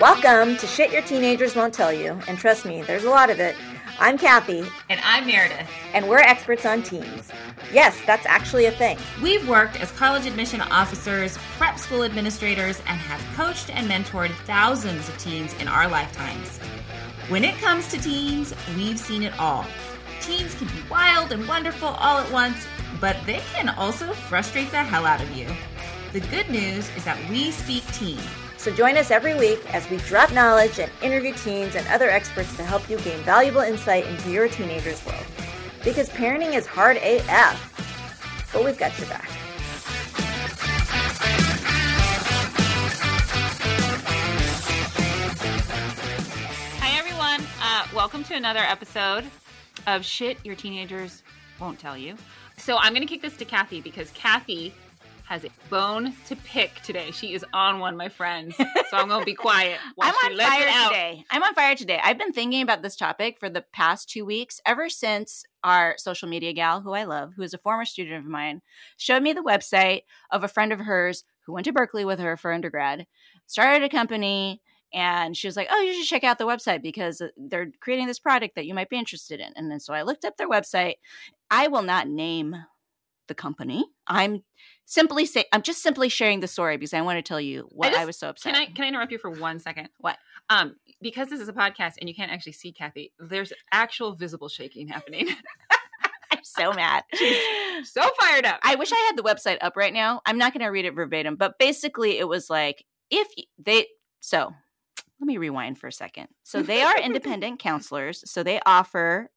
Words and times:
Welcome 0.00 0.56
to 0.56 0.66
Shit 0.66 0.90
Your 0.92 1.02
Teenagers 1.02 1.54
Won't 1.54 1.72
Tell 1.72 1.92
You, 1.92 2.18
and 2.26 2.36
trust 2.36 2.64
me, 2.64 2.82
there's 2.82 3.04
a 3.04 3.10
lot 3.10 3.30
of 3.30 3.38
it. 3.38 3.54
I'm 4.00 4.18
Cathy, 4.18 4.64
And 4.90 5.00
I'm 5.04 5.24
Meredith. 5.24 5.68
and 5.92 6.08
we're 6.08 6.18
experts 6.18 6.66
on 6.66 6.82
teens. 6.82 7.30
Yes, 7.72 7.96
that's 8.04 8.26
actually 8.26 8.66
a 8.66 8.72
thing. 8.72 8.98
We've 9.22 9.48
worked 9.48 9.80
as 9.80 9.92
college 9.92 10.26
admission 10.26 10.60
officers, 10.62 11.38
prep 11.56 11.78
school 11.78 12.02
administrators, 12.02 12.78
and 12.88 12.98
have 12.98 13.20
coached 13.36 13.70
and 13.70 13.88
mentored 13.88 14.32
thousands 14.46 15.08
of 15.08 15.16
teens 15.18 15.54
in 15.60 15.68
our 15.68 15.88
lifetimes. 15.88 16.58
When 17.28 17.44
it 17.44 17.54
comes 17.58 17.88
to 17.92 17.98
teens, 17.98 18.52
we've 18.76 18.98
seen 18.98 19.22
it 19.22 19.38
all. 19.38 19.64
Teens 20.20 20.56
can 20.56 20.66
be 20.68 20.82
wild 20.90 21.30
and 21.30 21.46
wonderful 21.46 21.88
all 21.88 22.18
at 22.18 22.30
once, 22.32 22.66
but 23.00 23.16
they 23.26 23.40
can 23.54 23.68
also 23.68 24.12
frustrate 24.12 24.72
the 24.72 24.82
hell 24.82 25.06
out 25.06 25.22
of 25.22 25.30
you. 25.36 25.46
The 26.12 26.20
good 26.20 26.50
news 26.50 26.90
is 26.96 27.04
that 27.04 27.18
we 27.30 27.52
speak 27.52 27.86
teen. 27.92 28.18
So 28.64 28.72
join 28.72 28.96
us 28.96 29.10
every 29.10 29.34
week 29.34 29.60
as 29.74 29.90
we 29.90 29.98
drop 29.98 30.32
knowledge 30.32 30.78
and 30.78 30.90
interview 31.02 31.34
teens 31.34 31.74
and 31.74 31.86
other 31.88 32.08
experts 32.08 32.56
to 32.56 32.64
help 32.64 32.88
you 32.88 32.96
gain 33.00 33.18
valuable 33.18 33.60
insight 33.60 34.06
into 34.06 34.30
your 34.30 34.48
teenager's 34.48 35.04
world. 35.04 35.26
Because 35.84 36.08
parenting 36.08 36.54
is 36.54 36.64
hard 36.66 36.96
AF, 36.96 38.48
but 38.54 38.64
we've 38.64 38.78
got 38.78 38.98
your 38.98 39.06
back. 39.08 39.28
Hi, 46.80 46.98
everyone. 46.98 47.46
Uh, 47.60 47.86
welcome 47.94 48.24
to 48.24 48.34
another 48.34 48.60
episode 48.60 49.26
of 49.86 50.06
Shit 50.06 50.38
Your 50.42 50.54
Teenagers 50.54 51.22
Won't 51.60 51.78
Tell 51.78 51.98
You. 51.98 52.16
So, 52.56 52.78
I'm 52.78 52.94
going 52.94 53.06
to 53.06 53.12
kick 53.12 53.20
this 53.20 53.36
to 53.36 53.44
Cathy 53.44 53.82
because 53.82 54.10
Cathy 54.12 54.72
has 55.24 55.44
a 55.44 55.48
bone 55.70 56.14
to 56.26 56.36
pick 56.36 56.80
today. 56.82 57.10
She 57.10 57.34
is 57.34 57.44
on 57.52 57.78
one, 57.78 57.96
my 57.96 58.08
friends. 58.08 58.56
So, 58.90 58.98
I'm 58.98 59.08
going 59.08 59.22
to 59.22 59.26
be 59.26 59.34
quiet 59.34 59.80
I'm 60.00 60.14
on 60.14 60.38
fire 60.38 60.88
today. 60.88 61.24
I'm 61.30 61.42
on 61.42 61.54
fire 61.54 61.74
today. 61.74 61.98
I've 62.02 62.18
been 62.18 62.32
thinking 62.32 62.62
about 62.62 62.82
this 62.82 62.94
topic 62.94 63.40
for 63.40 63.48
the 63.48 63.64
past 63.72 64.08
two 64.08 64.24
weeks, 64.24 64.60
ever 64.64 64.88
since 64.88 65.44
our 65.64 65.94
social 65.96 66.28
media 66.28 66.52
gal, 66.52 66.80
who 66.80 66.92
I 66.92 67.04
love, 67.04 67.32
who 67.34 67.42
is 67.42 67.54
a 67.54 67.58
former 67.58 67.86
student 67.86 68.18
of 68.18 68.30
mine, 68.30 68.60
showed 68.96 69.22
me 69.22 69.32
the 69.32 69.42
website 69.42 70.02
of 70.30 70.44
a 70.44 70.48
friend 70.48 70.72
of 70.72 70.80
hers 70.80 71.24
who 71.46 71.52
went 71.54 71.64
to 71.64 71.72
Berkeley 71.72 72.04
with 72.04 72.20
her 72.20 72.36
for 72.36 72.52
undergrad, 72.52 73.06
started 73.46 73.82
a 73.82 73.88
company, 73.88 74.60
and 74.92 75.36
she 75.36 75.48
was 75.48 75.56
like, 75.56 75.68
"Oh, 75.70 75.80
you 75.80 75.94
should 75.94 76.08
check 76.08 76.24
out 76.24 76.38
the 76.38 76.46
website 76.46 76.82
because 76.82 77.20
uh, 77.20 77.28
they're 77.36 77.72
creating 77.80 78.06
this 78.06 78.20
product 78.20 78.54
that 78.54 78.66
you 78.66 78.74
might 78.74 78.90
be 78.90 78.98
interested 78.98 79.40
in." 79.40 79.52
And 79.56 79.70
then 79.70 79.80
so 79.80 79.92
I 79.92 80.02
looked 80.02 80.24
up 80.24 80.36
their 80.36 80.48
website. 80.48 80.94
I 81.50 81.68
will 81.68 81.82
not 81.82 82.06
name 82.06 82.56
the 83.28 83.34
company. 83.34 83.84
I'm 84.06 84.42
simply 84.84 85.26
say 85.26 85.44
I'm 85.52 85.62
just 85.62 85.82
simply 85.82 86.08
sharing 86.08 86.40
the 86.40 86.46
story 86.46 86.76
because 86.76 86.94
I 86.94 87.00
want 87.00 87.18
to 87.18 87.22
tell 87.22 87.40
you 87.40 87.68
what 87.70 87.88
I, 87.88 87.92
just- 87.92 88.06
was 88.06 88.18
so 88.18 88.28
upset. 88.28 88.52
Can 88.52 88.62
I 88.62 88.66
can 88.66 88.84
I 88.84 88.88
interrupt 88.88 89.12
you 89.12 89.18
for 89.18 89.30
one 89.30 89.58
second? 89.58 89.88
What? 89.98 90.18
Um, 90.50 90.76
because 91.00 91.28
this 91.28 91.40
is 91.40 91.48
a 91.48 91.52
podcast 91.52 91.94
and 92.00 92.08
you 92.08 92.14
can't 92.14 92.30
actually 92.30 92.52
see 92.52 92.72
Cathy, 92.72 93.12
there's 93.18 93.52
actual 93.72 94.14
visible 94.14 94.48
shaking 94.48 94.88
happening. 94.88 95.28
I'm 96.30 96.42
so 96.42 96.72
mad. 96.72 97.04
so 97.84 98.02
fired 98.20 98.44
up. 98.44 98.60
I 98.62 98.74
wish 98.74 98.92
I 98.92 98.96
had 99.06 99.16
the 99.16 99.22
website 99.22 99.58
up 99.60 99.76
right 99.76 99.92
now. 99.92 100.20
I'm 100.26 100.38
not 100.38 100.52
going 100.52 100.64
to 100.64 100.68
read 100.68 100.84
it 100.84 100.94
verbatim, 100.94 101.36
but 101.36 101.58
basically 101.58 102.18
it 102.18 102.28
was 102.28 102.50
like 102.50 102.84
if 103.10 103.28
they 103.58 103.86
so 104.20 104.52
let 105.20 105.26
me 105.26 105.36
rewind 105.38 105.78
for 105.78 105.86
a 105.86 105.92
second. 105.92 106.28
So 106.42 106.62
they 106.62 106.82
are 106.82 106.98
independent 107.02 107.58
counselors, 107.60 108.28
so 108.30 108.42
they 108.42 108.60
offer 108.66 109.30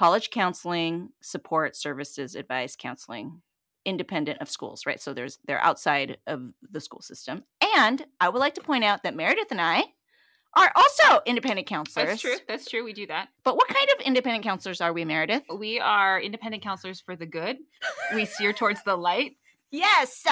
college 0.00 0.30
counseling, 0.30 1.10
support 1.20 1.76
services, 1.76 2.34
advice, 2.34 2.74
counseling 2.74 3.42
independent 3.84 4.40
of 4.40 4.48
schools, 4.48 4.86
right? 4.86 4.98
So 4.98 5.12
there's 5.12 5.38
they're 5.46 5.62
outside 5.62 6.16
of 6.26 6.40
the 6.70 6.80
school 6.80 7.02
system. 7.02 7.44
And 7.76 8.02
I 8.18 8.30
would 8.30 8.38
like 8.38 8.54
to 8.54 8.62
point 8.62 8.82
out 8.82 9.02
that 9.02 9.14
Meredith 9.14 9.50
and 9.50 9.60
I 9.60 9.84
are 10.56 10.72
also 10.74 11.20
independent 11.26 11.66
counselors. 11.66 12.08
That's 12.08 12.22
true. 12.22 12.36
That's 12.48 12.66
true. 12.70 12.82
We 12.82 12.94
do 12.94 13.06
that. 13.08 13.28
But 13.44 13.56
what 13.56 13.68
kind 13.68 13.88
of 13.94 14.06
independent 14.06 14.42
counselors 14.42 14.80
are 14.80 14.92
we, 14.94 15.04
Meredith? 15.04 15.42
We 15.54 15.78
are 15.80 16.18
independent 16.18 16.62
counselors 16.62 17.02
for 17.02 17.14
the 17.14 17.26
good. 17.26 17.58
We 18.14 18.24
steer 18.24 18.54
towards 18.54 18.82
the 18.84 18.96
light 18.96 19.32
Yes. 19.70 20.24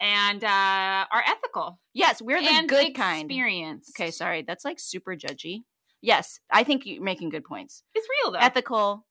and 0.00 0.42
uh, 0.42 1.04
are 1.12 1.24
ethical 1.26 1.78
Yes, 1.92 2.22
we're 2.22 2.40
the 2.40 2.48
and 2.48 2.66
good 2.68 2.94
kind. 2.94 3.26
experience. 3.30 3.90
Okay, 3.94 4.10
sorry. 4.12 4.42
That's 4.48 4.64
like 4.64 4.80
super 4.80 5.14
judgy. 5.14 5.64
Yes, 6.02 6.40
I 6.50 6.64
think 6.64 6.86
you're 6.86 7.02
making 7.02 7.28
good 7.28 7.44
points. 7.44 7.82
it's 7.94 8.08
real 8.22 8.32
though. 8.32 8.38
Ethical, 8.38 9.06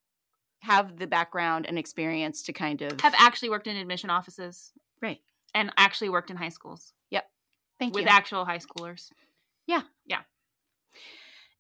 have 0.62 0.98
the 0.98 1.08
background 1.08 1.66
and 1.68 1.78
experience 1.80 2.44
to 2.44 2.54
kind 2.54 2.82
of 2.82 3.00
Have 3.02 3.16
actually 3.18 3.50
worked 3.50 3.68
in 3.68 3.76
admission 3.76 4.10
offices 4.10 4.72
right. 5.02 5.20
and 5.54 5.72
actually 5.78 6.10
worked 6.10 6.30
in 6.30 6.38
high 6.38 6.50
schools 6.50 6.94
Yep. 7.12 7.26
Thank 7.80 7.94
with 7.94 8.02
you. 8.02 8.06
With 8.06 8.14
actual 8.14 8.46
high 8.46 8.60
schoolers. 8.60 9.10
Yeah. 9.68 9.82
Yeah. 10.06 10.20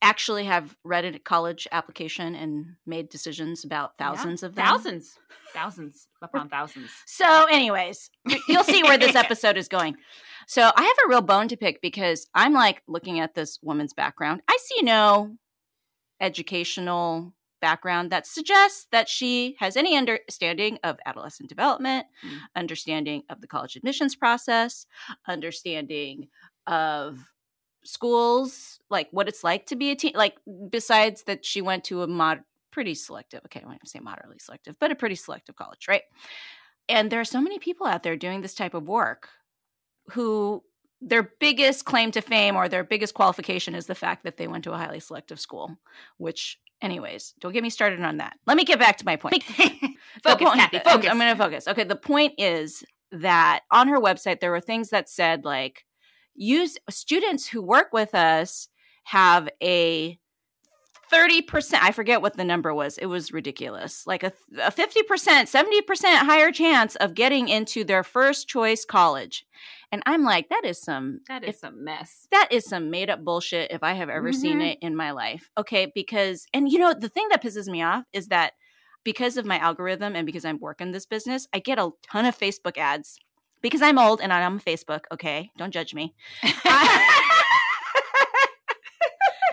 Actually, 0.02 0.46
have 0.46 0.78
read 0.86 1.04
a 1.04 1.20
college 1.20 1.68
application 1.74 2.34
and 2.34 2.76
made 2.86 3.09
decisions 3.09 3.66
about 3.66 3.98
thousands 3.98 4.42
Yeah. 4.42 4.48
of 4.50 4.56
them. 4.56 4.66
thousands, 4.66 5.20
thousands 5.54 6.08
upon 6.22 6.48
thousands. 6.50 6.90
So, 7.06 7.46
anyways, 7.46 8.09
you'll 8.48 8.64
see 8.64 8.82
where 8.84 8.98
this 8.98 9.16
episode 9.24 9.58
is 9.58 9.68
going. 9.68 9.98
So, 10.48 10.62
I 10.74 10.84
have 10.84 10.98
a 11.06 11.09
real 11.09 11.22
bone 11.22 11.50
to 11.50 11.58
pick 11.58 11.82
because 11.82 12.28
I'm 12.34 12.54
like 12.54 12.82
looking 12.88 13.20
at 13.20 13.34
this 13.36 13.59
woman's 13.62 13.94
background. 13.94 14.42
I 14.48 14.58
see 14.62 14.84
no 14.84 15.36
educational 16.22 17.34
background 17.62 18.12
that 18.12 18.25
suggests 18.28 18.88
that 18.92 19.09
she 19.09 19.56
has 19.59 19.75
any 19.78 19.96
understanding 19.97 20.80
of 20.84 20.97
adolescent 21.06 21.50
development, 21.50 22.08
Mm. 22.24 22.40
understanding 22.56 23.24
of 23.30 23.42
the 23.42 23.47
college 23.47 23.75
admissions 23.75 24.16
process, 24.16 24.86
understanding 25.28 26.30
of 26.68 27.31
schools, 27.84 28.80
like 28.90 29.08
what 29.12 29.28
it's 29.28 29.44
like 29.44 29.66
to 29.68 29.75
be 29.75 29.92
a 29.92 29.96
teen. 29.96 30.14
Like, 30.16 30.38
besides 30.70 31.24
that, 31.24 31.46
she 31.46 31.62
went 31.62 31.84
to 31.86 32.03
a 32.03 32.08
mod 32.08 32.44
pretty 32.72 32.94
selective. 32.94 33.42
Okay, 33.46 33.62
I 33.62 33.66
want 33.66 33.81
to 33.81 33.90
say 33.90 34.00
moderately 34.00 34.40
selective, 34.40 34.76
but 34.80 34.91
a 34.91 34.96
pretty 34.96 35.16
selective 35.16 35.56
college, 35.56 35.88
right? 35.88 36.03
And 36.88 37.12
there 37.12 37.20
are 37.20 37.26
so 37.26 37.41
many 37.41 37.59
people 37.59 37.88
out 37.88 38.03
there 38.03 38.16
doing 38.18 38.41
this 38.41 38.56
type 38.56 38.74
of 38.74 38.88
work 38.88 39.30
who 40.12 40.64
their 41.02 41.31
biggest 41.40 41.86
claim 41.86 42.12
to 42.12 42.22
fame 42.22 42.56
or 42.56 42.68
their 42.68 42.84
biggest 42.84 43.14
qualification 43.14 43.74
is 43.74 43.86
the 43.88 43.96
fact 43.96 44.24
that 44.24 44.38
they 44.38 44.47
went 44.47 44.66
to 44.66 44.74
a 44.74 44.78
highly 44.78 45.00
selective 45.00 45.40
school, 45.40 45.78
which, 46.18 46.59
anyways, 46.81 47.34
don't 47.40 47.53
get 47.53 47.63
me 47.63 47.69
started 47.69 48.01
on 48.01 48.17
that. 48.17 48.34
Let 48.47 48.57
me 48.57 48.63
get 48.66 48.79
back 48.79 48.97
to 48.97 49.06
my 49.06 49.16
point. 49.16 49.44
Focus, 50.23 50.47
point- 50.47 50.59
Cathy, 50.59 50.78
I'm- 50.78 50.85
focus. 50.85 51.09
I'm 51.09 51.17
going 51.17 51.35
to 51.35 51.44
focus. 51.44 51.67
Okay, 51.67 51.84
the 51.84 51.95
point 51.95 52.34
is 52.38 52.84
that 53.12 53.62
on 53.72 53.88
her 53.88 54.00
website 54.00 54.40
there 54.40 54.51
were 54.51 54.62
things 54.62 54.90
that 54.90 55.09
said 55.09 55.44
like 55.45 55.84
use 56.35 56.78
students 56.90 57.47
who 57.47 57.62
work 57.62 57.88
with 57.91 58.13
us 58.13 58.67
have 59.06 59.50
a 59.63 60.17
30% 61.12 61.73
i 61.81 61.91
forget 61.91 62.22
what 62.22 62.38
the 62.38 62.44
number 62.44 62.72
was 62.72 63.00
it 63.00 63.07
was 63.07 63.31
ridiculous 63.34 64.06
like 64.06 64.22
a, 64.22 64.31
a 64.61 64.72
50% 64.72 64.94
70% 65.09 66.03
higher 66.19 66.51
chance 66.51 66.96
of 66.97 67.16
getting 67.16 67.50
into 67.50 67.84
their 67.84 68.03
first 68.03 68.47
choice 68.47 68.85
college 68.85 69.44
and 69.92 70.02
i'm 70.06 70.24
like 70.24 70.50
that 70.50 70.64
is 70.66 70.80
some 70.82 71.22
That 71.28 71.44
is 71.44 71.64
a 71.64 71.72
mess. 71.72 72.28
that 72.32 72.48
is 72.52 72.66
some 72.66 72.90
made 72.90 73.10
up 73.10 73.24
bullshit 73.24 73.72
if 73.72 73.82
I 73.84 73.94
have 73.94 74.10
ever 74.10 74.32
seen 74.34 74.60
Mhm. 74.60 74.72
it 74.74 74.80
in 74.82 74.96
my 74.96 75.12
life. 75.12 75.50
Okay, 75.58 75.92
because 75.96 76.46
and 76.54 76.72
you 76.72 76.78
know 76.80 76.94
the 76.94 77.10
thing 77.10 77.28
that 77.30 77.42
pisses 77.44 77.68
me 77.68 77.82
off 77.82 78.04
is 78.14 78.28
that 78.28 78.54
because 79.04 79.38
of 79.38 79.46
my 79.46 79.58
algorithm 79.60 80.16
and 80.16 80.26
because 80.26 80.44
I'm 80.46 80.60
working 80.60 80.92
this 80.92 81.06
business, 81.06 81.48
I 81.54 81.60
get 81.60 81.80
a 81.80 81.90
ton 82.04 82.26
of 82.26 82.38
Facebook 82.38 82.78
ads 82.78 83.18
because 83.62 83.82
I'm 83.82 83.98
old 83.98 84.20
and 84.22 84.32
I'm 84.34 84.54
on 84.54 84.60
Facebook. 84.60 85.02
Okay, 85.12 85.52
don't 85.58 85.72
judge 85.72 85.94
me. 85.94 86.14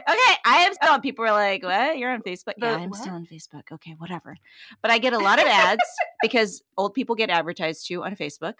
okay, 0.09 0.35
I 0.45 0.65
am 0.67 0.75
still. 0.75 0.99
People 1.01 1.25
are 1.25 1.33
like, 1.33 1.63
"What? 1.63 1.99
You're 1.99 2.13
on 2.13 2.23
Facebook?" 2.23 2.55
The 2.59 2.67
yeah, 2.67 2.77
I'm 2.77 2.91
what? 2.91 3.01
still 3.01 3.15
on 3.15 3.27
Facebook. 3.27 3.71
Okay, 3.73 3.95
whatever. 3.99 4.37
But 4.83 4.91
I 4.91 4.99
get 4.99 5.13
a 5.13 5.19
lot 5.19 5.39
of 5.39 5.47
ads 5.47 5.83
because 6.23 6.63
old 6.77 6.95
people 6.95 7.15
get 7.15 7.31
advertised 7.31 7.87
to 7.89 8.05
on 8.05 8.17
Facebook. 8.17 8.55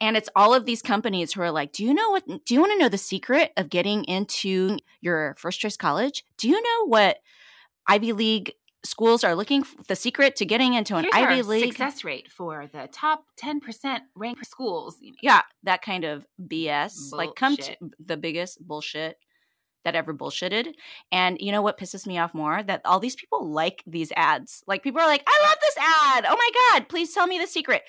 And 0.00 0.16
it's 0.16 0.28
all 0.34 0.54
of 0.54 0.64
these 0.64 0.82
companies 0.82 1.32
who 1.32 1.42
are 1.42 1.50
like, 1.50 1.72
"Do 1.72 1.84
you 1.84 1.92
know 1.92 2.10
what? 2.10 2.26
Do 2.26 2.54
you 2.54 2.60
want 2.60 2.72
to 2.72 2.78
know 2.78 2.88
the 2.88 2.98
secret 2.98 3.52
of 3.56 3.68
getting 3.68 4.04
into 4.04 4.78
your 5.00 5.34
first 5.38 5.60
choice 5.60 5.76
college? 5.76 6.24
Do 6.38 6.48
you 6.48 6.60
know 6.60 6.86
what 6.86 7.18
Ivy 7.86 8.12
League 8.12 8.54
schools 8.84 9.24
are 9.24 9.34
looking? 9.34 9.62
for 9.62 9.82
The 9.88 9.96
secret 9.96 10.36
to 10.36 10.46
getting 10.46 10.74
into 10.74 10.96
an 10.96 11.04
Here's 11.04 11.14
Ivy 11.14 11.42
League 11.42 11.66
success 11.66 12.02
rate 12.02 12.30
for 12.30 12.66
the 12.72 12.88
top 12.90 13.24
10% 13.36 14.00
ranked 14.14 14.46
schools. 14.46 14.96
You 15.00 15.12
know, 15.12 15.18
yeah, 15.22 15.42
that 15.64 15.82
kind 15.82 16.04
of 16.04 16.26
BS. 16.42 17.12
Like, 17.12 17.34
come 17.34 17.56
to 17.56 17.76
the 18.04 18.16
biggest 18.16 18.66
bullshit 18.66 19.18
that 19.84 19.94
ever 19.94 20.12
bullshitted. 20.14 20.74
And 21.12 21.38
you 21.40 21.52
know 21.52 21.62
what 21.62 21.78
pisses 21.78 22.06
me 22.06 22.18
off 22.18 22.34
more? 22.34 22.62
That 22.62 22.82
all 22.84 23.00
these 23.00 23.16
people 23.16 23.50
like 23.50 23.82
these 23.86 24.12
ads. 24.16 24.62
Like, 24.66 24.82
people 24.82 25.00
are 25.00 25.06
like, 25.06 25.24
I 25.26 25.46
love 25.46 25.56
this 25.60 25.76
ad. 25.78 26.24
Oh 26.28 26.36
my 26.36 26.50
God, 26.78 26.88
please 26.88 27.12
tell 27.12 27.26
me 27.26 27.38
the 27.38 27.46
secret. 27.46 27.82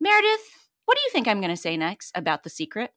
Meredith, 0.00 0.67
what 0.88 0.96
do 0.96 1.02
you 1.04 1.10
think 1.12 1.28
I'm 1.28 1.40
going 1.42 1.50
to 1.50 1.56
say 1.56 1.76
next 1.76 2.10
about 2.14 2.44
the 2.44 2.48
secret? 2.50 2.92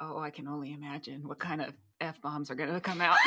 Oh, 0.00 0.18
I 0.20 0.30
can 0.30 0.46
only 0.46 0.72
imagine 0.72 1.26
what 1.26 1.40
kind 1.40 1.60
of 1.60 1.74
F 2.00 2.20
bombs 2.22 2.48
are 2.48 2.54
going 2.54 2.72
to 2.72 2.80
come 2.80 3.00
out. 3.00 3.16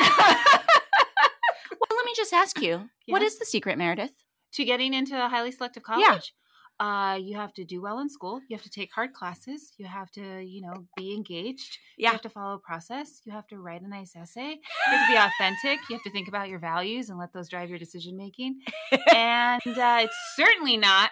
Well, 1.70 1.98
let 1.98 2.06
me 2.06 2.12
just 2.16 2.32
ask 2.32 2.60
you 2.62 2.88
what 3.08 3.20
Yeah. 3.20 3.26
is 3.26 3.38
the 3.38 3.44
secret, 3.44 3.76
Meredith? 3.78 4.12
to 4.52 4.64
getting 4.64 4.94
into 4.94 5.22
a 5.22 5.28
highly 5.28 5.52
selective 5.52 5.82
college? 5.82 6.32
uh, 6.80 7.18
you 7.20 7.36
have 7.36 7.52
to 7.54 7.64
do 7.64 7.82
well 7.82 7.98
in 7.98 8.08
school. 8.08 8.40
You 8.48 8.56
have 8.56 8.62
to 8.62 8.70
take 8.70 8.90
hard 8.94 9.12
classes. 9.12 9.72
You 9.78 9.86
have 9.86 10.10
to, 10.12 10.40
you 10.40 10.62
know, 10.62 10.86
be 10.96 11.12
engaged. 11.14 11.76
Yeah. 11.98 12.08
You 12.08 12.12
have 12.12 12.22
to 12.22 12.28
follow 12.30 12.54
a 12.54 12.58
process. 12.58 13.20
You 13.24 13.32
have 13.32 13.46
to 13.48 13.58
write 13.58 13.82
a 13.82 13.88
nice 13.88 14.14
essay. 14.16 14.50
You 14.52 14.92
have 14.96 15.06
to 15.08 15.12
be 15.12 15.18
authentic. 15.18 15.80
You 15.90 15.96
have 15.96 16.02
to 16.04 16.10
think 16.10 16.28
about 16.28 16.48
your 16.48 16.60
values 16.60 17.10
and 17.10 17.18
let 17.18 17.32
those 17.34 17.48
drive 17.50 17.68
your 17.68 17.78
decision 17.80 18.16
making. 18.16 18.60
and 19.14 19.60
uh, 19.66 19.98
it's 20.04 20.16
certainly 20.36 20.76
not 20.76 21.10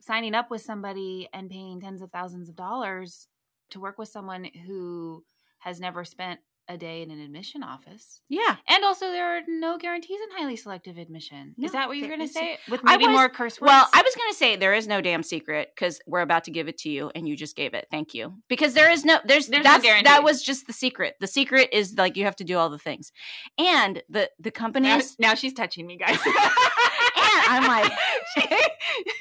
signing 0.00 0.34
up 0.34 0.50
with 0.50 0.62
somebody 0.62 1.28
and 1.32 1.50
paying 1.50 1.80
tens 1.80 2.02
of 2.02 2.10
thousands 2.10 2.48
of 2.48 2.56
dollars 2.56 3.26
to 3.70 3.80
work 3.80 3.98
with 3.98 4.08
someone 4.08 4.46
who 4.66 5.24
has 5.58 5.80
never 5.80 6.04
spent 6.04 6.40
a 6.70 6.76
day 6.76 7.00
in 7.00 7.10
an 7.10 7.18
admission 7.18 7.62
office. 7.62 8.20
Yeah. 8.28 8.56
And 8.68 8.84
also, 8.84 9.06
there 9.10 9.38
are 9.38 9.40
no 9.48 9.78
guarantees 9.78 10.18
in 10.20 10.36
highly 10.36 10.54
selective 10.54 10.98
admission. 10.98 11.54
No, 11.56 11.64
is 11.64 11.72
that 11.72 11.88
what 11.88 11.96
you're 11.96 12.08
going 12.08 12.20
to 12.20 12.28
say? 12.28 12.58
With 12.70 12.84
maybe 12.84 13.06
was- 13.06 13.12
more 13.12 13.28
curse 13.30 13.58
words? 13.58 13.68
Well, 13.68 13.88
I 13.90 14.02
was 14.02 14.14
going 14.14 14.30
to 14.30 14.36
say 14.36 14.56
there 14.56 14.74
is 14.74 14.86
no 14.86 15.00
damn 15.00 15.22
secret 15.22 15.70
because 15.74 15.98
we're 16.06 16.20
about 16.20 16.44
to 16.44 16.50
give 16.50 16.68
it 16.68 16.76
to 16.78 16.90
you, 16.90 17.10
and 17.14 17.26
you 17.26 17.36
just 17.36 17.56
gave 17.56 17.72
it. 17.72 17.86
Thank 17.90 18.12
you. 18.12 18.34
Because 18.48 18.74
there 18.74 18.90
is 18.90 19.02
no 19.02 19.18
there's, 19.24 19.46
There's 19.46 19.64
no 19.64 19.70
that's 19.70 19.82
guarantee. 19.82 20.04
that 20.10 20.22
was 20.22 20.42
just 20.42 20.66
the 20.66 20.74
secret. 20.74 21.14
The 21.20 21.26
secret 21.26 21.70
is 21.72 21.94
like 21.96 22.18
you 22.18 22.24
have 22.24 22.36
to 22.36 22.44
do 22.44 22.58
all 22.58 22.68
the 22.68 22.78
things, 22.78 23.12
and 23.58 24.02
the 24.10 24.30
the 24.38 24.50
now, 24.50 24.60
companies. 24.60 25.16
now 25.18 25.34
she's 25.34 25.54
touching 25.54 25.86
me, 25.86 25.96
guys. 25.96 26.18
I'm 27.48 27.66
like, 27.66 27.92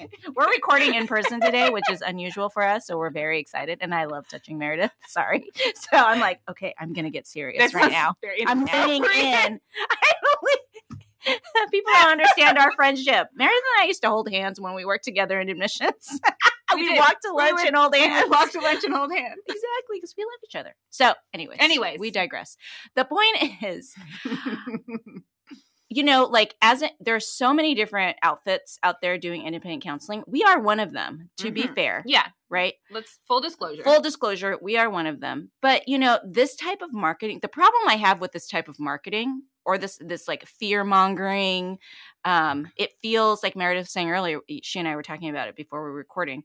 we're 0.36 0.50
recording 0.50 0.94
in 0.96 1.08
person 1.08 1.40
today, 1.40 1.70
which 1.70 1.90
is 1.92 2.02
unusual 2.02 2.50
for 2.50 2.64
us, 2.64 2.86
so 2.86 2.98
we're 2.98 3.10
very 3.10 3.40
excited. 3.40 3.80
And 3.82 3.96
I 3.96 4.06
love 4.06 4.28
touching 4.28 4.58
Meredith. 4.58 4.92
Sorry, 5.08 5.46
so 5.76 5.98
I'm 5.98 6.20
like, 6.20 6.42
okay, 6.50 6.74
I'm 6.80 6.94
gonna 6.94 7.10
get 7.10 7.26
serious 7.28 7.64
This 7.64 7.74
right 7.74 7.92
now. 7.92 8.16
I'm 8.46 8.66
leaning 8.66 9.04
in. 9.16 9.60
People 11.72 11.92
don't 11.94 12.12
understand 12.12 12.58
our 12.58 12.72
friendship. 12.74 13.28
Meredith 13.36 13.64
and 13.76 13.84
I 13.84 13.88
used 13.88 14.02
to 14.04 14.10
hold 14.10 14.30
hands 14.30 14.62
when 14.62 14.76
we 14.76 14.86
worked 14.86 15.04
together 15.04 15.40
in 15.42 15.50
admissions. 15.50 16.20
We 16.76 16.84
we 16.90 16.98
walked 17.00 17.24
to 17.24 17.32
lunch 17.34 17.62
and 17.66 17.76
hold 17.76 17.96
hands. 17.96 18.30
walked 18.30 18.52
to 18.54 18.60
lunch 18.60 18.84
and 18.84 18.94
hold 18.94 19.12
hands. 19.12 19.40
exactly, 19.48 19.96
because 19.98 20.14
we 20.18 20.24
love 20.26 20.40
each 20.46 20.56
other. 20.56 20.76
So, 20.90 21.14
anyways, 21.34 21.58
Anyways. 21.62 22.00
we 22.00 22.12
digress. 22.12 22.58
The 22.96 23.06
point 23.06 23.64
is, 23.64 23.94
you 25.90 26.04
know, 26.04 26.26
like 26.26 26.56
as 26.62 26.82
a, 26.82 26.90
there's 27.00 27.28
so 27.28 27.54
many 27.54 27.74
different 27.74 28.18
outfits 28.22 28.78
out 28.84 29.02
there 29.02 29.18
doing 29.18 29.46
independent 29.46 29.84
counseling. 29.84 30.24
We 30.28 30.44
are 30.44 30.60
one 30.60 30.80
of 30.80 30.92
them. 30.92 31.30
To 31.38 31.52
be 31.52 31.64
Mhm. 31.64 31.76
fair, 31.76 32.04
yeah, 32.06 32.28
right? 32.50 32.74
let's 32.90 33.20
full 33.28 33.40
disclosure. 33.42 33.84
Full 33.84 34.02
disclosure, 34.02 34.58
we 34.62 34.78
are 34.78 34.90
one 34.90 35.08
of 35.08 35.20
them. 35.22 35.52
But 35.62 35.88
you 35.88 35.98
know, 35.98 36.20
this 36.26 36.56
type 36.56 36.82
of 36.82 36.94
marketing, 36.94 37.40
the 37.42 37.48
problem 37.48 37.84
I 37.88 37.96
have 37.96 38.20
with 38.20 38.34
this 38.34 38.48
type 38.48 38.68
of 38.68 38.80
marketing 38.80 39.44
or 39.66 39.78
this 39.78 39.98
this 40.02 40.28
like 40.28 40.46
fear 40.46 40.84
mongering, 40.84 41.80
um, 42.26 42.70
it 42.76 42.92
feels 43.02 43.42
like 43.44 43.56
Meredith 43.56 43.84
was 43.86 43.92
saying 43.92 44.12
earlier, 44.12 44.40
she 44.64 44.80
and 44.80 44.88
I 44.88 44.96
were 44.96 45.04
talking 45.04 45.30
about 45.30 45.48
it 45.48 45.56
before 45.56 45.84
we 45.86 45.92
were 45.92 45.96
recording. 45.98 46.44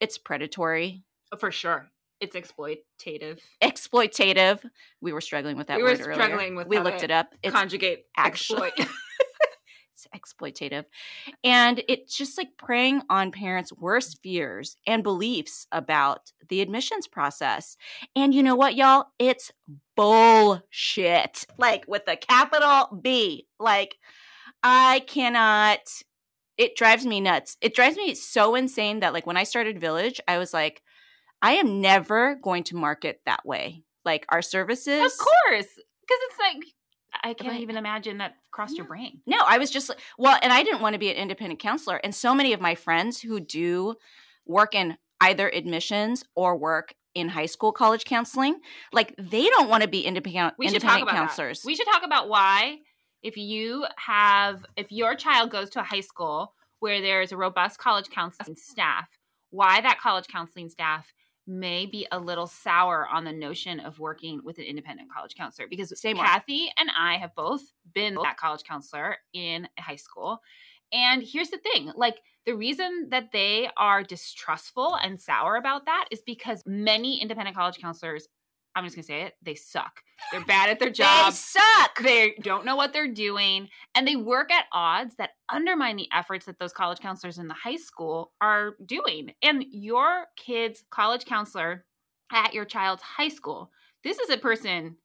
It's 0.00 0.18
predatory, 0.18 1.04
for 1.38 1.52
sure. 1.52 1.91
It's 2.22 2.36
exploitative. 2.36 3.40
exploitative. 3.62 4.60
We 5.00 5.12
were 5.12 5.20
struggling 5.20 5.56
with 5.56 5.66
that 5.66 5.76
We 5.78 5.82
were 5.82 5.90
earlier. 5.90 6.14
struggling 6.14 6.54
with 6.54 6.68
We 6.68 6.78
looked 6.78 7.02
it 7.02 7.10
up. 7.10 7.34
It's 7.42 7.52
Conjugate 7.54 8.04
actually- 8.16 8.68
exploit. 8.68 8.88
it's 9.94 10.06
exploitative. 10.16 10.84
And 11.42 11.82
it's 11.88 12.16
just 12.16 12.38
like 12.38 12.48
preying 12.56 13.02
on 13.10 13.32
parents' 13.32 13.72
worst 13.72 14.20
fears 14.22 14.76
and 14.86 15.02
beliefs 15.02 15.66
about 15.72 16.32
the 16.48 16.60
admissions 16.60 17.06
process. 17.08 17.76
And 18.14 18.32
you 18.34 18.42
know 18.42 18.54
what, 18.56 18.76
y'all? 18.76 19.06
It's 19.18 19.50
bullshit. 19.96 21.44
Like 21.58 21.84
with 21.88 22.02
a 22.06 22.16
capital 22.16 22.96
B. 23.00 23.46
Like, 23.58 23.96
I 24.62 25.00
cannot. 25.08 25.80
It 26.58 26.76
drives 26.76 27.04
me 27.06 27.20
nuts. 27.20 27.56
It 27.60 27.74
drives 27.74 27.96
me 27.96 28.14
so 28.14 28.54
insane 28.54 29.00
that, 29.00 29.12
like, 29.14 29.26
when 29.26 29.36
I 29.38 29.42
started 29.44 29.80
Village, 29.80 30.20
I 30.28 30.38
was 30.38 30.52
like, 30.52 30.82
I 31.42 31.54
am 31.54 31.80
never 31.80 32.36
going 32.36 32.64
to 32.64 32.76
market 32.76 33.20
that 33.26 33.44
way. 33.44 33.82
Like, 34.04 34.24
our 34.30 34.42
services. 34.42 35.00
of 35.00 35.12
course, 35.18 35.66
because 35.66 36.18
it's 36.28 36.38
like 36.38 36.64
I 37.22 37.34
can't 37.34 37.60
even 37.60 37.76
imagine 37.76 38.18
that 38.18 38.34
crossed 38.50 38.76
your 38.76 38.86
brain. 38.86 39.20
No, 39.26 39.38
I 39.46 39.58
was 39.58 39.70
just 39.70 39.88
like, 39.88 39.98
well, 40.18 40.38
and 40.42 40.52
I 40.52 40.62
didn't 40.62 40.80
want 40.80 40.94
to 40.94 40.98
be 40.98 41.10
an 41.10 41.16
independent 41.16 41.60
counselor. 41.60 41.96
And 41.96 42.14
so 42.14 42.34
many 42.34 42.52
of 42.52 42.60
my 42.60 42.74
friends 42.74 43.20
who 43.20 43.40
do 43.40 43.96
work 44.46 44.74
in 44.74 44.96
either 45.20 45.48
admissions 45.48 46.24
or 46.34 46.56
work 46.56 46.94
in 47.14 47.28
high 47.28 47.46
school 47.46 47.72
college 47.72 48.04
counseling, 48.04 48.58
like 48.92 49.14
they 49.18 49.46
don't 49.48 49.68
want 49.68 49.82
to 49.82 49.88
be 49.88 50.00
independent 50.00 50.54
We 50.58 50.66
independent 50.66 51.10
counselors. 51.10 51.60
That. 51.60 51.66
We 51.66 51.76
should 51.76 51.86
talk 51.86 52.02
about 52.04 52.28
why, 52.28 52.78
if 53.22 53.36
you 53.36 53.86
have, 53.98 54.64
if 54.76 54.90
your 54.90 55.14
child 55.14 55.50
goes 55.50 55.70
to 55.70 55.80
a 55.80 55.84
high 55.84 56.00
school 56.00 56.54
where 56.80 57.00
there's 57.00 57.30
a 57.30 57.36
robust 57.36 57.78
college 57.78 58.08
counseling 58.10 58.56
staff, 58.56 59.08
why 59.50 59.80
that 59.80 60.00
college 60.00 60.26
counseling 60.28 60.68
staff 60.68 61.12
may 61.46 61.86
be 61.86 62.06
a 62.12 62.18
little 62.18 62.46
sour 62.46 63.06
on 63.08 63.24
the 63.24 63.32
notion 63.32 63.80
of 63.80 63.98
working 63.98 64.40
with 64.44 64.58
an 64.58 64.64
independent 64.64 65.10
college 65.12 65.34
counselor 65.34 65.68
because 65.68 65.98
Same 66.00 66.16
one. 66.16 66.26
Cathy 66.26 66.70
and 66.78 66.90
I 66.98 67.16
have 67.16 67.34
both 67.34 67.62
been 67.94 68.14
that 68.22 68.36
college 68.36 68.62
counselor 68.64 69.16
in 69.32 69.68
high 69.78 69.96
school. 69.96 70.40
And 70.92 71.22
here's 71.22 71.50
the 71.50 71.58
thing 71.58 71.90
like, 71.96 72.18
the 72.44 72.56
reason 72.56 73.06
that 73.10 73.30
they 73.32 73.70
are 73.76 74.02
distrustful 74.02 74.96
and 74.96 75.20
sour 75.20 75.54
about 75.54 75.86
that 75.86 76.06
is 76.10 76.22
because 76.26 76.64
many 76.66 77.22
independent 77.22 77.56
college 77.56 77.78
counselors, 77.78 78.26
I'm 78.74 78.84
just 78.84 78.96
gonna 78.96 79.04
say 79.04 79.22
it, 79.22 79.34
they 79.42 79.54
suck. 79.54 80.02
They're 80.30 80.44
bad 80.46 80.70
at 80.70 80.78
their 80.78 80.90
job. 80.90 81.26
they 81.32 81.36
suck. 81.36 81.98
They 82.02 82.34
don't 82.42 82.64
know 82.64 82.76
what 82.76 82.92
they're 82.92 83.12
doing, 83.12 83.68
and 83.94 84.06
they 84.08 84.16
work 84.16 84.50
at 84.52 84.66
odds 84.72 85.14
that 85.16 85.30
undermine 85.50 85.96
the 85.96 86.08
efforts 86.14 86.46
that 86.46 86.58
those 86.58 86.72
college 86.72 86.98
counselors 87.00 87.38
in 87.38 87.48
the 87.48 87.54
high 87.54 87.76
school 87.76 88.32
are 88.40 88.76
doing. 88.86 89.32
And 89.42 89.64
your 89.70 90.26
kid's 90.36 90.84
college 90.90 91.24
counselor 91.24 91.84
at 92.32 92.54
your 92.54 92.64
child's 92.64 93.02
high 93.02 93.28
school, 93.28 93.70
this 94.04 94.18
is 94.18 94.30
a 94.30 94.38
person 94.38 94.96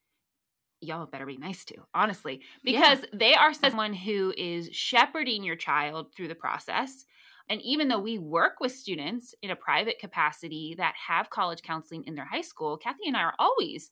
y'all 0.80 1.08
better 1.08 1.26
be 1.26 1.38
nice 1.38 1.66
to, 1.66 1.76
honestly, 1.96 2.42
Yeah. 2.64 2.94
because 2.94 3.06
they 3.12 3.34
are 3.34 3.52
someone 3.54 3.94
who 3.94 4.32
is 4.38 4.70
shepherding 4.72 5.44
your 5.44 5.56
child 5.56 6.14
through 6.16 6.28
the 6.28 6.36
process. 6.36 7.04
And 7.50 7.62
even 7.62 7.88
though 7.88 8.00
we 8.00 8.18
work 8.18 8.60
with 8.60 8.72
students 8.74 9.34
in 9.42 9.52
a 9.52 9.56
private 9.56 10.00
capacity 10.00 10.76
that 10.78 10.96
have 11.08 11.30
college 11.30 11.62
counseling 11.62 12.04
in 12.06 12.16
their 12.16 12.26
high 12.26 12.42
school, 12.42 12.78
Cathy 12.78 13.08
and 13.08 13.16
I 13.16 13.22
are 13.22 13.34
always, 13.40 13.90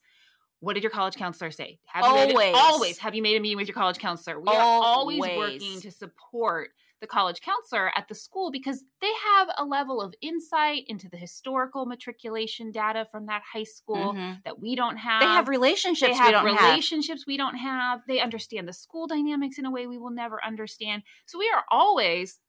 what 0.60 0.74
did 0.74 0.82
your 0.82 0.90
college 0.90 1.16
counselor 1.16 1.50
say? 1.50 1.78
Have 1.86 2.04
you 2.06 2.12
made 2.14 2.30
Always. 2.32 2.54
a, 2.54 2.58
always 2.58 2.98
have 2.98 3.14
you 3.14 3.22
made 3.22 3.36
a 3.36 3.40
meeting 3.40 3.56
with 3.56 3.68
your 3.68 3.74
college 3.74 3.98
counselor? 3.98 4.40
We 4.40 4.48
are 4.48 4.62
always 4.62 5.18
Always. 5.20 5.62
working 5.62 5.80
to 5.82 5.90
support 5.90 6.70
the 7.02 7.06
college 7.06 7.42
counselor 7.42 7.92
at 7.94 8.08
the 8.08 8.14
school 8.14 8.50
because 8.50 8.82
they 9.02 9.12
have 9.36 9.48
a 9.58 9.64
level 9.64 10.00
of 10.00 10.14
insight 10.22 10.84
into 10.88 11.10
the 11.10 11.16
historical 11.18 11.84
matriculation 11.84 12.70
data 12.70 13.06
from 13.10 13.26
that 13.26 13.42
high 13.42 13.64
school 13.64 14.14
Mhm. 14.14 14.42
that 14.44 14.58
we 14.58 14.74
don't 14.76 14.96
have. 14.96 15.20
They 15.20 15.26
have 15.26 15.48
relationships 15.48 16.12
They 16.12 16.16
have 16.16 16.28
we 16.28 16.32
don't 16.32 16.56
have. 16.56 16.70
relationships 16.70 17.26
we 17.26 17.36
don't 17.36 17.56
have. 17.56 18.00
They 18.06 18.20
understand 18.20 18.66
the 18.66 18.72
school 18.72 19.06
dynamics 19.06 19.58
in 19.58 19.66
a 19.66 19.70
way 19.70 19.86
we 19.86 19.98
will 19.98 20.10
never 20.10 20.42
understand. 20.42 21.02
So 21.26 21.38
we 21.38 21.50
are 21.54 21.64
always, 21.70 22.40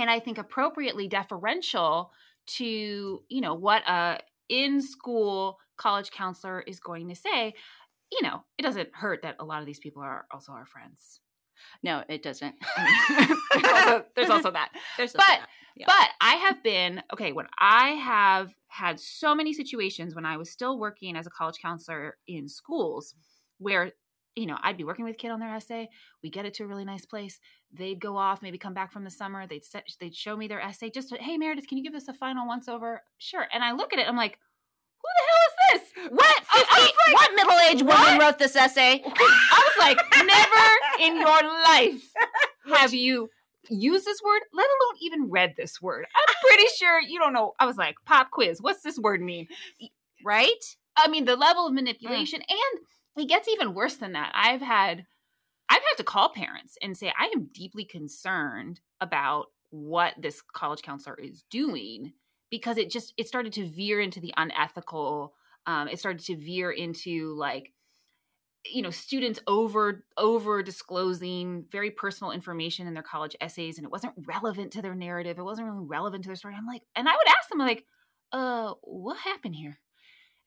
and 0.00 0.10
I 0.10 0.20
think 0.20 0.38
appropriately 0.38 1.08
deferential 1.08 2.12
to, 2.56 3.22
you 3.28 3.40
know, 3.40 3.54
what 3.54 3.82
a 3.88 4.20
in 4.48 4.80
school 4.80 5.58
college 5.76 6.10
counselor 6.10 6.62
is 6.62 6.80
going 6.80 7.08
to 7.08 7.14
say. 7.14 7.54
You 8.10 8.22
know, 8.22 8.42
it 8.56 8.62
doesn't 8.62 8.88
hurt 8.94 9.22
that 9.22 9.36
a 9.38 9.44
lot 9.44 9.60
of 9.60 9.66
these 9.66 9.78
people 9.78 10.02
are 10.02 10.26
also 10.32 10.52
our 10.52 10.64
friends. 10.64 11.20
No, 11.82 12.02
it 12.08 12.22
doesn't. 12.22 12.54
there's, 13.52 13.72
also, 13.72 14.04
there's 14.16 14.30
also 14.30 14.50
that. 14.50 14.70
There's 14.96 15.12
But- 15.12 15.20
that. 15.26 15.46
Yeah. 15.76 15.86
But 15.86 16.08
I 16.20 16.34
have 16.34 16.60
been, 16.64 17.00
okay, 17.12 17.30
when 17.30 17.46
I 17.56 17.90
have 17.90 18.52
had 18.66 18.98
so 18.98 19.32
many 19.32 19.52
situations 19.52 20.12
when 20.12 20.26
I 20.26 20.36
was 20.36 20.50
still 20.50 20.76
working 20.76 21.16
as 21.16 21.28
a 21.28 21.30
college 21.30 21.58
counselor 21.62 22.16
in 22.26 22.48
schools 22.48 23.14
where, 23.58 23.92
you 24.34 24.46
know, 24.46 24.56
I'd 24.62 24.76
be 24.76 24.84
working 24.84 25.04
with 25.04 25.18
kid 25.18 25.30
on 25.30 25.40
their 25.40 25.54
essay, 25.54 25.88
we 26.22 26.30
get 26.30 26.44
it 26.44 26.54
to 26.54 26.64
a 26.64 26.66
really 26.66 26.84
nice 26.84 27.04
place, 27.04 27.40
they'd 27.72 28.00
go 28.00 28.16
off, 28.16 28.42
maybe 28.42 28.58
come 28.58 28.74
back 28.74 28.92
from 28.92 29.04
the 29.04 29.10
summer, 29.10 29.46
they'd 29.46 29.64
set, 29.64 29.88
they'd 30.00 30.14
show 30.14 30.36
me 30.36 30.48
their 30.48 30.60
essay, 30.60 30.90
just, 30.90 31.10
to, 31.10 31.16
hey, 31.16 31.36
Meredith, 31.36 31.66
can 31.66 31.78
you 31.78 31.84
give 31.84 31.94
us 31.94 32.08
a 32.08 32.14
final 32.14 32.46
once 32.46 32.68
over? 32.68 33.02
Sure. 33.18 33.46
And 33.52 33.64
I 33.64 33.72
look 33.72 33.92
at 33.92 33.98
it, 33.98 34.08
I'm 34.08 34.16
like, 34.16 34.38
who 35.02 35.08
the 35.16 35.24
hell 35.30 35.80
is 35.80 35.82
this? 35.82 36.12
what? 36.12 36.42
I- 36.52 36.64
I 36.70 36.80
like, 36.80 37.14
what 37.14 37.30
middle-aged 37.36 37.86
woman 37.86 38.18
wrote 38.18 38.38
this 38.38 38.56
essay? 38.56 39.02
I 39.06 39.68
was 39.68 39.78
like, 39.78 39.98
never 40.24 40.68
in 41.00 41.16
your 41.16 41.42
life 41.64 42.12
have 42.76 42.94
you 42.94 43.28
used 43.70 44.04
this 44.04 44.20
word, 44.22 44.40
let 44.52 44.66
alone 44.66 44.98
even 45.00 45.30
read 45.30 45.54
this 45.56 45.80
word. 45.80 46.06
I'm 46.14 46.34
pretty 46.46 46.68
sure 46.76 47.00
you 47.00 47.18
don't 47.18 47.32
know. 47.32 47.54
I 47.58 47.66
was 47.66 47.76
like, 47.76 47.96
pop 48.06 48.30
quiz, 48.30 48.60
what's 48.60 48.82
this 48.82 48.98
word 48.98 49.20
mean? 49.20 49.48
Right? 50.24 50.76
I 50.96 51.08
mean, 51.08 51.24
the 51.24 51.36
level 51.36 51.66
of 51.66 51.72
mm. 51.72 51.76
manipulation, 51.76 52.40
and 52.40 52.80
it 53.18 53.28
gets 53.28 53.48
even 53.48 53.74
worse 53.74 53.96
than 53.96 54.12
that. 54.12 54.32
I've 54.34 54.60
had, 54.60 55.06
I've 55.68 55.82
had 55.82 55.96
to 55.96 56.04
call 56.04 56.30
parents 56.30 56.76
and 56.82 56.96
say, 56.96 57.12
I 57.18 57.30
am 57.34 57.50
deeply 57.52 57.84
concerned 57.84 58.80
about 59.00 59.46
what 59.70 60.14
this 60.18 60.42
college 60.52 60.82
counselor 60.82 61.16
is 61.16 61.44
doing 61.50 62.12
because 62.50 62.78
it 62.78 62.90
just 62.90 63.12
it 63.16 63.28
started 63.28 63.52
to 63.54 63.68
veer 63.68 64.00
into 64.00 64.20
the 64.20 64.32
unethical. 64.36 65.34
Um, 65.66 65.88
it 65.88 65.98
started 65.98 66.24
to 66.26 66.36
veer 66.36 66.70
into 66.70 67.36
like 67.36 67.72
you 68.66 68.82
know 68.82 68.90
students 68.90 69.40
over 69.46 70.04
over 70.16 70.62
disclosing 70.62 71.64
very 71.70 71.90
personal 71.90 72.32
information 72.32 72.86
in 72.86 72.94
their 72.94 73.02
college 73.02 73.36
essays 73.40 73.78
and 73.78 73.84
it 73.84 73.90
wasn't 73.90 74.12
relevant 74.26 74.72
to 74.72 74.82
their 74.82 74.94
narrative 74.94 75.38
it 75.38 75.42
wasn't 75.42 75.66
really 75.66 75.86
relevant 75.86 76.24
to 76.24 76.28
their 76.28 76.36
story 76.36 76.54
i'm 76.56 76.66
like 76.66 76.82
and 76.96 77.08
i 77.08 77.12
would 77.12 77.28
ask 77.28 77.48
them 77.48 77.58
like 77.58 77.84
uh 78.32 78.72
what 78.82 79.16
happened 79.18 79.54
here 79.54 79.78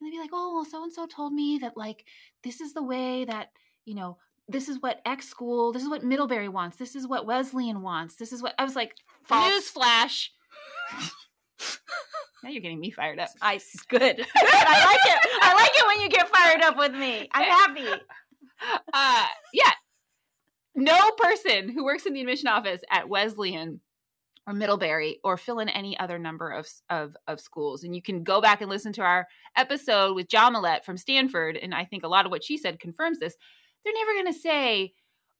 and 0.01 0.07
they'd 0.07 0.15
be 0.15 0.19
like 0.19 0.31
oh 0.33 0.55
well 0.55 0.65
so 0.65 0.83
and 0.83 0.91
so 0.91 1.05
told 1.05 1.33
me 1.33 1.59
that 1.61 1.77
like 1.77 2.05
this 2.43 2.59
is 2.59 2.73
the 2.73 2.83
way 2.83 3.25
that 3.25 3.51
you 3.85 3.95
know 3.95 4.17
this 4.51 4.69
is 4.69 4.81
what 4.81 5.01
X 5.05 5.27
school, 5.27 5.71
this 5.71 5.83
is 5.83 5.89
what 5.89 6.03
Middlebury 6.03 6.49
wants, 6.49 6.77
this 6.77 6.95
is 6.95 7.07
what 7.07 7.25
Wesleyan 7.25 7.81
wants, 7.81 8.15
this 8.15 8.33
is 8.33 8.41
what 8.41 8.53
I 8.57 8.63
was 8.63 8.75
like, 8.75 8.95
False. 9.23 9.71
newsflash. 9.71 10.29
now 12.43 12.49
you're 12.49 12.61
getting 12.61 12.79
me 12.79 12.91
fired 12.91 13.19
up. 13.19 13.29
I 13.41 13.55
good. 13.89 13.99
good. 14.17 14.27
I 14.35 14.85
like 14.85 15.05
it. 15.05 15.29
I 15.41 15.53
like 15.53 15.71
it 15.73 15.87
when 15.87 16.01
you 16.01 16.09
get 16.09 16.27
fired 16.29 16.61
up 16.61 16.77
with 16.77 16.93
me. 16.93 17.29
I'm 17.33 17.43
happy. 17.43 18.03
Uh, 18.93 19.25
yeah. 19.53 19.71
No 20.75 21.11
person 21.11 21.69
who 21.69 21.83
works 21.83 22.05
in 22.05 22.13
the 22.13 22.21
admission 22.21 22.47
office 22.47 22.81
at 22.89 23.09
Wesleyan 23.09 23.81
or 24.47 24.53
Middlebury 24.53 25.19
or 25.23 25.37
fill 25.37 25.59
in 25.59 25.69
any 25.69 25.97
other 25.99 26.17
number 26.17 26.49
of, 26.49 26.67
of, 26.89 27.15
of 27.27 27.39
schools. 27.39 27.83
And 27.83 27.95
you 27.95 28.01
can 28.01 28.23
go 28.23 28.41
back 28.41 28.61
and 28.61 28.69
listen 28.69 28.91
to 28.93 29.01
our 29.01 29.27
episode 29.55 30.15
with 30.15 30.27
John 30.29 30.53
Millette 30.53 30.83
from 30.83 30.97
Stanford. 30.97 31.57
And 31.57 31.73
I 31.75 31.85
think 31.85 32.03
a 32.03 32.07
lot 32.07 32.25
of 32.25 32.31
what 32.31 32.43
she 32.43 32.57
said 32.57 32.79
confirms 32.79 33.19
this. 33.19 33.35
They're 33.83 33.93
never 33.93 34.13
going 34.13 34.33
to 34.33 34.39
say, 34.39 34.93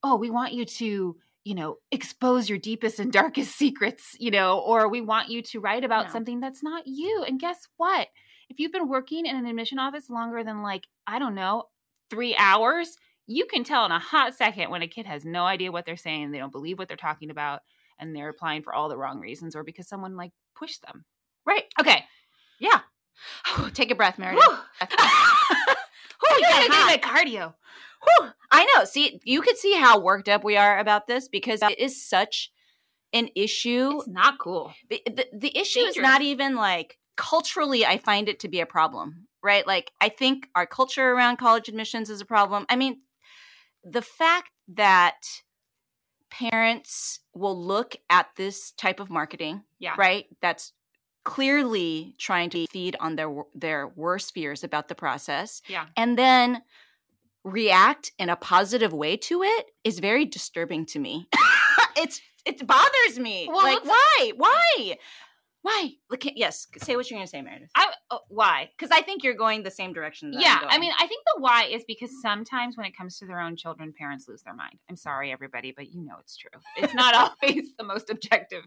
oh, 0.04 0.16
we 0.16 0.30
want 0.30 0.54
you 0.54 0.66
to 0.66 1.16
you 1.44 1.56
know, 1.56 1.78
expose 1.92 2.48
your 2.48 2.60
deepest 2.60 3.00
and 3.00 3.12
darkest 3.22 3.58
secrets, 3.58 4.16
you 4.20 4.30
know, 4.32 4.60
or 4.60 4.88
we 4.88 5.02
want 5.02 5.30
you 5.30 5.42
to 5.42 5.60
write 5.60 5.84
about 5.84 6.06
No. 6.08 6.12
something 6.12 6.40
that's 6.40 6.62
not 6.62 6.84
you. 6.86 7.26
And 7.28 7.40
guess 7.40 7.68
what? 7.78 8.08
If 8.50 8.60
you've 8.60 8.72
been 8.72 8.88
working 8.90 9.26
in 9.26 9.36
an 9.36 9.46
admission 9.46 9.80
office 9.80 10.10
longer 10.10 10.44
than 10.44 10.62
like, 10.62 10.86
I 11.08 11.18
don't 11.20 11.36
know, 11.36 11.64
three 12.10 12.36
hours, 12.36 12.96
you 13.26 13.46
can 13.46 13.64
tell 13.64 13.86
in 13.86 13.92
a 13.92 13.98
hot 14.00 14.36
second 14.36 14.70
when 14.70 14.82
a 14.82 14.88
kid 14.88 15.06
has 15.06 15.26
no 15.26 15.44
idea 15.44 15.72
what 15.72 15.86
they're 15.86 15.98
saying, 15.98 16.30
they 16.32 16.38
don't 16.38 16.52
believe 16.52 16.78
what 16.78 16.88
they're 16.88 16.98
talking 16.98 17.32
about, 17.32 17.62
and 18.02 18.16
they're 18.16 18.30
applying 18.30 18.64
for 18.64 18.74
all 18.74 18.90
the 18.90 18.98
wrong 18.98 19.20
reasons 19.20 19.56
or 19.56 19.64
because 19.64 19.88
someone 19.88 20.18
like 20.18 20.32
pushed 20.56 20.82
them. 20.82 21.06
Right. 21.46 21.64
Okay. 21.80 22.04
Yeah. 22.60 22.82
Take 23.74 23.92
a 23.92 23.96
breath, 23.96 24.18
Meredith. 24.18 24.44
Whew. 24.44 24.58
Whew, 26.22 26.38
you 26.38 26.46
I 26.46 26.68
got 26.68 26.72
hot. 26.72 26.90
did 26.90 27.02
my 27.04 27.10
cardio. 27.10 27.54
Whew. 28.04 28.30
I 28.52 28.66
know. 28.76 28.84
See, 28.84 29.20
you 29.24 29.42
could 29.42 29.58
see 29.58 29.74
how 29.74 30.00
worked 30.00 30.28
up 30.28 30.44
we 30.44 30.58
are 30.58 30.80
about 30.80 31.08
this 31.08 31.28
because 31.28 31.62
it 31.62 31.80
is 31.80 32.04
such 32.04 32.52
an 33.14 33.30
issue. 33.36 34.00
It's 34.00 34.08
not 34.08 34.40
cool. 34.40 34.74
The, 34.90 35.02
the, 35.06 35.26
the 35.34 35.58
issue 35.58 35.80
is 35.80 35.98
not 35.98 36.22
even 36.22 36.56
like 36.56 36.98
culturally, 37.18 37.86
I 37.86 37.98
find 37.98 38.28
it 38.30 38.40
to 38.42 38.48
be 38.48 38.62
a 38.62 38.66
problem, 38.66 39.28
right? 39.44 39.66
Like, 39.66 39.92
I 40.02 40.10
think 40.10 40.48
our 40.56 40.66
culture 40.66 41.12
around 41.12 41.38
college 41.38 41.68
admissions 41.70 42.10
is 42.10 42.22
a 42.22 42.26
problem. 42.26 42.66
I 42.70 42.76
mean, 42.76 43.02
the 43.84 44.02
fact 44.02 44.50
that 44.70 45.18
parents 46.50 47.20
will 47.34 47.58
look 47.62 47.96
at 48.10 48.28
this 48.36 48.72
type 48.72 49.00
of 49.00 49.10
marketing, 49.10 49.64
Yeah. 49.80 49.94
right? 49.98 50.26
That's 50.42 50.74
clearly 51.24 52.16
trying 52.18 52.50
to 52.50 52.66
feed 52.68 52.96
on 53.00 53.16
their 53.16 53.32
their 53.54 53.88
worst 53.88 54.34
fears 54.34 54.64
about 54.64 54.88
the 54.88 54.96
process 54.96 55.62
Yeah. 55.68 55.86
and 55.96 56.18
then 56.18 56.64
react 57.44 58.12
in 58.18 58.30
a 58.30 58.36
positive 58.36 58.94
way 58.94 59.18
to 59.18 59.44
it 59.44 59.66
is 59.84 60.00
very 60.00 60.26
disturbing 60.26 60.86
to 60.88 61.00
me. 61.00 61.28
it's 61.98 62.22
it 62.46 62.66
bothers 62.66 63.20
me. 63.20 63.48
Well, 63.48 63.64
like 63.64 63.86
why? 63.86 64.32
Why? 64.36 64.98
Why? 65.64 65.92
Look, 66.10 66.24
yes, 66.36 66.68
say 66.78 66.96
what 66.96 67.10
you're 67.10 67.18
going 67.18 67.28
to 67.28 67.30
say, 67.30 67.42
Meredith. 67.42 67.70
I, 67.76 67.88
uh, 68.10 68.18
why? 68.30 68.72
Because 68.76 68.92
I 68.92 69.04
think 69.04 69.24
you're 69.24 69.36
going 69.36 69.64
the 69.64 69.72
same 69.72 69.94
direction. 69.94 70.32
That 70.32 70.38
I'm 70.38 70.42
yeah 70.42 70.62
i 70.70 70.78
mean 70.78 70.92
i 71.00 71.08
think 71.08 71.24
the 71.26 71.42
why 71.42 71.66
is 71.66 71.84
because 71.88 72.10
sometimes 72.22 72.78
when 72.78 72.86
it 72.86 72.96
comes 72.96 73.18
to 73.20 73.26
their 73.26 73.40
own 73.40 73.56
children 73.56 73.94
parents 73.98 74.28
lose 74.28 74.42
their 74.42 74.54
mind 74.54 74.76
i'm 74.90 74.96
sorry 74.96 75.32
everybody 75.32 75.74
but 75.76 75.92
you 75.92 76.04
know 76.04 76.16
it's 76.20 76.38
true 76.38 76.50
it's 76.78 76.94
not 76.94 77.14
always 77.44 77.76
the 77.78 77.84
most 77.84 78.10
objective 78.10 78.64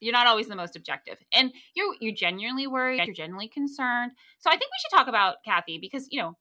you're 0.00 0.12
not 0.12 0.26
always 0.26 0.48
the 0.48 0.56
most 0.56 0.76
objective 0.76 1.16
and 1.32 1.52
you're 1.74 1.94
you're 2.00 2.14
genuinely 2.14 2.66
worried 2.66 3.02
you're 3.04 3.14
genuinely 3.14 3.48
concerned 3.48 4.12
so 4.38 4.50
i 4.50 4.52
think 4.52 4.62
we 4.62 4.80
should 4.80 4.96
talk 4.96 5.08
about 5.08 5.36
cathy 5.44 5.78
because 5.78 6.06
you 6.10 6.20
know 6.20 6.36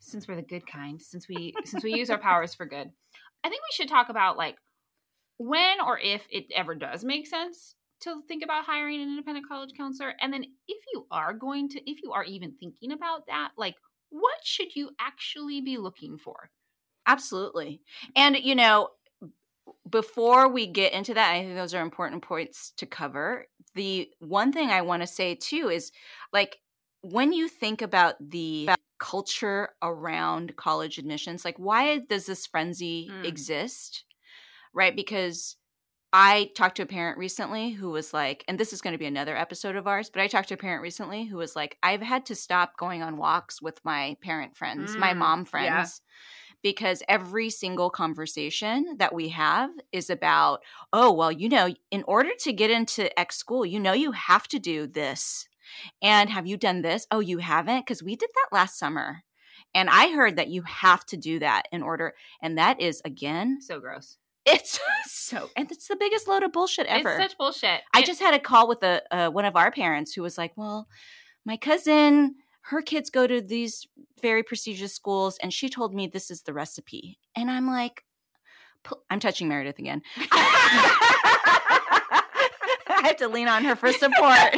since 0.00 0.28
we're 0.28 0.36
the 0.36 0.42
good 0.42 0.66
kind 0.66 1.00
since 1.00 1.28
we 1.28 1.54
since 1.64 1.82
we 1.82 1.94
use 1.94 2.10
our 2.10 2.18
powers 2.18 2.54
for 2.54 2.66
good 2.66 2.90
i 3.44 3.48
think 3.48 3.60
we 3.62 3.74
should 3.74 3.88
talk 3.88 4.08
about 4.08 4.36
like 4.36 4.56
when 5.38 5.80
or 5.80 5.98
if 5.98 6.26
it 6.30 6.46
ever 6.54 6.74
does 6.74 7.04
make 7.04 7.26
sense 7.26 7.74
to 8.00 8.22
think 8.28 8.44
about 8.44 8.64
hiring 8.64 9.00
an 9.02 9.08
independent 9.08 9.46
college 9.48 9.70
counselor 9.76 10.14
and 10.20 10.32
then 10.32 10.44
if 10.66 10.84
you 10.92 11.06
are 11.10 11.32
going 11.32 11.68
to 11.68 11.90
if 11.90 12.02
you 12.02 12.12
are 12.12 12.24
even 12.24 12.52
thinking 12.60 12.92
about 12.92 13.26
that 13.26 13.50
like 13.56 13.74
what 14.10 14.38
should 14.42 14.74
you 14.74 14.90
actually 15.00 15.60
be 15.60 15.76
looking 15.76 16.16
for 16.16 16.50
Absolutely. 17.08 17.80
And, 18.14 18.36
you 18.36 18.54
know, 18.54 18.90
before 19.88 20.48
we 20.48 20.66
get 20.66 20.92
into 20.92 21.14
that, 21.14 21.32
I 21.32 21.42
think 21.42 21.54
those 21.54 21.74
are 21.74 21.80
important 21.80 22.22
points 22.22 22.72
to 22.76 22.86
cover. 22.86 23.46
The 23.74 24.10
one 24.18 24.52
thing 24.52 24.68
I 24.68 24.82
want 24.82 25.02
to 25.02 25.06
say 25.06 25.34
too 25.34 25.70
is 25.70 25.90
like 26.32 26.58
when 27.00 27.32
you 27.32 27.48
think 27.48 27.80
about 27.80 28.16
the 28.20 28.68
culture 28.98 29.70
around 29.82 30.56
college 30.56 30.98
admissions, 30.98 31.44
like 31.46 31.56
why 31.56 31.98
does 31.98 32.26
this 32.26 32.46
frenzy 32.46 33.08
Mm. 33.10 33.24
exist? 33.24 34.04
Right? 34.74 34.94
Because 34.94 35.56
I 36.12 36.50
talked 36.54 36.76
to 36.76 36.82
a 36.84 36.86
parent 36.86 37.18
recently 37.18 37.70
who 37.70 37.90
was 37.90 38.14
like, 38.14 38.44
and 38.48 38.58
this 38.58 38.72
is 38.72 38.80
going 38.80 38.92
to 38.92 38.98
be 38.98 39.06
another 39.06 39.36
episode 39.36 39.76
of 39.76 39.86
ours, 39.86 40.08
but 40.08 40.22
I 40.22 40.26
talked 40.26 40.48
to 40.48 40.54
a 40.54 40.58
parent 40.58 40.82
recently 40.82 41.24
who 41.26 41.36
was 41.36 41.54
like, 41.54 41.76
I've 41.82 42.00
had 42.00 42.24
to 42.26 42.34
stop 42.34 42.78
going 42.78 43.02
on 43.02 43.18
walks 43.18 43.60
with 43.60 43.84
my 43.84 44.16
parent 44.22 44.56
friends, 44.56 44.96
my 44.96 45.12
Mm, 45.12 45.18
mom 45.18 45.44
yeah. 45.54 45.90
friends, 45.90 46.00
because 46.62 47.02
every 47.08 47.50
single 47.50 47.90
conversation 47.90 48.96
that 48.98 49.14
we 49.14 49.28
have 49.30 49.70
is 49.92 50.10
about, 50.10 50.60
oh, 50.92 51.12
well, 51.12 51.30
you 51.32 51.48
know, 51.48 51.74
in 51.90 52.04
order 52.08 52.30
to 52.40 52.52
get 52.54 52.70
into 52.70 53.16
X 53.18 53.36
school, 53.36 53.66
you 53.66 53.80
know, 53.80 53.92
you 53.92 54.12
have 54.12 54.48
to 54.48 54.58
do 54.58 54.86
this. 54.86 55.46
And 56.02 56.30
have 56.30 56.46
you 56.46 56.56
done 56.56 56.82
this? 56.82 57.06
Oh, 57.10 57.20
you 57.20 57.38
haven't? 57.38 57.80
Because 57.80 58.02
we 58.02 58.16
did 58.16 58.30
that 58.34 58.56
last 58.56 58.78
summer. 58.78 59.24
And 59.74 59.90
I 59.90 60.12
heard 60.12 60.36
that 60.36 60.48
you 60.48 60.62
have 60.62 61.04
to 61.06 61.16
do 61.16 61.38
that 61.40 61.68
in 61.72 61.82
order. 61.82 62.14
And 62.42 62.56
that 62.58 62.80
is, 62.80 63.02
again, 63.04 63.60
so 63.60 63.80
gross 63.80 64.16
it's 64.48 64.80
so, 65.06 65.50
and 65.56 65.70
it's 65.70 65.88
the 65.88 65.96
biggest 65.96 66.26
load 66.28 66.42
of 66.42 66.52
bullshit 66.52 66.86
ever. 66.86 67.10
it's 67.10 67.22
such 67.22 67.38
bullshit 67.38 67.80
I 67.94 68.02
just 68.02 68.20
had 68.20 68.34
a 68.34 68.38
call 68.38 68.68
with 68.68 68.82
a 68.82 69.02
uh, 69.14 69.30
one 69.30 69.44
of 69.44 69.56
our 69.56 69.70
parents 69.70 70.12
who 70.12 70.22
was 70.22 70.38
like, 70.38 70.52
"Well, 70.56 70.88
my 71.44 71.56
cousin, 71.56 72.36
her 72.62 72.82
kids 72.82 73.10
go 73.10 73.26
to 73.26 73.40
these 73.40 73.86
very 74.20 74.42
prestigious 74.42 74.94
schools, 74.94 75.38
and 75.42 75.52
she 75.52 75.68
told 75.68 75.94
me 75.94 76.06
this 76.06 76.30
is 76.30 76.42
the 76.42 76.52
recipe." 76.52 77.18
And 77.36 77.50
I'm 77.50 77.66
like, 77.66 78.04
"I'm 79.10 79.20
touching 79.20 79.48
Meredith 79.48 79.78
again." 79.78 80.02
I 82.90 83.02
have 83.02 83.16
to 83.18 83.28
lean 83.28 83.48
on 83.48 83.64
her 83.64 83.76
for 83.76 83.92
support. 83.92 84.12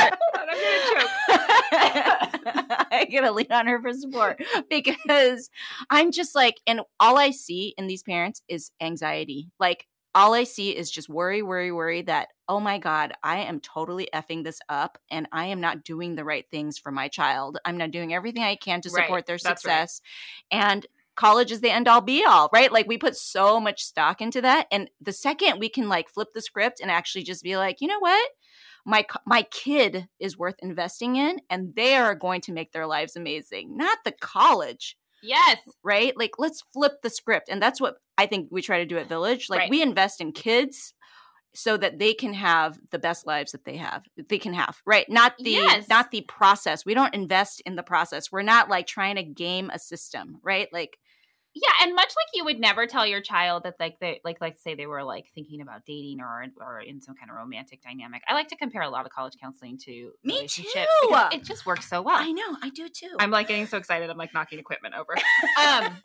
I'm 0.00 0.12
gonna 0.34 0.56
choke. 0.92 2.13
I 2.94 3.04
gotta 3.06 3.32
lean 3.32 3.50
on 3.50 3.66
her 3.66 3.80
for 3.80 3.92
support 3.92 4.42
because 4.70 5.50
I'm 5.90 6.12
just 6.12 6.34
like, 6.34 6.60
and 6.66 6.80
all 7.00 7.18
I 7.18 7.30
see 7.30 7.74
in 7.78 7.86
these 7.86 8.02
parents 8.02 8.42
is 8.48 8.70
anxiety. 8.80 9.50
Like, 9.58 9.86
all 10.14 10.32
I 10.32 10.44
see 10.44 10.70
is 10.76 10.90
just 10.90 11.08
worry, 11.08 11.42
worry, 11.42 11.72
worry 11.72 12.02
that, 12.02 12.28
oh 12.48 12.60
my 12.60 12.78
God, 12.78 13.14
I 13.24 13.38
am 13.38 13.58
totally 13.58 14.08
effing 14.14 14.44
this 14.44 14.60
up 14.68 14.96
and 15.10 15.26
I 15.32 15.46
am 15.46 15.60
not 15.60 15.82
doing 15.82 16.14
the 16.14 16.24
right 16.24 16.44
things 16.52 16.78
for 16.78 16.92
my 16.92 17.08
child. 17.08 17.58
I'm 17.64 17.76
not 17.76 17.90
doing 17.90 18.14
everything 18.14 18.42
I 18.44 18.54
can 18.54 18.80
to 18.82 18.90
Right. 18.90 19.04
support 19.06 19.26
their 19.26 19.38
That's 19.38 19.64
right. 19.64 19.72
success. 19.72 20.00
And 20.52 20.86
college 21.16 21.52
is 21.52 21.60
the 21.60 21.70
end 21.70 21.88
all 21.88 22.00
be 22.00 22.24
all, 22.24 22.50
right? 22.52 22.72
Like 22.72 22.86
we 22.86 22.98
put 22.98 23.16
so 23.16 23.60
much 23.60 23.82
stock 23.82 24.20
into 24.20 24.40
that. 24.42 24.66
And 24.70 24.90
the 25.00 25.12
second 25.12 25.58
we 25.58 25.68
can 25.68 25.88
like 25.88 26.08
flip 26.10 26.28
the 26.34 26.42
script 26.42 26.80
and 26.80 26.90
actually 26.90 27.24
just 27.24 27.42
be 27.42 27.56
like, 27.56 27.80
you 27.80 27.88
know 27.88 28.00
what? 28.00 28.30
My 28.84 29.06
my 29.26 29.42
kid 29.50 30.08
is 30.20 30.38
worth 30.38 30.56
investing 30.58 31.16
in 31.16 31.40
and 31.48 31.74
they 31.74 31.94
are 31.96 32.14
going 32.14 32.40
to 32.42 32.52
make 32.52 32.72
their 32.72 32.86
lives 32.86 33.16
amazing, 33.16 33.76
not 33.76 33.98
the 34.04 34.12
college 34.12 34.96
yes 35.22 35.58
right? 35.82 36.16
Like 36.16 36.32
let's 36.38 36.62
flip 36.72 37.00
the 37.02 37.10
script. 37.10 37.48
And 37.48 37.62
that's 37.62 37.80
what 37.80 37.96
I 38.18 38.26
think 38.26 38.48
we 38.50 38.60
try 38.62 38.78
to 38.78 38.86
do 38.86 38.98
at 38.98 39.08
Village. 39.08 39.48
Like 39.48 39.60
Right. 39.60 39.70
we 39.70 39.82
invest 39.82 40.20
in 40.20 40.32
kids 40.32 40.92
so 41.54 41.76
that 41.76 41.98
they 41.98 42.12
can 42.14 42.34
have 42.34 42.78
the 42.90 42.98
best 42.98 43.26
lives 43.26 43.52
that 43.52 43.64
they 43.64 43.76
have 43.76 44.02
they 44.28 44.38
can 44.38 44.52
have 44.52 44.82
right 44.84 45.08
not 45.08 45.34
the 45.38 45.52
Yes. 45.52 45.88
not 45.88 46.10
the 46.10 46.22
process 46.22 46.84
we 46.84 46.94
don't 46.94 47.14
invest 47.14 47.62
in 47.64 47.76
the 47.76 47.82
process 47.82 48.32
we're 48.32 48.42
not 48.42 48.68
like 48.68 48.86
trying 48.88 49.14
to 49.16 49.22
game 49.22 49.70
a 49.72 49.78
system 49.78 50.38
right 50.42 50.68
like 50.72 50.98
yeah 51.54 51.72
and 51.82 51.94
much 51.94 52.08
like 52.16 52.28
you 52.34 52.44
would 52.44 52.58
never 52.60 52.86
tell 52.86 53.06
your 53.06 53.20
child 53.20 53.62
that 53.64 53.74
like 53.78 53.98
they 54.00 54.20
like 54.24 54.40
like 54.40 54.58
say 54.58 54.74
they 54.74 54.86
were 54.86 55.02
like 55.02 55.26
thinking 55.34 55.60
about 55.60 55.84
dating 55.86 56.20
or 56.20 56.46
or 56.60 56.80
in 56.80 57.00
some 57.00 57.14
kind 57.14 57.30
of 57.30 57.36
romantic 57.36 57.82
dynamic 57.82 58.22
i 58.28 58.34
like 58.34 58.48
to 58.48 58.56
compare 58.56 58.82
a 58.82 58.90
lot 58.90 59.06
of 59.06 59.12
college 59.12 59.34
counseling 59.40 59.78
to 59.78 60.12
Me 60.22 60.46
too. 60.46 60.64
it 61.32 61.42
just 61.44 61.66
works 61.66 61.88
so 61.88 62.02
well 62.02 62.18
i 62.18 62.30
know 62.30 62.56
i 62.62 62.70
do 62.70 62.88
too 62.88 63.16
I'm 63.18 63.30
like 63.30 63.48
getting 63.48 63.66
so 63.66 63.78
excited. 63.78 64.10
I'm 64.10 64.16
like 64.16 64.34
knocking 64.34 64.58
equipment 64.58 64.94
over. 64.94 65.14
um, 65.66 65.96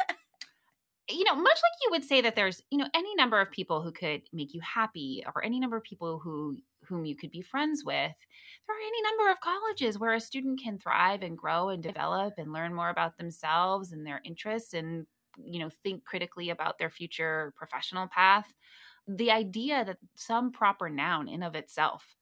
you 1.09 1.23
know, 1.23 1.35
much 1.35 1.45
like 1.45 1.73
you 1.83 1.89
would 1.91 2.03
say 2.03 2.21
that 2.21 2.35
there's, 2.35 2.61
you 2.69 2.77
know, 2.77 2.87
any 2.93 3.15
number 3.15 3.41
of 3.41 3.51
people 3.51 3.81
who 3.81 3.91
could 3.91 4.21
make 4.31 4.53
you 4.53 4.61
happy, 4.61 5.23
or 5.33 5.43
any 5.43 5.59
number 5.59 5.75
of 5.75 5.83
people 5.83 6.19
who 6.19 6.57
whom 6.87 7.05
you 7.05 7.15
could 7.15 7.31
be 7.31 7.41
friends 7.41 7.83
with. 7.83 8.13
There 8.67 8.75
are 8.75 8.87
any 8.87 9.01
number 9.01 9.31
of 9.31 9.39
colleges 9.41 9.99
where 9.99 10.13
a 10.13 10.19
student 10.19 10.61
can 10.63 10.79
thrive 10.79 11.23
and 11.23 11.37
grow 11.37 11.69
and 11.69 11.83
develop 11.83 12.35
and 12.37 12.53
learn 12.53 12.73
more 12.73 12.89
about 12.89 13.17
themselves 13.17 13.91
and 13.91 14.05
their 14.05 14.21
interests 14.23 14.73
and 14.73 15.05
you 15.43 15.59
know, 15.59 15.69
think 15.83 16.05
critically 16.05 16.49
about 16.49 16.77
their 16.77 16.89
future 16.89 17.53
professional 17.57 18.07
path, 18.07 18.53
the 19.07 19.31
idea 19.31 19.83
that 19.85 19.97
some 20.15 20.51
proper 20.51 20.89
noun 20.89 21.27
in 21.27 21.43
of 21.43 21.55
itself 21.55 22.15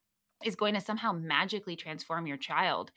is 0.45 0.55
going 0.55 0.73
to 0.73 0.81
somehow 0.81 1.11
magically 1.11 1.75
transform 1.75 2.27
your 2.27 2.37
child 2.37 2.91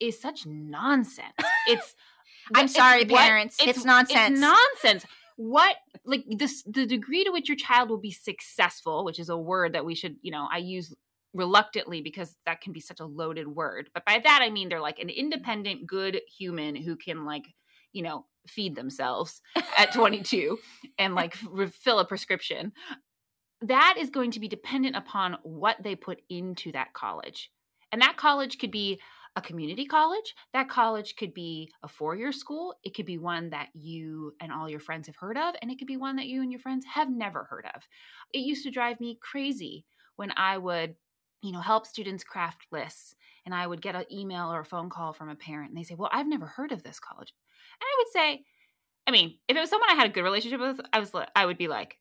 is 0.00 0.20
such 0.20 0.46
nonsense. 0.46 1.34
It's 1.66 1.94
I'm 2.54 2.64
it's 2.64 2.74
sorry, 2.74 3.04
parents. 3.04 3.56
It's, 3.60 3.84
nonsense. 3.84 4.30
It's 4.32 4.40
nonsense. 4.40 5.04
What 5.36 5.76
like 6.04 6.24
this 6.28 6.62
the 6.64 6.86
degree 6.86 7.24
to 7.24 7.30
which 7.30 7.48
your 7.48 7.56
child 7.56 7.90
will 7.90 7.98
be 7.98 8.10
successful, 8.10 9.04
which 9.04 9.18
is 9.18 9.28
a 9.28 9.36
word 9.36 9.74
that 9.74 9.84
we 9.84 9.94
should, 9.94 10.16
you 10.22 10.30
know, 10.30 10.48
I 10.50 10.58
use 10.58 10.94
reluctantly 11.34 12.00
because 12.00 12.34
that 12.46 12.60
can 12.60 12.72
be 12.72 12.80
such 12.80 13.00
a 13.00 13.06
loaded 13.06 13.46
word. 13.46 13.90
But 13.92 14.04
by 14.04 14.20
that 14.24 14.40
I 14.42 14.50
mean 14.50 14.68
they're 14.68 14.80
like 14.80 14.98
an 14.98 15.10
independent, 15.10 15.86
good 15.86 16.20
human 16.36 16.74
who 16.74 16.96
can 16.96 17.24
like, 17.24 17.44
you 17.92 18.02
know, 18.02 18.24
feed 18.48 18.74
themselves 18.74 19.40
at 19.76 19.92
22 19.92 20.58
and 20.98 21.14
like 21.14 21.36
refill 21.50 21.98
a 21.98 22.04
prescription. 22.04 22.72
That 23.62 23.96
is 23.98 24.10
going 24.10 24.32
to 24.32 24.40
be 24.40 24.48
dependent 24.48 24.96
upon 24.96 25.36
what 25.42 25.76
they 25.82 25.96
put 25.96 26.22
into 26.28 26.72
that 26.72 26.92
college. 26.92 27.50
And 27.90 28.02
that 28.02 28.16
college 28.16 28.58
could 28.58 28.70
be 28.70 29.00
a 29.36 29.40
community 29.40 29.86
college. 29.86 30.34
That 30.52 30.68
college 30.68 31.16
could 31.16 31.32
be 31.32 31.70
a 31.82 31.88
four 31.88 32.14
year 32.16 32.32
school. 32.32 32.74
It 32.84 32.94
could 32.94 33.06
be 33.06 33.18
one 33.18 33.50
that 33.50 33.68
you 33.74 34.34
and 34.40 34.52
all 34.52 34.68
your 34.68 34.80
friends 34.80 35.06
have 35.06 35.16
heard 35.16 35.38
of. 35.38 35.54
And 35.62 35.70
it 35.70 35.78
could 35.78 35.86
be 35.86 35.96
one 35.96 36.16
that 36.16 36.26
you 36.26 36.42
and 36.42 36.50
your 36.50 36.60
friends 36.60 36.84
have 36.92 37.10
never 37.10 37.44
heard 37.44 37.66
of. 37.74 37.82
It 38.32 38.40
used 38.40 38.64
to 38.64 38.70
drive 38.70 39.00
me 39.00 39.18
crazy 39.20 39.84
when 40.16 40.32
I 40.36 40.58
would, 40.58 40.96
you 41.42 41.52
know, 41.52 41.60
help 41.60 41.86
students 41.86 42.24
craft 42.24 42.66
lists 42.72 43.14
and 43.46 43.54
I 43.54 43.66
would 43.66 43.80
get 43.80 43.94
an 43.94 44.04
email 44.12 44.52
or 44.52 44.60
a 44.60 44.64
phone 44.64 44.90
call 44.90 45.12
from 45.12 45.28
a 45.28 45.36
parent 45.36 45.70
and 45.70 45.78
they 45.78 45.84
say, 45.84 45.94
Well, 45.94 46.10
I've 46.12 46.28
never 46.28 46.46
heard 46.46 46.72
of 46.72 46.82
this 46.82 47.00
college. 47.00 47.32
And 47.80 47.82
I 47.82 47.94
would 47.98 48.12
say, 48.12 48.44
I 49.06 49.10
mean, 49.10 49.38
if 49.48 49.56
it 49.56 49.60
was 49.60 49.70
someone 49.70 49.90
I 49.90 49.94
had 49.94 50.06
a 50.06 50.12
good 50.12 50.22
relationship 50.24 50.60
with, 50.60 50.80
I 50.92 51.00
was 51.00 51.12
I 51.34 51.46
would 51.46 51.58
be 51.58 51.68
like, 51.68 51.96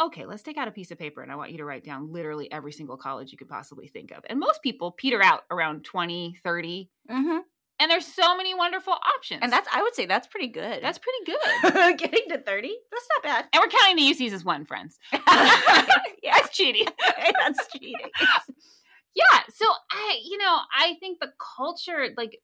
okay, 0.00 0.24
let's 0.26 0.42
take 0.42 0.56
out 0.56 0.68
a 0.68 0.72
piece 0.72 0.90
of 0.90 0.98
paper 0.98 1.22
and 1.22 1.30
I 1.30 1.36
want 1.36 1.50
you 1.52 1.58
to 1.58 1.64
write 1.64 1.84
down 1.84 2.12
literally 2.12 2.50
every 2.50 2.72
single 2.72 2.96
college 2.96 3.32
you 3.32 3.38
could 3.38 3.48
possibly 3.48 3.86
think 3.88 4.12
of. 4.12 4.24
And 4.30 4.38
most 4.38 4.62
people 4.62 4.92
peter 4.92 5.22
out 5.22 5.42
around 5.50 5.84
20, 5.84 6.36
30, 6.42 6.90
hmm 7.10 7.38
and 7.82 7.90
there's 7.90 8.04
so 8.06 8.36
many 8.36 8.54
wonderful 8.54 8.92
options. 8.92 9.40
And 9.42 9.50
that's 9.50 9.66
I 9.72 9.80
would 9.82 9.94
say 9.94 10.04
that's 10.04 10.26
pretty 10.26 10.48
good. 10.48 10.82
that's 10.82 10.98
pretty 10.98 11.24
good. 11.24 11.96
getting 11.98 12.28
to 12.28 12.36
thirty. 12.36 12.74
That's 12.90 13.08
not 13.16 13.22
bad. 13.22 13.46
and 13.54 13.60
we're 13.62 13.68
counting 13.70 13.96
the 13.96 14.02
UCs 14.12 14.32
as 14.32 14.44
one, 14.44 14.66
friends. 14.66 14.98
yeah, 15.12 15.86
That's 16.24 16.54
cheating. 16.54 16.84
that's 17.08 17.66
cheating. 17.72 17.94
yeah. 19.14 19.40
So 19.54 19.64
I, 19.90 20.18
you 20.22 20.36
know, 20.36 20.58
I 20.76 20.94
think 21.00 21.20
the 21.20 21.32
culture, 21.56 22.08
like, 22.18 22.38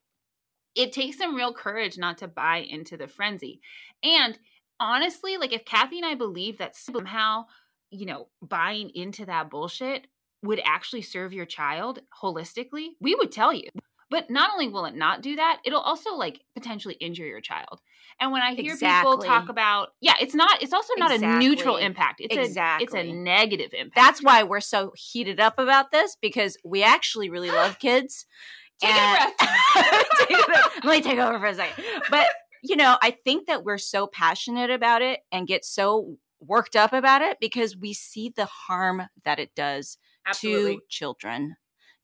it 0.76 0.92
takes 0.92 1.18
some 1.18 1.34
real 1.34 1.52
courage 1.52 1.98
not 1.98 2.18
to 2.18 2.28
buy 2.28 2.58
into 2.58 2.96
the 2.96 3.08
frenzy. 3.08 3.60
And 4.02 4.38
honestly, 4.78 5.38
like, 5.38 5.52
if 5.52 5.64
Cathy 5.64 5.98
and 5.98 6.06
I 6.06 6.14
believe 6.14 6.58
that 6.58 6.76
somehow, 6.76 7.46
you 7.90 8.06
know, 8.06 8.28
buying 8.42 8.90
into 8.94 9.24
that 9.26 9.50
bullshit 9.50 10.06
would 10.42 10.60
actually 10.64 11.02
serve 11.02 11.32
your 11.32 11.46
child 11.46 12.00
holistically, 12.22 12.90
we 13.00 13.14
would 13.14 13.32
tell 13.32 13.52
you. 13.52 13.68
But 14.08 14.30
not 14.30 14.50
only 14.52 14.68
will 14.68 14.84
it 14.84 14.94
not 14.94 15.20
do 15.20 15.34
that, 15.34 15.60
it'll 15.64 15.80
also 15.80 16.14
like 16.14 16.40
potentially 16.54 16.94
injure 16.94 17.26
your 17.26 17.40
child. 17.40 17.80
And 18.20 18.30
when 18.30 18.40
I 18.40 18.54
hear 18.54 18.76
people 18.76 19.18
talk 19.18 19.48
about, 19.48 19.88
yeah, 20.00 20.14
it's 20.20 20.34
not, 20.34 20.62
it's 20.62 20.72
also 20.72 20.92
not 20.96 21.10
a 21.10 21.18
neutral 21.38 21.76
impact. 21.76 22.20
It's 22.20 22.56
a, 22.56 22.78
it's 22.80 22.94
a 22.94 23.02
negative 23.02 23.72
impact. 23.72 23.96
That's 23.96 24.22
why 24.22 24.44
we're 24.44 24.60
so 24.60 24.92
heated 24.94 25.40
up 25.40 25.58
about 25.58 25.90
this 25.90 26.16
because 26.22 26.56
we 26.64 26.84
actually 26.84 27.30
really 27.30 27.50
love 27.50 27.80
kids. 27.80 28.26
Take 28.80 28.90
a 28.90 28.94
And-. 28.94 29.32
Let 30.84 30.96
me 30.96 31.02
take 31.02 31.18
over 31.18 31.38
for 31.38 31.46
a 31.46 31.54
second. 31.54 31.84
But 32.10 32.26
you 32.62 32.76
know, 32.76 32.96
I 33.02 33.12
think 33.12 33.46
that 33.46 33.64
we're 33.64 33.78
so 33.78 34.06
passionate 34.06 34.70
about 34.70 35.02
it 35.02 35.20
and 35.30 35.46
get 35.46 35.64
so 35.64 36.16
worked 36.40 36.74
up 36.76 36.92
about 36.92 37.22
it 37.22 37.38
because 37.40 37.76
we 37.76 37.92
see 37.92 38.32
the 38.34 38.46
harm 38.46 39.02
that 39.24 39.38
it 39.38 39.54
does 39.54 39.98
Absolutely. 40.26 40.76
to 40.76 40.82
children, 40.88 41.56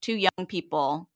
to 0.03 0.15
young 0.15 0.47
people, 0.47 1.09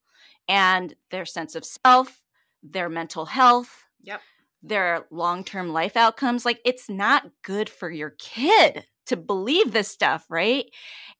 and 0.49 0.95
their 1.11 1.25
sense 1.25 1.55
of 1.55 1.65
self, 1.65 2.23
their 2.63 2.89
mental 2.89 3.27
health, 3.27 3.85
Yep. 4.03 4.21
their 4.63 5.07
long 5.11 5.45
term 5.45 5.73
life 5.73 5.97
outcomes. 5.97 6.45
Like, 6.45 6.61
it's 6.65 6.89
not 6.89 7.31
good 7.43 7.69
for 7.69 7.91
your 7.91 8.11
kid 8.19 8.85
to 9.07 9.17
believe 9.17 9.73
this 9.73 9.89
stuff, 9.89 10.27
right? 10.31 10.67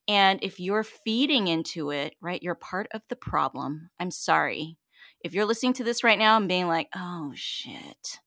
And 0.07 0.39
if 0.43 0.59
you're 0.59 0.83
feeding 0.83 1.47
into 1.47 1.91
it, 1.91 2.15
right, 2.21 2.41
you're 2.41 2.55
part 2.55 2.87
of 2.93 3.01
the 3.09 3.15
problem. 3.15 3.89
I'm 3.99 4.11
sorry. 4.11 4.77
If 5.21 5.33
you're 5.33 5.45
listening 5.45 5.73
to 5.73 5.83
this 5.83 6.03
right 6.03 6.19
now 6.19 6.37
and 6.37 6.47
being 6.47 6.67
like, 6.67 6.89
oh 6.95 7.31
shit, 7.35 8.19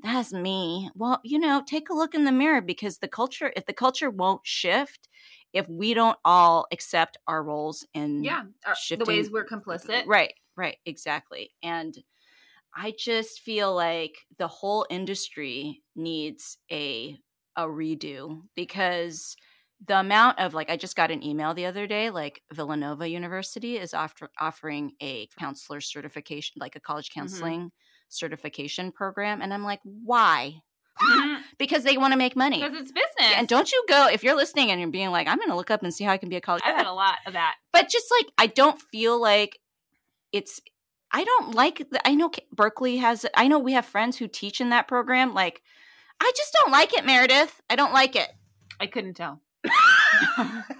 that's 0.00 0.32
me. 0.32 0.90
Well, 0.94 1.20
you 1.24 1.38
know, 1.38 1.62
take 1.66 1.90
a 1.90 1.94
look 1.94 2.14
in 2.14 2.24
the 2.24 2.32
mirror 2.32 2.60
because 2.60 2.98
the 2.98 3.08
culture, 3.08 3.52
if 3.56 3.66
the 3.66 3.72
culture 3.72 4.10
won't 4.10 4.46
shift, 4.46 5.08
if 5.52 5.68
we 5.68 5.94
don't 5.94 6.18
all 6.24 6.66
accept 6.72 7.16
our 7.26 7.42
roles 7.42 7.84
in 7.94 8.24
yeah, 8.24 8.44
our- 8.64 8.76
the 8.96 9.04
ways 9.04 9.30
we're 9.30 9.46
complicit. 9.46 10.06
Right, 10.06 10.32
right, 10.56 10.78
exactly. 10.86 11.50
And 11.62 11.96
I 12.74 12.92
just 12.96 13.40
feel 13.40 13.74
like 13.74 14.14
the 14.38 14.48
whole 14.48 14.86
industry 14.90 15.82
needs 15.94 16.58
a 16.70 17.18
a 17.56 17.64
redo 17.64 18.42
because 18.54 19.36
the 19.86 19.98
amount 19.98 20.38
of 20.38 20.54
like 20.54 20.70
I 20.70 20.76
just 20.76 20.96
got 20.96 21.10
an 21.10 21.22
email 21.22 21.52
the 21.54 21.66
other 21.66 21.86
day 21.86 22.10
like 22.10 22.42
Villanova 22.52 23.08
University 23.08 23.76
is 23.76 23.92
offer, 23.92 24.30
offering 24.40 24.92
a 25.02 25.28
counselor 25.38 25.80
certification 25.80 26.54
like 26.58 26.76
a 26.76 26.80
college 26.80 27.10
mm-hmm. 27.10 27.20
counseling 27.20 27.72
certification 28.08 28.92
program 28.92 29.42
and 29.42 29.52
I'm 29.52 29.64
like 29.64 29.80
why? 29.82 30.60
Mm-hmm. 30.96 31.42
because 31.58 31.84
they 31.84 31.98
want 31.98 32.14
to 32.14 32.16
make 32.16 32.34
money. 32.34 32.58
Because 32.58 32.80
it's 32.80 32.90
business. 32.90 33.34
And 33.36 33.46
don't 33.46 33.70
you 33.70 33.84
go 33.86 34.08
if 34.10 34.24
you're 34.24 34.34
listening 34.34 34.70
and 34.70 34.80
you're 34.80 34.88
being 34.88 35.10
like 35.10 35.28
I'm 35.28 35.36
going 35.36 35.50
to 35.50 35.54
look 35.54 35.70
up 35.70 35.82
and 35.82 35.92
see 35.92 36.04
how 36.04 36.12
I 36.12 36.16
can 36.16 36.30
be 36.30 36.36
a 36.36 36.40
college 36.40 36.62
I've 36.64 36.74
had 36.74 36.86
a 36.86 36.92
lot 36.94 37.18
of 37.26 37.34
that. 37.34 37.56
but 37.70 37.90
just 37.90 38.06
like 38.10 38.32
I 38.38 38.46
don't 38.46 38.80
feel 38.80 39.20
like 39.20 39.58
it's 40.32 40.58
I 41.12 41.24
don't 41.24 41.54
like 41.54 41.86
the, 41.90 42.00
I 42.08 42.14
know 42.14 42.30
Berkeley 42.50 42.96
has 42.96 43.26
I 43.34 43.46
know 43.46 43.58
we 43.58 43.74
have 43.74 43.84
friends 43.84 44.16
who 44.16 44.26
teach 44.26 44.58
in 44.62 44.70
that 44.70 44.88
program 44.88 45.34
like 45.34 45.60
I 46.20 46.32
just 46.36 46.52
don't 46.52 46.72
like 46.72 46.92
it 46.94 47.04
Meredith 47.04 47.60
I 47.70 47.76
don't 47.76 47.92
like 47.92 48.16
it 48.16 48.28
I 48.80 48.86
couldn't 48.86 49.14
tell. 49.14 49.40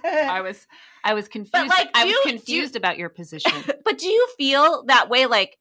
I 0.03 0.41
was 0.43 0.65
I 1.03 1.13
was 1.13 1.27
confused. 1.27 1.69
like, 1.69 1.89
I 1.93 2.05
was 2.05 2.11
you- 2.13 2.21
do 2.23 2.29
you- 2.29 2.37
confused 2.37 2.75
about 2.75 2.97
your 2.97 3.09
position. 3.09 3.51
but 3.85 3.97
do 3.97 4.07
you 4.07 4.27
feel 4.37 4.83
that 4.87 5.09
way 5.09 5.25
like 5.25 5.57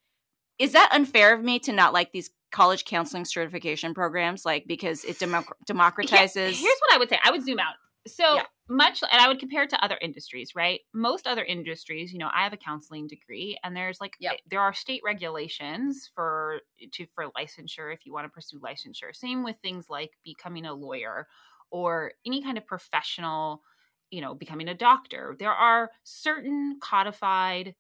is 0.58 0.72
that 0.72 0.90
unfair 0.92 1.34
of 1.34 1.42
me 1.42 1.58
to 1.60 1.72
not 1.72 1.92
like 1.92 2.12
these 2.12 2.30
college 2.52 2.84
counseling 2.84 3.24
certification 3.24 3.92
programs 3.94 4.44
like 4.44 4.64
because 4.66 5.04
it 5.04 5.18
democ- 5.18 5.44
Yeah, 5.68 5.74
democratizes 5.74 6.52
Here's 6.52 6.62
what 6.80 6.94
I 6.94 6.98
would 6.98 7.08
say. 7.08 7.18
I 7.24 7.30
would 7.30 7.44
zoom 7.44 7.58
out. 7.58 7.74
So 8.06 8.38
Yeah. 8.38 8.46
much, 8.68 9.02
and 9.02 9.20
I 9.20 9.28
would 9.28 9.38
compare 9.38 9.62
it 9.62 9.70
to 9.70 9.84
other 9.84 9.98
industries, 10.00 10.54
right? 10.54 10.80
Most 10.92 11.26
other 11.26 11.44
industries, 11.44 12.12
you 12.12 12.18
know, 12.18 12.30
I 12.32 12.42
have 12.44 12.52
a 12.52 12.56
counseling 12.56 13.06
degree, 13.06 13.58
and 13.62 13.76
there's 13.76 14.00
like 14.00 14.18
Yep. 14.18 14.40
there 14.46 14.60
are 14.60 14.72
state 14.74 15.02
regulations 15.04 16.10
for 16.14 16.60
to 16.92 17.06
for 17.14 17.26
licensure 17.36 17.92
if 17.94 18.04
you 18.06 18.12
want 18.12 18.24
to 18.24 18.28
pursue 18.30 18.60
licensure. 18.60 19.14
Same 19.14 19.42
with 19.44 19.56
things 19.62 19.88
like 19.88 20.12
becoming 20.24 20.66
a 20.66 20.74
lawyer 20.74 21.28
or 21.70 22.12
any 22.24 22.42
kind 22.42 22.58
of 22.58 22.66
professional, 22.66 23.62
you 24.10 24.20
know, 24.20 24.34
becoming 24.34 24.68
a 24.68 24.74
doctor. 24.74 25.36
There 25.38 25.52
are 25.52 25.90
certain 26.04 26.78
codified 26.80 27.74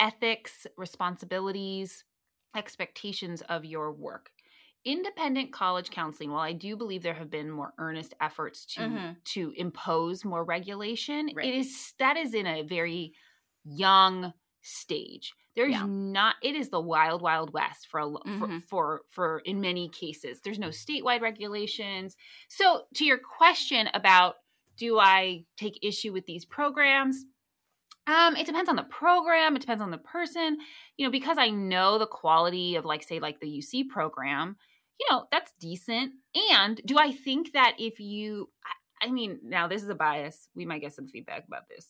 ethics, 0.00 0.66
responsibilities, 0.76 2.04
expectations 2.56 3.42
of 3.42 3.64
your 3.64 3.92
work 3.92 4.30
independent 4.84 5.52
college 5.52 5.90
counseling 5.90 6.30
while 6.30 6.40
i 6.40 6.52
do 6.52 6.76
believe 6.76 7.02
there 7.02 7.14
have 7.14 7.30
been 7.30 7.50
more 7.50 7.72
earnest 7.78 8.14
efforts 8.20 8.66
to 8.66 8.80
Mhm. 8.80 9.16
to 9.24 9.52
impose 9.56 10.24
more 10.24 10.44
regulation 10.44 11.30
Right. 11.34 11.46
it 11.46 11.54
is 11.54 11.94
that 11.98 12.16
is 12.16 12.34
in 12.34 12.46
a 12.46 12.62
very 12.62 13.12
young 13.64 14.32
stage 14.62 15.32
there's 15.54 15.72
Yeah. 15.72 15.86
not 15.86 16.36
it 16.42 16.54
is 16.56 16.70
the 16.70 16.80
wild 16.80 17.20
wild 17.22 17.52
west 17.52 17.86
for 17.88 18.00
a 18.00 18.06
lo- 18.06 18.22
for, 18.38 18.60
for 18.68 19.02
for 19.10 19.38
in 19.40 19.60
many 19.60 19.88
cases 19.88 20.40
there's 20.40 20.58
no 20.58 20.68
statewide 20.68 21.20
regulations 21.20 22.16
so 22.48 22.86
to 22.94 23.04
your 23.04 23.18
question 23.18 23.88
about 23.94 24.36
do 24.76 24.98
i 24.98 25.44
take 25.56 25.78
issue 25.82 26.12
with 26.12 26.26
these 26.26 26.44
programs 26.44 27.24
um, 28.08 28.34
it 28.34 28.46
depends 28.46 28.68
on 28.68 28.74
the 28.74 28.82
program. 28.82 29.54
It 29.54 29.60
depends 29.60 29.80
on 29.80 29.92
the 29.92 29.98
person. 29.98 30.58
You 30.96 31.06
know, 31.06 31.12
because 31.12 31.38
I 31.38 31.50
know 31.50 31.98
the 31.98 32.06
quality 32.08 32.74
of, 32.74 32.84
like, 32.84 33.04
say, 33.04 33.20
like 33.20 33.38
the 33.38 33.46
UC 33.46 33.84
program. 33.88 34.56
You 35.00 35.06
know, 35.10 35.24
that's 35.30 35.52
decent. 35.60 36.12
And 36.52 36.80
do 36.84 36.98
I 36.98 37.12
think 37.12 37.52
that 37.52 37.74
if 37.78 37.98
you, 38.00 38.48
I, 39.02 39.06
I 39.08 39.10
mean, 39.10 39.40
now 39.42 39.66
this 39.68 39.82
is 39.82 39.88
a 39.88 39.94
bias. 39.94 40.48
We 40.54 40.64
might 40.64 40.80
get 40.80 40.94
some 40.94 41.08
feedback 41.08 41.44
about 41.46 41.62
this. 41.68 41.88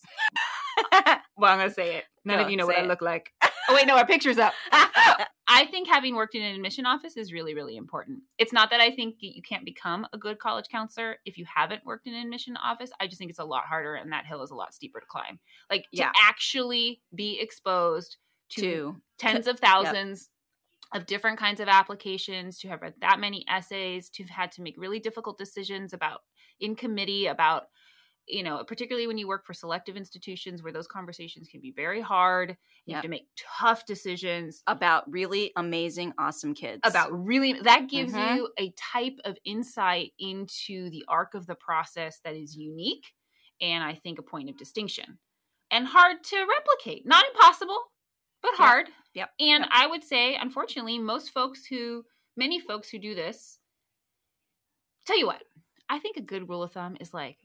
well, 1.37 1.53
I'm 1.53 1.59
gonna 1.59 1.71
say 1.71 1.97
it. 1.97 2.05
None 2.25 2.39
Go, 2.39 2.45
of 2.45 2.51
you 2.51 2.57
know 2.57 2.67
what 2.67 2.77
say 2.77 2.83
I 2.83 2.87
look 2.87 3.03
like. 3.03 3.31
Oh 3.69 3.77
wait, 3.77 3.87
no, 3.87 3.97
our 3.97 4.05
picture's 4.05 4.39
up. 4.39 4.53
I 4.73 5.67
think 5.67 5.87
having 5.87 6.17
worked 6.17 6.35
in 6.35 6.43
an 6.43 6.55
admission 6.55 6.85
office 6.85 7.17
is 7.17 7.33
really, 7.33 7.55
really 7.55 7.77
important. 7.77 8.21
It's 8.37 8.53
not 8.53 8.71
that 8.71 8.81
I 8.81 8.91
think 8.91 9.17
you 9.21 9.41
can't 9.41 9.65
become 9.65 10.05
a 10.13 10.19
good 10.19 10.41
college 10.41 10.67
counselor 10.71 11.19
if 11.25 11.39
you 11.39 11.45
haven't 11.53 11.85
worked 11.87 12.07
in 12.09 12.15
an 12.15 12.23
admission 12.23 12.57
office. 12.57 12.91
I 13.01 13.07
just 13.07 13.19
think 13.19 13.31
it's 13.31 13.39
a 13.39 13.45
lot 13.45 13.65
harder 13.65 13.95
and 13.95 14.11
that 14.13 14.27
hill 14.27 14.43
is 14.43 14.51
a 14.51 14.55
lot 14.57 14.75
steeper 14.75 14.99
to 14.99 15.07
climb. 15.07 15.39
Like 15.71 15.85
Yeah. 15.93 16.07
to 16.09 16.13
actually 16.21 17.03
be 17.15 17.39
exposed 17.41 18.17
to, 18.51 18.61
to 18.63 18.97
tens 19.19 19.47
of 19.47 19.61
thousands 19.61 20.29
of 20.95 21.07
different 21.07 21.39
kinds 21.39 21.61
of 21.61 21.69
applications, 21.69 22.59
to 22.59 22.69
have 22.69 22.83
read 22.83 22.95
that 23.01 23.21
many 23.21 23.45
essays, 23.49 24.11
to 24.11 24.23
have 24.23 24.31
had 24.31 24.53
to 24.53 24.63
make 24.63 24.75
really 24.77 24.99
difficult 24.99 25.39
decisions 25.39 25.93
about 25.93 26.21
in 26.61 26.77
committee 26.77 27.27
about 27.27 27.65
you 28.29 28.45
know, 28.45 28.63
particularly 28.65 29.09
when 29.09 29.19
you 29.19 29.27
work 29.27 29.45
for 29.45 29.53
selective 29.53 29.97
institutions 29.97 30.63
where 30.63 30.73
those 30.73 30.87
conversations 30.87 31.49
can 31.49 31.61
be 31.61 31.73
very 31.75 32.01
hard. 32.01 32.51
You 32.87 32.93
yep. 32.93 32.97
have 32.97 33.03
to 33.03 33.09
make 33.09 33.27
tough 33.37 33.85
decisions 33.85 34.63
about 34.67 35.11
really 35.11 35.51
amazing, 35.57 36.13
awesome 36.19 36.55
kids. 36.55 36.81
About 36.85 37.11
really, 37.13 37.55
that 37.63 37.89
gives 37.89 38.13
mm-hmm. 38.13 38.37
you 38.37 38.49
a 38.59 38.73
type 38.93 39.19
of 39.25 39.37
insight 39.45 40.13
into 40.19 40.89
the 40.91 41.05
arc 41.09 41.35
of 41.35 41.47
the 41.47 41.57
process 41.57 42.21
that 42.25 42.37
is 42.37 42.57
unique 42.57 43.13
and 43.61 43.83
I 43.83 43.95
think 43.95 44.19
a 44.19 44.23
point 44.23 44.51
of 44.51 44.57
distinction 44.57 45.19
and 45.71 45.87
hard 45.87 46.23
to 46.23 46.37
replicate. 46.37 47.07
Not 47.07 47.25
impossible, 47.33 47.79
but 48.43 48.55
hard. 48.55 48.89
Yep. 49.15 49.31
And 49.41 49.63
yep. 49.63 49.69
I 49.73 49.87
would 49.87 50.05
say, 50.05 50.37
unfortunately, 50.37 50.99
most 50.99 51.31
folks 51.31 51.67
who, 51.67 52.05
many 52.37 52.61
folks 52.61 52.89
who 52.89 52.99
do 52.99 53.15
this, 53.15 53.59
tell 55.07 55.19
you 55.19 55.27
what, 55.27 55.43
I 55.89 55.99
think 55.99 56.17
a 56.17 56.23
good 56.23 56.49
rule 56.49 56.63
of 56.63 56.73
thumb 56.73 56.97
is 57.01 57.13
like 57.13 57.37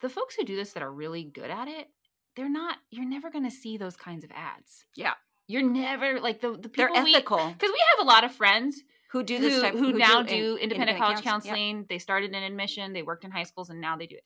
the 0.00 0.08
folks 0.08 0.34
who 0.36 0.44
do 0.44 0.56
this 0.56 0.72
that 0.72 0.82
are 0.82 0.92
really 0.92 1.24
good 1.24 1.50
at 1.50 1.68
it, 1.68 1.88
they're 2.36 2.50
not, 2.50 2.76
you're 2.90 3.08
never 3.08 3.30
going 3.30 3.44
to 3.44 3.50
see 3.50 3.76
those 3.76 3.96
kinds 3.96 4.24
of 4.24 4.30
ads. 4.32 4.84
Yeah. 4.96 5.14
You're 5.46 5.62
never 5.62 6.20
like 6.20 6.40
the, 6.40 6.52
the 6.52 6.68
people 6.68 6.94
they're 6.94 7.06
ethical 7.06 7.36
because 7.36 7.70
we, 7.70 7.80
have 7.96 8.06
a 8.06 8.08
lot 8.08 8.24
of 8.24 8.32
friends 8.32 8.80
who 9.10 9.22
do 9.22 9.38
this 9.38 9.54
who, 9.54 9.60
type, 9.60 9.74
who, 9.74 9.92
who 9.92 9.92
now 9.92 10.22
do, 10.22 10.28
do 10.28 10.36
independent, 10.56 10.62
independent, 10.62 10.98
college 10.98 11.22
counseling. 11.22 11.78
Yep. 11.78 11.88
They 11.88 11.98
started 11.98 12.34
in 12.34 12.42
admission, 12.42 12.92
they 12.92 13.02
worked 13.02 13.24
in 13.24 13.30
high 13.30 13.42
schools, 13.42 13.70
and 13.70 13.80
now 13.80 13.96
they 13.96 14.06
do 14.06 14.16
it. 14.16 14.24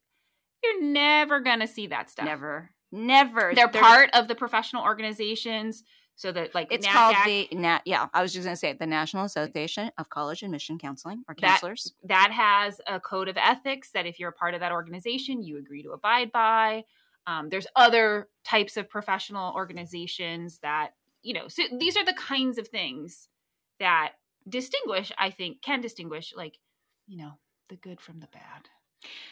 You're 0.63 0.83
never 0.83 1.41
gonna 1.41 1.67
see 1.67 1.89
that 1.89 2.09
stuff. 2.09 2.25
Never, 2.25 2.71
never. 2.93 3.53
They're, 3.55 3.69
They're 3.69 3.83
part 3.83 4.11
of 4.15 4.29
the 4.29 4.35
professional 4.35 4.85
organizations 4.85 5.83
so 6.19 6.33
that 6.33 6.53
like 6.53 6.67
it's 6.73 6.87
called 6.87 7.15
the 7.25 7.49
nat 7.53 7.81
yeah 7.85 8.09
i 8.13 8.21
was 8.21 8.33
just 8.33 8.45
going 8.45 8.53
to 8.53 8.59
say 8.59 8.73
the 8.73 8.87
national 8.87 9.25
association 9.25 9.91
of 9.99 10.11
college 10.11 10.43
admission 10.43 10.77
counseling 10.77 11.23
or 11.29 11.35
counselors 11.35 11.95
that, 12.03 12.09
that, 12.09 12.33
has 12.33 12.81
a 12.89 12.99
code 12.99 13.29
of 13.29 13.37
ethics 13.37 13.91
that 13.93 14.05
if 14.05 14.19
you're 14.19 14.31
a 14.31 14.33
part 14.33 14.53
of 14.53 14.61
that 14.61 14.73
organization 14.73 15.43
you 15.43 15.57
agree 15.57 15.83
to 15.83 15.93
abide 15.93 16.31
by 16.33 16.85
um, 17.27 17.49
there's 17.51 17.67
other 17.77 18.29
types 18.45 18.77
of 18.77 18.89
professional 18.89 19.55
organizations 19.55 20.59
that 20.59 20.91
you 21.23 21.33
know 21.33 21.47
so 21.47 21.63
these 21.79 21.97
are 21.97 22.05
the 22.05 22.15
kinds 22.15 22.59
of 22.59 22.67
things 22.67 23.29
that 23.79 24.15
distinguish 24.49 25.13
i 25.19 25.31
think 25.31 25.63
can 25.63 25.81
distinguish 25.81 26.35
like 26.37 26.59
you 27.07 27.17
know 27.17 27.33
the 27.69 27.77
good 27.77 28.01
from 28.01 28.19
the 28.19 28.29
bad 28.33 28.69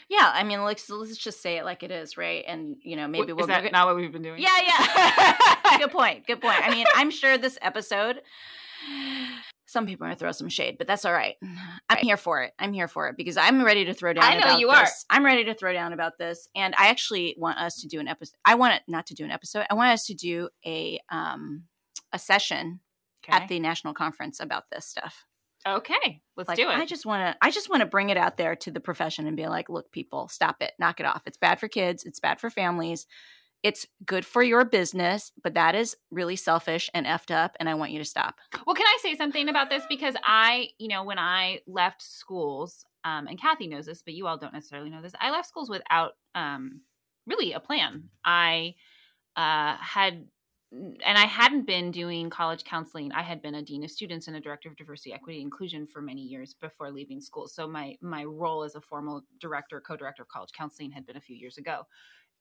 yeah, 0.09 0.31
I 0.33 0.45
mean, 0.45 0.63
like, 0.63 0.79
so 0.79 0.95
let's 0.95 1.17
just 1.17 1.43
say 1.43 1.57
it 1.57 1.65
like 1.65 1.83
it 1.83 1.91
is, 1.91 2.17
right? 2.17 2.45
And 2.47 2.77
you 2.83 2.95
know, 2.95 3.09
maybe 3.09 3.33
we'll. 3.33 3.49
That 3.49 3.73
not 3.73 3.87
what 3.87 3.97
we've 3.97 4.13
been 4.13 4.23
doing? 4.23 4.41
Yeah, 4.41 4.57
yeah. 4.63 5.55
good 5.79 5.91
point. 5.91 6.27
Good 6.27 6.41
point. 6.41 6.61
I 6.61 6.71
mean, 6.71 6.87
I'm 6.95 7.11
sure 7.11 7.39
this 7.39 7.59
episode, 7.63 8.21
some 9.67 9.87
people 9.87 10.07
are 10.07 10.09
gonna 10.09 10.19
throw 10.19 10.33
some 10.33 10.49
shade, 10.49 10.77
but 10.79 10.87
that's 10.87 11.05
all 11.05 11.13
right. 11.13 11.37
I'm 11.89 11.99
here 11.99 12.17
for 12.17 12.43
it. 12.43 12.53
I'm 12.59 12.73
here 12.73 12.89
for 12.89 13.09
it 13.09 13.17
because 13.17 13.37
I'm 13.37 13.63
ready 13.63 13.85
to 13.87 13.95
throw 13.95 14.13
down. 14.13 14.25
I 14.25 14.39
know 14.39 14.57
you 14.57 14.69
this. 14.69 14.77
are. 15.11 15.17
I'm 15.17 15.25
ready 15.25 15.45
to 15.45 15.55
throw 15.55 15.73
down 15.73 15.93
about 15.93 16.19
this, 16.19 16.49
and 16.55 16.75
I 16.79 16.89
actually 16.89 17.35
want 17.39 17.59
us 17.59 17.81
to 17.81 17.89
do 17.89 18.01
an 18.01 18.09
episode. 18.09 18.37
I 18.45 18.55
want 18.55 18.75
it 18.75 18.83
not 18.89 19.07
to 19.07 19.15
do 19.15 19.25
an 19.25 19.31
episode. 19.31 19.67
I 19.71 19.75
want 19.75 19.93
us 19.93 20.07
to 20.07 20.15
do 20.15 20.49
a 20.65 21.01
um 21.11 21.65
a 22.13 22.19
session 22.19 22.81
okay. 23.25 23.37
at 23.37 23.49
the 23.49 23.61
national 23.61 23.95
conference 23.95 24.41
about 24.41 24.65
this 24.71 24.87
stuff. 24.87 25.25
Okay, 25.67 26.23
let's 26.37 26.49
like, 26.49 26.57
do 26.57 26.69
it. 26.69 26.77
I 26.77 26.87
just 26.87 27.05
want 27.05 27.23
to 27.23 27.37
I 27.45 27.51
just 27.51 27.69
want 27.69 27.81
to 27.81 27.87
bring 27.87 28.11
it 28.11 28.17
out 28.17 28.37
there 28.37 28.55
to 28.57 28.71
the 28.71 28.79
profession 28.79 29.27
and 29.27 29.37
be 29.37 29.49
like, 29.49 29.69
look 29.69 29.91
people, 29.91 30.29
stop 30.29 30.57
it. 30.61 30.73
Knock 30.79 31.01
it 31.01 31.07
off. 31.07 31.23
It's 31.27 31.39
bad 31.39 31.59
for 31.59 31.67
kids, 31.67 32.05
it's 32.05 32.21
bad 32.21 32.41
for 32.41 32.51
families. 32.51 33.07
It's 33.63 33.87
good 34.05 34.25
for 34.25 34.43
your 34.43 34.65
business, 34.65 35.33
but 35.43 35.55
that 35.55 35.75
is 35.75 35.97
really 36.11 36.37
selfish 36.37 36.89
and 36.95 37.07
effed 37.07 37.35
up 37.35 37.57
and 37.59 37.69
I 37.69 37.75
want 37.75 37.91
you 37.91 37.99
to 37.99 38.05
stop. 38.05 38.37
Well, 38.67 38.77
can 38.77 38.87
I 38.87 38.99
say 39.03 39.17
something 39.17 39.49
about 39.49 39.71
this 39.71 39.83
because 39.89 40.15
I, 40.25 40.69
you 40.79 40.89
know, 40.89 41.05
when 41.05 41.19
I 41.19 41.61
left 41.67 42.03
schools, 42.03 42.85
um, 43.05 43.27
and 43.27 43.41
Cathy 43.41 43.67
knows 43.67 43.87
this, 43.87 44.03
but 44.03 44.15
you 44.15 44.27
all 44.27 44.37
don't 44.37 44.53
necessarily 44.53 44.91
know 44.91 45.03
this. 45.03 45.13
I 45.21 45.31
left 45.31 45.49
schools 45.49 45.71
without 45.71 46.13
um, 46.35 46.81
really 47.27 47.53
a 47.53 47.61
plan. 47.61 48.05
I 48.25 48.75
uh, 49.37 49.77
had 49.77 50.27
and 50.73 51.17
I 51.17 51.27
hadn't 51.27 51.67
been 51.67 51.91
doing 51.91 52.29
college 52.29 52.65
counseling. 52.65 53.13
I 53.13 53.23
had 53.23 53.41
been 53.41 53.55
a 53.55 53.63
dean 53.63 53.85
of 53.85 53.91
students 53.91 54.27
and 54.27 54.37
a 54.37 54.41
director 54.41 54.69
of 54.69 54.77
diversity, 54.77 55.13
equity, 55.13 55.41
inclusion 55.41 55.87
for 55.87 56.03
many 56.03 56.23
years 56.23 56.55
before 56.55 56.91
leaving 56.91 57.21
school. 57.21 57.47
So 57.47 57.69
my 57.69 57.97
my 58.01 58.25
role 58.25 58.65
as 58.65 58.75
a 58.75 58.81
formal 58.81 59.23
director, 59.41 59.81
co-director 59.81 60.23
of 60.23 60.29
college 60.29 60.51
counseling 60.57 60.91
had 60.91 61.07
been 61.07 61.17
a 61.17 61.21
few 61.21 61.37
years 61.37 61.59
ago. 61.59 61.87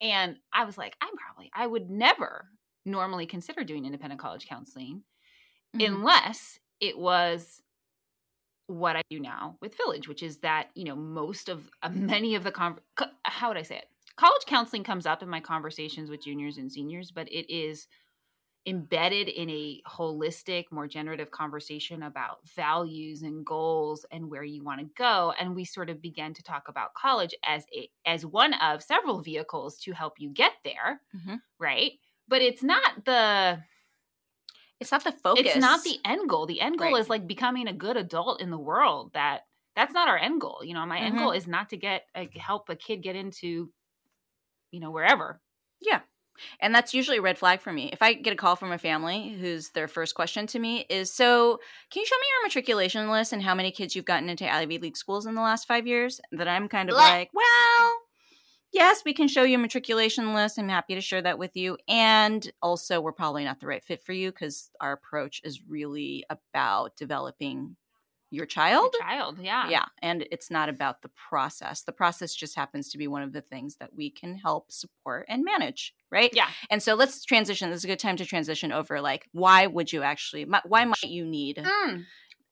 And 0.02 0.38
I 0.54 0.66
was 0.66 0.78
like, 0.78 0.96
I'm 1.02 1.16
probably 1.16 1.52
I 1.54 1.68
would 1.68 1.90
never 1.90 2.48
normally 2.86 3.26
consider 3.26 3.64
doing 3.64 3.86
independent 3.86 4.22
college 4.22 4.48
counseling 4.48 5.04
mm-hmm. 5.76 5.94
unless 5.94 6.60
it 6.80 6.98
was 6.98 7.62
what 8.68 8.96
I 8.96 9.02
do 9.10 9.20
now 9.20 9.58
with 9.62 9.78
Village, 9.78 10.08
which 10.08 10.24
is 10.24 10.38
that, 10.38 10.70
you 10.76 10.86
know, 10.86 10.96
most 10.96 11.50
of 11.50 11.70
uh, 11.84 11.90
many 11.94 12.36
of 12.36 12.44
the 12.44 12.52
con- 12.52 12.80
how 13.24 13.50
would 13.50 13.58
I 13.58 13.64
say 13.64 13.78
it? 13.78 13.86
College 14.18 14.44
counseling 14.48 14.84
comes 14.84 15.06
up 15.06 15.22
in 15.22 15.30
my 15.30 15.42
conversations 15.42 16.10
with 16.10 16.24
juniors 16.24 16.58
and 16.58 16.72
seniors, 16.72 17.12
but 17.12 17.28
it 17.30 17.54
is 17.54 17.88
embedded 18.68 19.30
in 19.30 19.50
a 19.50 19.82
holistic, 19.88 20.66
more 20.72 20.88
generative 20.88 21.30
conversation 21.30 22.04
about 22.04 22.38
values 22.56 23.22
and 23.22 23.46
goals 23.46 24.06
and 24.12 24.30
where 24.30 24.44
you 24.44 24.64
want 24.64 24.80
to 24.80 24.88
go. 24.98 25.34
And 25.40 25.56
we 25.56 25.66
sort 25.66 25.90
of 25.90 26.02
began 26.02 26.34
to 26.34 26.44
talk 26.44 26.68
about 26.68 26.94
college 26.94 27.36
as 27.44 27.66
a 27.76 27.90
as 28.06 28.26
one 28.26 28.54
of 28.56 28.82
several 28.82 29.22
vehicles 29.22 29.78
to 29.80 29.92
help 29.92 30.14
you 30.20 30.30
get 30.30 30.54
there, 30.64 31.02
mm-hmm. 31.16 31.36
right? 31.60 31.94
But 32.28 32.42
it's 32.42 32.64
not 32.64 33.06
the 33.06 33.60
it's 34.80 34.92
not 34.92 35.04
the 35.04 35.12
focus. 35.12 35.46
It's 35.46 35.58
not 35.58 35.84
the 35.84 36.00
end 36.04 36.28
goal. 36.28 36.46
The 36.46 36.62
end 36.62 36.78
goal 36.78 36.94
right. 36.94 37.02
is 37.02 37.10
like 37.10 37.28
becoming 37.28 37.68
a 37.68 37.74
good 37.74 37.98
adult 37.98 38.42
in 38.42 38.50
the 38.50 38.58
world. 38.58 39.12
That 39.14 39.42
that's 39.76 39.94
not 39.94 40.08
our 40.08 40.18
end 40.18 40.42
goal. 40.42 40.62
You 40.64 40.74
know, 40.74 40.86
my 40.86 40.98
mm-hmm. 40.98 41.06
end 41.06 41.18
goal 41.20 41.32
is 41.32 41.48
not 41.48 41.70
to 41.70 41.78
get 41.78 42.04
uh, 42.16 42.26
help 42.36 42.70
a 42.70 42.76
kid 42.76 43.04
get 43.04 43.16
into, 43.16 43.70
you 44.72 44.80
know, 44.80 44.92
wherever. 44.92 45.40
Yeah. 45.82 46.00
And 46.60 46.74
that's 46.74 46.94
usually 46.94 47.18
a 47.18 47.22
red 47.22 47.38
flag 47.38 47.62
for 47.62 47.72
me. 47.72 47.90
If 47.92 48.02
I 48.02 48.14
get 48.14 48.34
a 48.34 48.38
call 48.38 48.56
from 48.56 48.72
a 48.72 48.78
family 48.78 49.36
whose 49.40 49.70
their 49.70 49.88
first 49.88 50.16
question 50.16 50.48
to 50.48 50.60
me 50.60 50.86
is, 50.90 51.12
So, 51.12 51.60
can 51.92 52.02
you 52.02 52.06
show 52.06 52.16
me 52.16 52.28
your 52.34 52.48
matriculation 52.48 53.10
list 53.10 53.34
and 53.34 53.42
how 53.42 53.56
many 53.56 53.72
kids 53.72 53.96
you've 53.96 54.06
gotten 54.06 54.30
into 54.30 54.52
Ivy 54.52 54.78
League 54.78 54.98
schools 54.98 55.26
in 55.26 55.36
the 55.36 55.42
last 55.42 55.68
five 55.68 55.88
years? 55.88 56.20
That 56.32 56.48
I'm 56.48 56.68
kind 56.68 56.90
of 56.90 56.96
like, 56.96 57.30
Well, 57.34 57.94
yes, 58.72 59.04
we 59.06 59.14
can 59.14 59.28
show 59.28 59.44
you 59.44 59.56
a 59.56 59.60
matriculation 59.60 60.34
list. 60.34 60.60
I'm 60.60 60.70
happy 60.70 60.96
to 60.96 61.02
share 61.02 61.22
that 61.22 61.40
with 61.40 61.56
you. 61.56 61.78
And 61.88 62.50
also, 62.62 63.02
we're 63.02 63.12
probably 63.12 63.46
not 63.46 63.60
the 63.60 63.68
right 63.68 63.84
fit 63.84 64.04
for 64.04 64.14
you 64.14 64.32
because 64.32 64.70
our 64.82 64.92
approach 64.92 65.42
is 65.44 65.62
really 65.68 66.26
about 66.30 66.96
developing 66.98 67.76
your 68.32 68.46
child 68.46 68.94
your 68.94 69.08
child 69.08 69.38
yeah 69.40 69.70
yeah 69.70 69.86
and 70.02 70.28
it's 70.32 70.50
not 70.50 70.68
about 70.68 71.02
the 71.02 71.10
process 71.30 71.84
the 71.84 71.92
process 71.92 72.34
just 72.34 72.56
happens 72.56 72.90
to 72.90 72.98
be 72.98 73.08
one 73.08 73.22
of 73.22 73.34
the 73.34 73.42
things 73.42 73.78
that 73.78 73.94
we 73.96 74.10
can 74.10 74.36
help 74.36 74.72
support 74.72 75.26
and 75.30 75.44
manage 75.44 75.94
right 76.12 76.32
yeah 76.34 76.48
and 76.70 76.82
so 76.82 76.96
let's 76.96 77.24
transition 77.24 77.70
this 77.70 77.78
is 77.80 77.84
a 77.84 77.88
good 77.88 78.00
time 78.00 78.18
to 78.18 78.26
transition 78.26 78.72
over 78.72 79.00
like 79.00 79.28
why 79.32 79.68
would 79.68 79.92
you 79.94 80.04
actually 80.04 80.46
why 80.66 80.86
might 80.86 81.04
you 81.04 81.26
need 81.26 81.58
mm, 81.58 82.04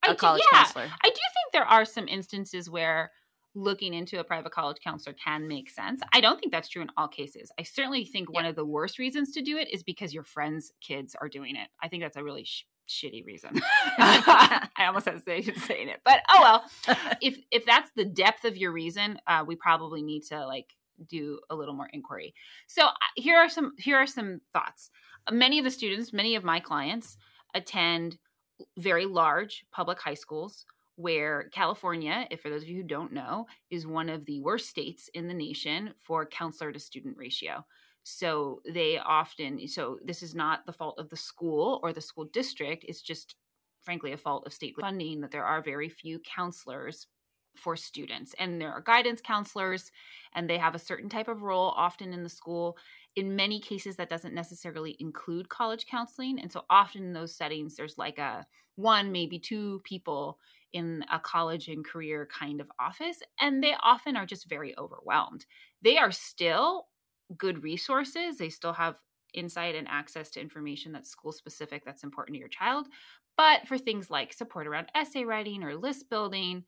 a 0.06 0.10
I 0.10 0.16
college 0.16 0.42
do, 0.42 0.48
yeah. 0.52 0.64
counselor 0.64 0.90
i 1.04 1.10
do 1.10 1.16
think 1.16 1.54
there 1.54 1.66
are 1.66 1.86
some 1.86 2.08
instances 2.08 2.70
where 2.70 3.12
looking 3.56 3.94
into 3.94 4.20
a 4.20 4.24
private 4.24 4.52
college 4.52 4.78
counselor 4.84 5.16
can 5.24 5.48
make 5.48 5.70
sense. 5.70 6.02
I 6.12 6.22
don't 6.22 6.40
think 6.40 6.52
that's 6.52 6.70
true 6.70 6.82
in 6.82 6.90
all 6.98 7.08
cases. 7.08 7.52
I 7.60 7.64
certainly 7.64 8.06
think 8.06 8.30
yeah. 8.30 8.40
one 8.40 8.46
of 8.46 8.56
the 8.56 8.66
worst 8.66 8.98
reasons 8.98 9.32
to 9.34 9.42
do 9.42 9.58
it 9.58 9.72
is 9.72 9.84
because 9.84 10.14
your 10.14 10.24
friends' 10.24 10.72
kids 10.82 11.16
are 11.20 11.30
doing 11.30 11.56
it. 11.56 11.68
I 11.82 11.88
think 11.88 12.04
that's 12.04 12.18
a 12.18 12.24
really 12.24 12.46
sh- 12.46 12.66
shitty 12.88 13.26
reason. 13.26 13.52
I 13.98 14.70
almost 14.80 15.06
hesitate 15.06 15.58
saying 15.68 15.90
it, 15.90 16.02
but 16.04 16.22
oh 16.30 16.40
well. 16.42 16.98
if 17.22 17.38
if 17.52 17.66
that's 17.66 17.92
the 17.96 18.06
depth 18.06 18.46
of 18.46 18.58
your 18.58 18.72
reason, 18.72 19.20
uh, 19.28 19.44
we 19.46 19.56
probably 19.56 20.02
need 20.02 20.24
to 20.30 20.46
like 20.46 20.68
do 21.10 21.40
a 21.50 21.56
little 21.56 21.74
more 21.74 21.90
inquiry. 21.92 22.34
So 22.68 22.86
uh, 22.86 22.92
here 23.16 23.38
are 23.38 23.50
some 23.50 23.74
here 23.78 23.98
are 23.98 24.08
some 24.08 24.42
thoughts. 24.54 24.90
Many 25.32 25.60
of 25.60 25.66
the 25.66 25.72
students, 25.72 26.14
many 26.14 26.36
of 26.36 26.44
my 26.44 26.60
clients 26.60 27.18
attend 27.56 28.18
very 28.78 29.06
large 29.06 29.66
public 29.72 30.00
high 30.00 30.14
schools 30.14 30.66
where 30.96 31.50
California, 31.52 32.28
if 32.30 32.42
for 32.42 32.50
those 32.50 32.64
of 32.64 32.70
you 32.70 32.78
who 32.78 32.88
don't 32.88 33.12
know, 33.12 33.48
is 33.72 33.88
one 33.88 34.10
of 34.10 34.26
the 34.26 34.42
worst 34.42 34.70
states 34.70 35.10
in 35.14 35.28
the 35.28 35.34
nation 35.34 35.94
for 36.00 36.26
counselor 36.26 36.72
to 36.72 36.80
student 36.80 37.18
ratio. 37.18 37.66
So 38.04 38.62
they 38.70 38.98
often, 38.98 39.66
so 39.68 39.98
this 40.04 40.22
is 40.22 40.36
not 40.36 40.66
the 40.66 40.74
fault 40.74 41.00
of 41.00 41.10
the 41.10 41.18
school 41.18 41.80
or 41.84 41.94
the 41.94 42.02
school 42.02 42.26
district. 42.26 42.86
It's 42.88 43.02
just, 43.02 43.36
frankly, 43.82 44.12
a 44.12 44.18
fault 44.18 44.46
of 44.46 44.54
state 44.54 44.76
funding 44.80 45.22
that 45.22 45.32
there 45.32 45.46
are 45.46 45.62
very 45.62 45.90
few 45.90 46.20
counselors 46.20 47.08
for 47.56 47.78
students. 47.78 48.34
And 48.40 48.60
there 48.60 48.72
are 48.72 48.82
guidance 48.82 49.22
counselors, 49.22 49.92
and 50.34 50.50
they 50.50 50.58
have 50.58 50.76
a 50.76 50.80
certain 50.80 51.08
type 51.10 51.28
of 51.28 51.44
role 51.44 51.74
often 51.78 52.12
in 52.12 52.24
the 52.24 52.30
school. 52.30 52.78
In 53.16 53.36
many 53.36 53.60
cases, 53.60 53.96
that 53.98 54.10
doesn't 54.10 54.34
necessarily 54.34 54.98
include 55.00 55.50
college 55.50 55.86
counseling. 55.86 56.40
And 56.40 56.52
so 56.52 56.66
often 56.70 57.04
in 57.04 57.14
those 57.14 57.36
settings, 57.36 57.76
there's 57.76 57.98
like 57.98 58.18
a 58.18 58.46
one, 58.76 59.12
maybe 59.12 59.38
two 59.38 59.82
people 59.84 60.40
in 60.74 61.06
a 61.12 61.20
college 61.20 61.68
and 61.68 61.86
career 61.86 62.28
kind 62.38 62.60
of 62.60 62.72
office, 62.80 63.20
and 63.40 63.64
they 63.64 63.76
often 63.82 64.18
are 64.18 64.26
just 64.26 64.50
very 64.50 64.76
overwhelmed. 64.78 65.46
They 65.84 65.98
are 65.98 66.12
still 66.12 66.88
good 67.38 67.64
resources. 67.64 68.38
They 68.38 68.50
still 68.50 68.74
have 68.74 69.00
insight 69.34 69.76
and 69.76 69.88
access 69.88 70.30
to 70.32 70.42
information 70.42 70.92
that's 70.92 71.10
school 71.10 71.32
specific 71.32 71.84
that's 71.86 72.04
important 72.04 72.36
to 72.36 72.40
your 72.40 72.50
child, 72.50 72.88
But 73.38 73.68
for 73.68 73.78
things 73.80 74.12
like 74.12 74.32
support 74.34 74.68
around 74.68 74.92
essay 74.94 75.24
writing 75.26 75.64
or 75.64 75.76
list 75.76 76.10
building, 76.10 76.66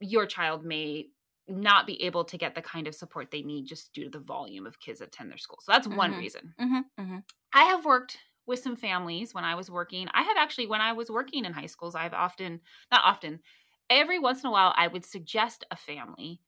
your 0.00 0.26
child 0.26 0.64
may 0.64 1.10
not 1.48 1.86
be 1.86 2.02
able 2.04 2.24
to 2.24 2.38
get 2.38 2.54
the 2.54 2.62
kind 2.62 2.88
of 2.88 2.94
support 2.94 3.30
they 3.30 3.42
need 3.42 3.66
just 3.66 3.92
due 3.92 4.04
to 4.04 4.10
the 4.10 4.20
volume 4.24 4.66
of 4.66 4.80
kids 4.80 5.00
that 5.00 5.08
attend 5.08 5.30
their 5.30 5.38
school. 5.38 5.58
So 5.62 5.72
that's 5.72 5.88
one 5.88 6.12
Mhm. 6.12 6.16
reason. 6.16 6.56
Mm-hmm, 6.58 6.80
mm-hmm. 7.00 7.18
I 7.52 7.64
have 7.64 7.84
worked 7.84 8.18
with 8.46 8.60
some 8.60 8.76
families 8.76 9.34
when 9.34 9.44
I 9.44 9.54
was 9.54 9.70
working. 9.70 10.08
I 10.12 10.22
have 10.22 10.36
actually, 10.36 10.66
when 10.66 10.80
I 10.80 10.92
was 10.92 11.10
working 11.10 11.44
in 11.44 11.52
high 11.52 11.66
schools, 11.66 11.94
I've 11.94 12.14
often, 12.14 12.60
not 12.90 13.02
often, 13.04 13.40
every 13.88 14.18
once 14.18 14.42
in 14.42 14.48
a 14.48 14.52
while, 14.52 14.72
I 14.76 14.88
would 14.88 15.04
suggest 15.04 15.64
a 15.70 15.76
family 15.76 16.40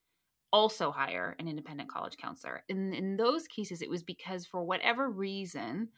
also 0.52 0.90
hire 0.90 1.34
an 1.38 1.48
independent 1.48 1.88
college 1.90 2.16
counselor. 2.16 2.62
And 2.68 2.94
in 2.94 3.16
those 3.16 3.46
cases, 3.46 3.82
it 3.82 3.90
was 3.90 4.02
because 4.02 4.46
for 4.46 4.62
whatever 4.62 5.10
reason, 5.10 5.88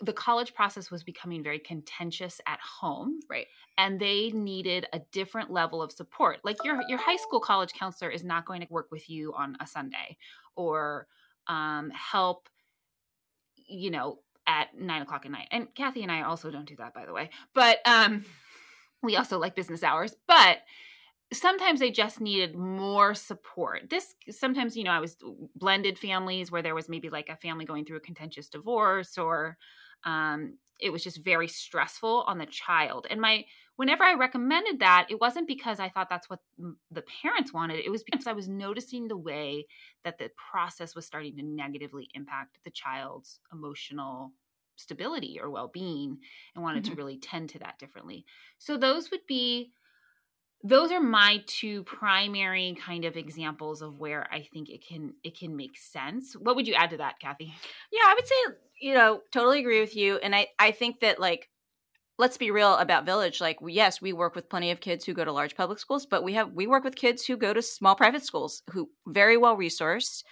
the 0.00 0.12
college 0.12 0.54
process 0.54 0.90
was 0.90 1.04
becoming 1.04 1.42
very 1.42 1.58
contentious 1.58 2.40
at 2.46 2.58
home 2.60 3.20
Right. 3.28 3.46
and 3.78 4.00
they 4.00 4.30
needed 4.30 4.86
a 4.92 4.98
different 5.12 5.52
level 5.52 5.80
of 5.80 5.92
support 5.92 6.40
like 6.42 6.56
your 6.64 6.82
your 6.88 6.98
high 6.98 7.14
school 7.16 7.38
college 7.38 7.72
counselor 7.74 8.10
is 8.10 8.24
not 8.24 8.44
going 8.44 8.60
to 8.60 8.66
work 8.70 8.88
with 8.90 9.08
you 9.08 9.32
on 9.34 9.56
a 9.60 9.66
sunday 9.68 10.16
or 10.56 11.06
um, 11.46 11.90
help 11.90 12.48
you 13.68 13.90
know 13.90 14.18
at 14.46 14.76
nine 14.76 15.02
o'clock 15.02 15.24
at 15.24 15.30
night 15.30 15.48
and 15.52 15.72
cathy 15.74 16.02
and 16.02 16.10
i 16.10 16.22
also 16.22 16.50
don't 16.50 16.66
do 16.66 16.76
that 16.76 16.92
by 16.92 17.06
the 17.06 17.12
way 17.12 17.30
but 17.54 17.78
um 17.86 18.24
we 19.02 19.16
also 19.16 19.38
like 19.38 19.54
business 19.54 19.82
hours 19.82 20.14
but 20.26 20.58
sometimes 21.32 21.80
they 21.80 21.90
just 21.90 22.20
needed 22.20 22.54
more 22.56 23.14
support. 23.14 23.90
This 23.90 24.14
sometimes 24.30 24.76
you 24.76 24.84
know 24.84 24.90
i 24.92 25.00
was 25.00 25.16
blended 25.56 25.98
families 25.98 26.50
where 26.50 26.62
there 26.62 26.74
was 26.74 26.88
maybe 26.88 27.10
like 27.10 27.28
a 27.28 27.36
family 27.36 27.64
going 27.64 27.84
through 27.84 27.96
a 27.96 28.00
contentious 28.00 28.48
divorce 28.48 29.18
or 29.18 29.56
um, 30.04 30.58
it 30.80 30.90
was 30.90 31.02
just 31.04 31.24
very 31.24 31.48
stressful 31.48 32.22
on 32.26 32.38
the 32.38 32.46
child. 32.46 33.06
And 33.10 33.20
my 33.20 33.46
whenever 33.76 34.04
i 34.04 34.14
recommended 34.14 34.80
that 34.80 35.06
it 35.10 35.20
wasn't 35.20 35.48
because 35.48 35.80
i 35.80 35.88
thought 35.88 36.08
that's 36.08 36.28
what 36.30 36.40
the 36.90 37.02
parents 37.22 37.52
wanted. 37.52 37.80
It 37.84 37.90
was 37.90 38.04
because 38.04 38.26
i 38.26 38.32
was 38.32 38.48
noticing 38.48 39.08
the 39.08 39.16
way 39.16 39.66
that 40.04 40.18
the 40.18 40.30
process 40.50 40.94
was 40.94 41.06
starting 41.06 41.36
to 41.36 41.42
negatively 41.42 42.08
impact 42.14 42.58
the 42.64 42.70
child's 42.70 43.40
emotional 43.52 44.32
stability 44.76 45.38
or 45.40 45.50
well-being 45.50 46.18
and 46.54 46.62
wanted 46.64 46.84
to 46.84 46.94
Mhm. 46.94 46.96
really 46.96 47.16
tend 47.18 47.48
to 47.48 47.58
that 47.60 47.78
differently. 47.78 48.26
So 48.58 48.76
those 48.76 49.10
would 49.10 49.24
be 49.26 49.72
those 50.66 50.90
are 50.90 51.00
my 51.00 51.42
two 51.46 51.84
primary 51.84 52.74
kind 52.80 53.04
of 53.04 53.16
examples 53.18 53.82
of 53.82 53.98
where 54.00 54.26
I 54.32 54.48
think 54.52 54.70
it 54.70 54.82
can 54.84 55.12
it 55.22 55.38
can 55.38 55.54
make 55.54 55.76
sense. 55.76 56.34
What 56.34 56.56
would 56.56 56.66
you 56.66 56.74
add 56.74 56.90
to 56.90 56.96
that, 56.96 57.20
Cathy? 57.20 57.52
Yeah, 57.92 58.00
I 58.06 58.14
would 58.14 58.26
say, 58.26 58.34
you 58.80 58.94
know, 58.94 59.20
totally 59.30 59.60
agree 59.60 59.80
with 59.80 59.94
you. 59.94 60.16
And 60.16 60.34
I, 60.34 60.48
I 60.58 60.70
think 60.70 61.00
that, 61.00 61.20
like, 61.20 61.50
let's 62.18 62.38
be 62.38 62.50
real 62.50 62.76
about 62.76 63.04
Village. 63.04 63.42
Like, 63.42 63.58
yes, 63.66 64.00
we 64.00 64.14
work 64.14 64.34
with 64.34 64.48
plenty 64.48 64.70
of 64.70 64.80
kids 64.80 65.04
who 65.04 65.12
go 65.12 65.24
to 65.24 65.32
large 65.32 65.54
public 65.54 65.78
schools, 65.78 66.06
but 66.06 66.24
we 66.24 66.32
have, 66.32 66.52
we 66.52 66.66
work 66.66 66.82
with 66.82 66.96
kids 66.96 67.26
who 67.26 67.36
go 67.36 67.52
to 67.52 67.60
small 67.60 67.94
private 67.94 68.24
schools 68.24 68.62
who 68.70 68.88
very 69.06 69.36
well 69.36 69.56
resourced 69.56 70.24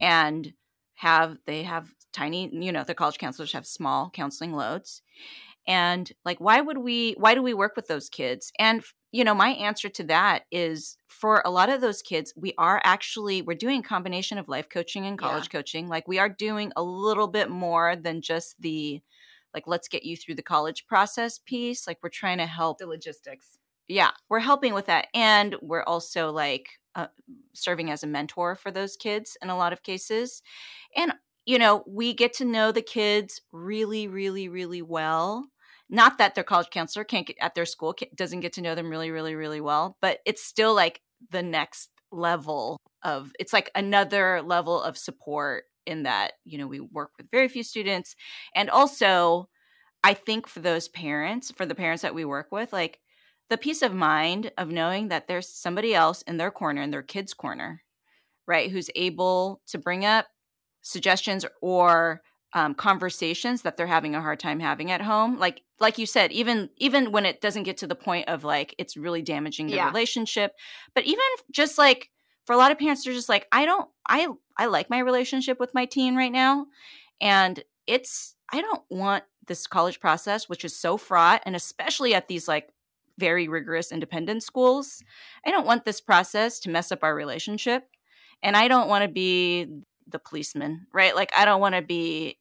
and 0.00 0.52
have, 0.94 1.36
they 1.46 1.62
have 1.64 1.88
tiny, 2.12 2.48
you 2.52 2.72
know, 2.72 2.84
the 2.84 2.94
college 2.94 3.18
counselors 3.18 3.52
have 3.52 3.66
small 3.66 4.10
counseling 4.10 4.52
loads. 4.52 5.02
And 5.66 6.10
like, 6.24 6.38
why 6.40 6.60
would 6.60 6.78
we, 6.78 7.12
why 7.18 7.34
do 7.34 7.42
we 7.42 7.54
work 7.54 7.74
with 7.76 7.86
those 7.88 8.08
kids? 8.08 8.52
And, 8.58 8.84
you 9.12 9.24
know, 9.24 9.34
my 9.34 9.50
answer 9.50 9.88
to 9.88 10.04
that 10.04 10.44
is 10.50 10.98
for 11.08 11.42
a 11.44 11.50
lot 11.50 11.70
of 11.70 11.80
those 11.80 12.02
kids, 12.02 12.32
we 12.36 12.54
are 12.58 12.80
actually, 12.84 13.42
we're 13.42 13.54
doing 13.56 13.80
a 13.80 13.88
combination 13.88 14.38
of 14.38 14.48
life 14.48 14.68
coaching 14.68 15.06
and 15.06 15.18
Yeah. 15.18 15.20
college 15.20 15.50
coaching. 15.50 15.88
Like, 15.88 16.06
we 16.08 16.18
are 16.18 16.28
doing 16.28 16.72
a 16.76 16.82
little 16.82 17.28
bit 17.28 17.50
more 17.50 17.96
than 17.96 18.20
just 18.20 18.60
the, 18.60 19.02
like, 19.54 19.66
let's 19.66 19.88
get 19.88 20.04
you 20.04 20.16
through 20.16 20.34
the 20.34 20.42
college 20.42 20.86
process 20.86 21.38
piece. 21.38 21.86
Like, 21.86 21.98
we're 22.02 22.10
trying 22.10 22.38
to 22.38 22.46
help 22.46 22.78
The 22.78 22.86
logistics. 22.86 23.58
yeah 23.88 24.10
we're 24.28 24.40
helping 24.40 24.74
with 24.74 24.86
that 24.86 25.08
and 25.14 25.56
we're 25.60 25.82
also 25.82 26.30
like 26.32 26.70
uh, 26.94 27.08
serving 27.54 27.90
as 27.90 28.02
a 28.02 28.06
mentor 28.06 28.54
for 28.54 28.70
those 28.70 28.96
kids 28.96 29.36
in 29.42 29.50
a 29.50 29.56
lot 29.56 29.72
of 29.72 29.82
cases 29.82 30.42
and 30.96 31.12
you 31.44 31.58
know 31.58 31.84
we 31.86 32.14
get 32.14 32.32
to 32.32 32.44
know 32.44 32.72
the 32.72 32.82
kids 32.82 33.42
really 33.52 34.08
really 34.08 34.48
really 34.48 34.82
well 34.82 35.46
not 35.94 36.18
that 36.18 36.34
their 36.34 36.44
college 36.44 36.70
counselor 36.70 37.04
can't 37.04 37.26
get 37.26 37.36
at 37.40 37.54
their 37.54 37.66
school 37.66 37.94
doesn't 38.14 38.40
get 38.40 38.52
to 38.54 38.60
know 38.60 38.74
them 38.74 38.90
really 38.90 39.10
really 39.10 39.34
really 39.34 39.60
well 39.60 39.96
but 40.02 40.18
it's 40.26 40.44
still 40.44 40.74
like 40.74 41.00
the 41.30 41.42
next 41.42 41.90
level 42.10 42.78
of 43.02 43.32
it's 43.38 43.52
like 43.52 43.70
another 43.74 44.42
level 44.42 44.80
of 44.82 44.96
support 44.96 45.64
in 45.86 46.04
that 46.04 46.32
you 46.44 46.58
know 46.58 46.66
we 46.66 46.80
work 46.80 47.10
with 47.18 47.30
very 47.30 47.48
few 47.48 47.62
students. 47.62 48.16
And 48.54 48.70
also 48.70 49.48
i 50.02 50.14
think 50.14 50.46
for 50.46 50.60
those 50.60 50.88
parents 50.88 51.52
for 51.56 51.66
the 51.66 51.74
parents 51.74 52.02
that 52.02 52.14
we 52.14 52.24
work 52.24 52.48
with 52.50 52.72
like 52.72 53.00
the 53.50 53.58
peace 53.58 53.82
of 53.82 53.94
mind 53.94 54.50
of 54.58 54.70
knowing 54.70 55.08
that 55.08 55.28
there's 55.28 55.48
somebody 55.48 55.94
else 55.94 56.22
in 56.22 56.36
their 56.36 56.50
corner 56.50 56.82
in 56.82 56.90
their 56.90 57.02
kids 57.02 57.34
corner 57.34 57.82
right 58.46 58.70
who's 58.70 58.90
able 58.94 59.60
to 59.66 59.78
bring 59.78 60.04
up 60.04 60.26
suggestions 60.82 61.44
or 61.62 62.20
um, 62.54 62.74
conversations 62.74 63.62
that 63.62 63.76
they're 63.76 63.86
having 63.86 64.14
a 64.14 64.20
hard 64.22 64.38
time 64.38 64.60
having 64.60 64.90
at 64.90 65.02
home. 65.02 65.38
Like 65.38 65.62
like 65.80 65.98
you 65.98 66.06
said 66.06 66.30
even 66.32 66.70
even 66.76 67.10
when 67.12 67.26
it 67.26 67.40
doesn't 67.40 67.64
get 67.64 67.76
to 67.78 67.86
the 67.86 67.96
point 67.96 68.28
of 68.28 68.44
like 68.44 68.74
it's 68.78 68.96
really 68.96 69.22
damaging 69.22 69.66
the 69.66 69.74
Yeah. 69.76 69.88
relationship. 69.88 70.52
But 70.94 71.04
even 71.04 71.24
just 71.50 71.78
like 71.78 72.10
for 72.46 72.52
a 72.52 72.56
lot 72.56 72.70
of 72.70 72.78
parents 72.78 73.04
they're 73.04 73.12
just 73.14 73.28
like 73.28 73.46
i 73.52 73.64
don't 73.64 73.88
i 74.06 74.28
i 74.58 74.66
like 74.66 74.88
my 74.90 74.98
relationship 75.00 75.58
with 75.58 75.74
my 75.74 75.84
teen 75.84 76.14
right 76.14 76.32
now. 76.32 76.66
And 77.20 77.62
it's 77.86 78.36
i 78.52 78.60
don't 78.60 78.82
want 78.88 79.24
this 79.46 79.66
college 79.66 79.98
process 80.00 80.48
which 80.48 80.64
is 80.64 80.74
so 80.78 80.96
fraught 80.96 81.42
and 81.44 81.54
especially 81.56 82.14
at 82.14 82.28
these 82.28 82.46
like 82.48 82.68
very 83.18 83.46
rigorous 83.48 83.92
independent 83.92 84.42
schools 84.42 85.02
i 85.46 85.50
don't 85.50 85.66
want 85.66 85.84
this 85.84 86.00
process 86.00 86.58
to 86.60 86.70
mess 86.70 86.90
up 86.92 87.00
our 87.02 87.14
relationship. 87.14 87.88
And 88.42 88.56
i 88.56 88.68
don't 88.68 88.88
want 88.88 89.02
to 89.02 89.08
be 89.08 89.66
the 90.06 90.18
policeman 90.20 90.86
right? 90.92 91.14
Like 91.16 91.32
i 91.36 91.44
don't 91.44 91.60
want 91.60 91.74
to 91.74 91.82
be 91.82 92.38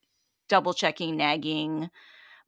double 0.49 0.73
checking 0.73 1.17
nagging 1.17 1.89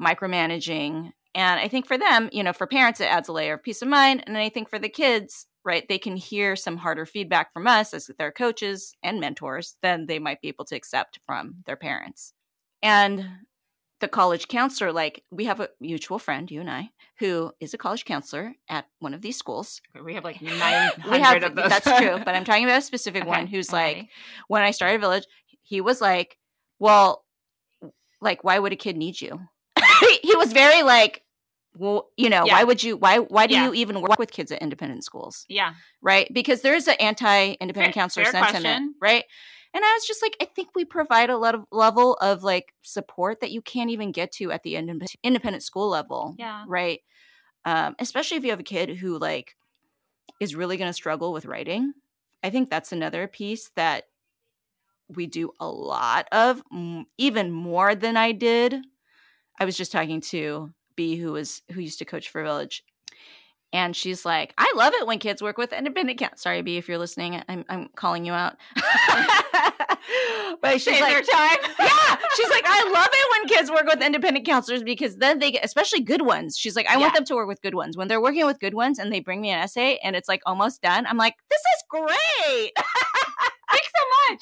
micromanaging 0.01 1.12
and 1.34 1.60
i 1.60 1.67
think 1.67 1.88
for 1.88 1.97
them 1.97 2.29
you 2.31 2.43
know 2.43 2.53
for 2.53 2.67
parents 2.67 2.99
it 2.99 3.05
adds 3.12 3.29
a 3.29 3.31
layer 3.34 3.53
of 3.53 3.63
peace 3.63 3.81
of 3.81 3.88
mind 3.88 4.23
and 4.27 4.38
i 4.38 4.49
think 4.49 4.69
for 4.69 4.79
the 4.79 4.89
kids 4.89 5.47
right 5.65 5.88
they 5.89 5.97
can 5.97 6.15
hear 6.15 6.55
some 6.55 6.77
harder 6.77 7.05
feedback 7.05 7.51
from 7.51 7.67
us 7.67 7.93
as 7.93 8.10
their 8.17 8.31
coaches 8.31 8.95
and 9.03 9.19
mentors 9.19 9.75
than 9.81 10.05
they 10.05 10.19
might 10.19 10.39
be 10.41 10.47
able 10.47 10.63
to 10.65 10.75
accept 10.75 11.19
from 11.25 11.55
their 11.65 11.75
parents. 11.75 12.34
And 12.81 13.25
the 14.01 14.08
college 14.08 14.47
counselor 14.47 14.91
like 14.91 15.23
we 15.31 15.45
have 15.45 15.60
a 15.62 15.69
mutual 15.79 16.19
friend 16.19 16.51
you 16.51 16.60
and 16.60 16.69
i 16.69 16.89
who 17.17 17.51
is 17.62 17.73
a 17.73 17.77
college 17.77 18.03
counselor 18.05 18.53
at 18.69 18.86
one 18.99 19.13
of 19.13 19.21
these 19.21 19.38
schools. 19.38 19.81
We 20.03 20.13
have 20.13 20.23
like 20.23 20.41
900 20.41 21.12
we 21.12 21.19
have 21.19 21.43
of 21.43 21.55
those. 21.55 21.69
that's 21.69 21.97
true 21.97 22.19
but 22.23 22.36
i'm 22.36 22.43
talking 22.45 22.65
about 22.65 22.79
a 22.79 22.81
specific 22.81 23.23
Okay, 23.23 23.29
one 23.29 23.47
who's 23.47 23.69
I'm 23.69 23.75
like 23.79 24.10
when 24.47 24.62
I 24.62 24.71
started 24.71 25.01
Village, 25.01 25.25
he 25.63 25.81
was 25.81 25.99
like, 26.01 26.38
"Well, 26.77 27.24
like, 28.25 28.43
why 28.43 28.59
would 28.59 28.73
a 28.73 28.75
kid 28.75 28.97
need 28.97 29.21
you?" 29.21 29.39
he 30.21 30.35
was 30.35 30.51
very 30.51 30.83
like, 30.83 31.23
"Well, 31.77 32.09
you 32.17 32.29
know, 32.29 32.45
Yeah. 32.45 32.53
why 32.53 32.63
would 32.65 32.83
you? 32.83 32.97
Why? 32.97 33.19
Why 33.19 33.47
do 33.47 33.53
Yeah. 33.53 33.65
you 33.67 33.73
even 33.75 34.01
work 34.01 34.19
with 34.19 34.31
kids 34.31 34.51
at 34.51 34.61
independent 34.61 35.03
schools, 35.05 35.45
yeah. 35.47 35.73
right? 36.01 36.27
Because 36.33 36.61
there 36.61 36.75
is 36.75 36.88
an 36.89 36.95
anti-independent 36.99 37.93
Fair- 37.93 38.01
counselor 38.01 38.25
fair 38.25 38.33
sentiment, 38.43 38.63
question. 38.63 38.95
right?" 39.01 39.23
And 39.73 39.83
I 39.83 39.91
was 39.93 40.05
just 40.07 40.21
like, 40.21 40.38
I 40.41 40.45
think 40.45 40.69
we 40.73 40.85
provide 40.85 41.29
a 41.29 41.38
lot 41.38 41.53
of 41.53 41.65
level 41.69 42.13
of 42.21 42.43
like 42.43 42.73
support 42.81 43.41
that 43.41 43.51
you 43.51 43.61
can't 43.61 43.89
even 43.89 44.13
get 44.13 44.31
to 44.33 44.49
at 44.53 44.63
the 44.63 44.75
indep- 44.75 45.15
independent 45.21 45.63
school 45.63 45.89
level, 45.89 46.33
Yeah. 46.39 46.63
right? 46.65 47.01
Um, 47.65 47.93
especially 47.99 48.38
if 48.38 48.45
you 48.45 48.51
have 48.51 48.59
a 48.61 48.63
kid 48.63 48.89
who 48.95 49.17
like 49.19 49.57
is 50.39 50.55
really 50.55 50.77
going 50.77 50.88
to 50.89 50.93
struggle 50.93 51.33
with 51.33 51.45
writing. 51.45 51.91
I 52.41 52.51
think 52.51 52.69
that's 52.69 52.93
another 52.93 53.27
piece 53.27 53.69
that 53.75 54.05
we 55.09 55.27
do 55.27 55.51
a 55.59 55.67
lot 55.67 56.27
of, 56.31 56.61
even 57.17 57.51
more 57.51 57.95
than 57.95 58.17
I 58.17 58.31
did. 58.31 58.75
I 59.59 59.65
was 59.65 59.77
just 59.77 59.91
talking 59.91 60.21
to 60.21 60.71
B, 60.95 61.15
who 61.17 61.33
was 61.33 61.61
who 61.71 61.81
used 61.81 61.99
to 61.99 62.05
coach 62.05 62.29
for 62.29 62.43
Village, 62.43 62.83
and 63.71 63.95
she's 63.95 64.25
like, 64.25 64.53
"I 64.57 64.71
love 64.75 64.93
it 64.95 65.07
when 65.07 65.19
kids 65.19 65.41
work 65.41 65.57
with 65.57 65.73
independent 65.73 66.19
counselors." 66.19 66.41
Sorry, 66.41 66.61
B, 66.61 66.77
if 66.77 66.87
you're 66.87 66.97
listening, 66.97 67.41
I'm 67.47 67.65
I'm 67.69 67.89
calling 67.95 68.25
you 68.25 68.33
out. 68.33 68.57
but 70.61 70.73
she's 70.73 70.83
Save 70.83 71.01
like, 71.01 71.13
their 71.13 71.21
time. 71.21 71.57
yeah, 71.79 72.17
she's 72.35 72.49
like, 72.49 72.63
I 72.65 72.89
love 72.91 73.09
it 73.11 73.31
when 73.31 73.47
kids 73.47 73.71
work 73.71 73.85
with 73.85 74.01
independent 74.01 74.45
counselors 74.45 74.83
because 74.83 75.17
then 75.17 75.39
they 75.39 75.51
get, 75.51 75.65
especially 75.65 76.01
good 76.01 76.21
ones. 76.21 76.57
She's 76.57 76.75
like, 76.75 76.87
I 76.87 76.97
want 76.97 77.15
them 77.15 77.25
to 77.25 77.35
work 77.35 77.47
with 77.47 77.61
good 77.61 77.75
ones. 77.75 77.97
When 77.97 78.07
they're 78.07 78.21
working 78.21 78.45
with 78.45 78.59
good 78.59 78.73
ones 78.73 78.99
and 78.99 79.11
they 79.11 79.19
bring 79.19 79.41
me 79.41 79.51
an 79.51 79.59
essay 79.59 79.99
and 80.03 80.15
it's 80.15 80.29
like 80.29 80.41
almost 80.45 80.81
done, 80.81 81.05
I'm 81.05 81.17
like, 81.17 81.35
this 81.49 81.59
is 81.59 81.83
great. 81.89 82.71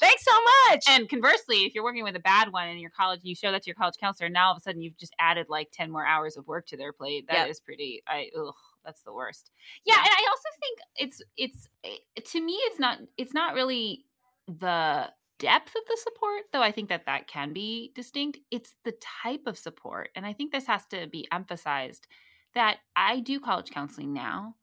Thanks 0.00 0.24
so 0.24 0.32
much. 0.70 0.82
And 1.00 1.08
conversely, 1.08 1.64
if 1.64 1.74
you're 1.74 1.84
working 1.84 2.04
with 2.04 2.16
a 2.16 2.20
bad 2.20 2.52
one 2.52 2.68
in 2.68 2.78
your 2.78 2.90
college, 2.90 3.20
you 3.22 3.34
show 3.34 3.52
that 3.52 3.62
to 3.62 3.66
your 3.68 3.74
college 3.74 3.96
counselor. 4.00 4.28
Now 4.28 4.46
all 4.46 4.52
of 4.52 4.58
a 4.58 4.60
sudden 4.60 4.80
you've 4.82 4.96
just 4.96 5.14
added 5.18 5.46
like 5.48 5.68
ten 5.72 5.90
more 5.90 6.06
hours 6.06 6.36
of 6.36 6.46
work 6.46 6.66
to 6.68 6.76
their 6.76 6.92
plate. 6.92 7.26
That 7.28 7.48
is 7.50 7.58
Yep. 7.60 7.64
pretty. 7.64 8.02
I 8.06 8.30
ugh, 8.38 8.54
that's 8.84 9.02
the 9.02 9.12
worst. 9.12 9.50
Yeah, 9.84 9.94
Yeah. 9.94 10.00
and 10.02 10.10
I 10.10 10.26
also 10.30 10.48
think 10.60 10.78
it's 10.96 11.22
it's 11.36 11.68
eh, 11.84 12.20
to 12.24 12.40
me 12.40 12.52
it's 12.64 12.78
not 12.78 12.98
it's 13.16 13.34
not 13.34 13.54
really 13.54 14.04
the 14.46 15.10
depth 15.40 15.74
of 15.74 15.82
the 15.88 15.96
support 16.00 16.42
though 16.52 16.62
i 16.62 16.70
think 16.70 16.88
that 16.88 17.06
that 17.06 17.26
can 17.26 17.52
be 17.52 17.90
distinct 17.96 18.38
it's 18.52 18.76
the 18.84 18.94
type 19.22 19.40
of 19.46 19.58
support 19.58 20.08
and 20.14 20.24
i 20.24 20.32
think 20.32 20.52
this 20.52 20.66
has 20.66 20.86
to 20.86 21.08
be 21.08 21.26
emphasized 21.32 22.06
that 22.54 22.78
I 22.94 23.18
do 23.18 23.40
college 23.40 23.70
counseling 23.70 24.12
now, 24.12 24.54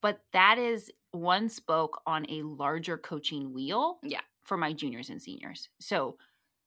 but 0.00 0.20
that 0.32 0.58
is 0.58 0.92
one 1.10 1.48
spoke 1.48 2.00
on 2.06 2.24
a 2.30 2.42
larger 2.42 2.96
coaching 2.96 3.52
wheel 3.52 3.98
Yeah. 4.04 4.20
For 4.50 4.56
my 4.56 4.72
juniors 4.72 5.10
and 5.10 5.22
seniors. 5.22 5.68
So 5.78 6.16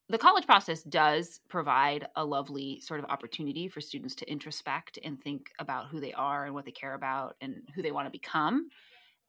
the 0.08 0.17
college 0.17 0.46
process 0.46 0.84
does 0.84 1.41
provide 1.50 2.08
a 2.15 2.24
lovely 2.24 2.80
sort 2.80 3.02
of 3.02 3.06
opportunity 3.08 3.67
for 3.67 3.82
students 3.82 4.15
to 4.15 4.32
introspect 4.32 5.00
and 5.04 5.22
think 5.22 5.52
about 5.60 5.89
who 5.89 6.00
they 6.00 6.13
are 6.13 6.46
and 6.46 6.54
what 6.54 6.63
they 6.63 6.72
care 6.72 6.93
about 6.93 7.36
and 7.41 7.56
who 7.76 7.82
they 7.82 7.91
want 7.91 8.08
to 8.08 8.10
become. 8.12 8.69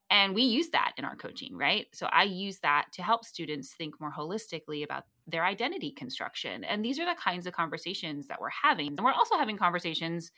And 0.09 0.37
we 0.37 0.43
use 0.43 0.69
that 0.69 0.93
in 0.97 1.05
our 1.05 1.17
coaching, 1.17 1.57
right? 1.57 1.87
So 1.95 2.07
I 2.07 2.23
use 2.23 2.61
that 2.61 2.87
to 2.93 3.03
help 3.03 3.25
students 3.25 3.75
think 3.75 4.01
more 4.01 4.12
holistically 4.17 4.85
about 4.85 5.03
their 5.27 5.45
identity 5.45 5.90
construction. 5.90 6.62
And 6.62 6.85
these 6.85 7.01
are 7.01 7.07
the 7.07 7.21
kinds 7.21 7.49
of 7.49 7.55
conversations 7.55 8.29
that 8.29 8.40
we're 8.40 8.51
having. 8.62 8.95
And 8.97 9.01
we're 9.05 9.11
also 9.11 9.37
having 9.37 9.57
conversations 9.57 10.31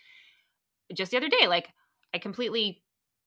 just 0.94 1.10
the 1.10 1.18
other 1.18 1.28
day. 1.28 1.48
Like, 1.48 1.68
I 2.14 2.18
completely 2.18 2.82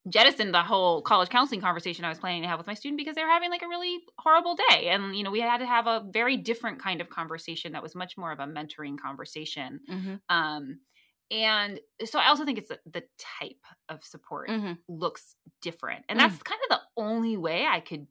jettisoned 0.07 0.53
the 0.53 0.63
whole 0.63 1.01
college 1.01 1.29
counseling 1.29 1.61
conversation 1.61 2.05
I 2.05 2.09
was 2.09 2.19
planning 2.19 2.41
to 2.43 2.47
have 2.47 2.57
with 2.57 2.67
my 2.67 2.73
student 2.73 2.97
because 2.97 3.15
they 3.15 3.23
were 3.23 3.29
having 3.29 3.49
like 3.49 3.61
a 3.61 3.67
really 3.67 3.99
horrible 4.17 4.55
day. 4.69 4.89
And, 4.89 5.15
you 5.15 5.23
know, 5.23 5.31
we 5.31 5.41
had 5.41 5.57
to 5.57 5.65
have 5.65 5.87
a 5.87 6.05
very 6.11 6.37
different 6.37 6.79
kind 6.79 7.01
of 7.01 7.09
conversation 7.09 7.73
that 7.73 7.83
was 7.83 7.95
much 7.95 8.17
more 8.17 8.31
of 8.31 8.39
a 8.39 8.45
mentoring 8.47 8.97
conversation. 8.99 9.81
Mm-hmm. 9.89 10.15
Um, 10.29 10.79
and 11.31 11.79
so 12.05 12.17
I 12.19 12.27
also 12.27 12.45
think 12.45 12.57
it's 12.57 12.69
the, 12.69 12.79
the 12.85 13.03
type 13.17 13.61
of 13.89 14.03
support 14.03 14.49
Mm-hmm. 14.49 14.73
looks 14.87 15.35
different. 15.61 16.05
And 16.09 16.17
Mm. 16.17 16.19
that's 16.19 16.41
kind 16.41 16.59
of 16.69 16.77
the 16.79 16.81
only 17.01 17.37
way 17.37 17.65
I 17.67 17.79
could 17.81 18.07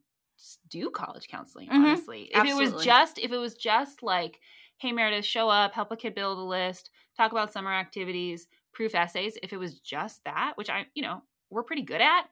do 0.69 0.89
college 0.89 1.27
counseling, 1.27 1.69
Mhm. 1.69 1.75
honestly. 1.75 2.23
If 2.31 2.45
it 2.45 2.53
was 2.53 2.75
just 2.75 3.19
if 3.19 3.31
it 3.31 3.37
was 3.37 3.55
just 3.55 4.01
like, 4.03 4.39
hey 4.77 4.91
Meredith, 4.91 5.25
show 5.25 5.49
up, 5.49 5.73
help 5.73 5.91
a 5.91 5.97
kid 5.97 6.15
build 6.15 6.37
a 6.37 6.41
list, 6.41 6.91
talk 7.17 7.31
about 7.31 7.51
summer 7.51 7.73
activities, 7.73 8.47
proof 8.73 8.95
essays, 8.95 9.37
if 9.43 9.51
it 9.51 9.57
was 9.57 9.79
just 9.79 10.23
that, 10.23 10.53
which 10.55 10.69
I, 10.69 10.87
you 10.93 11.03
know, 11.03 11.23
we're 11.49 11.63
pretty 11.63 11.83
good 11.83 12.01
at. 12.01 12.25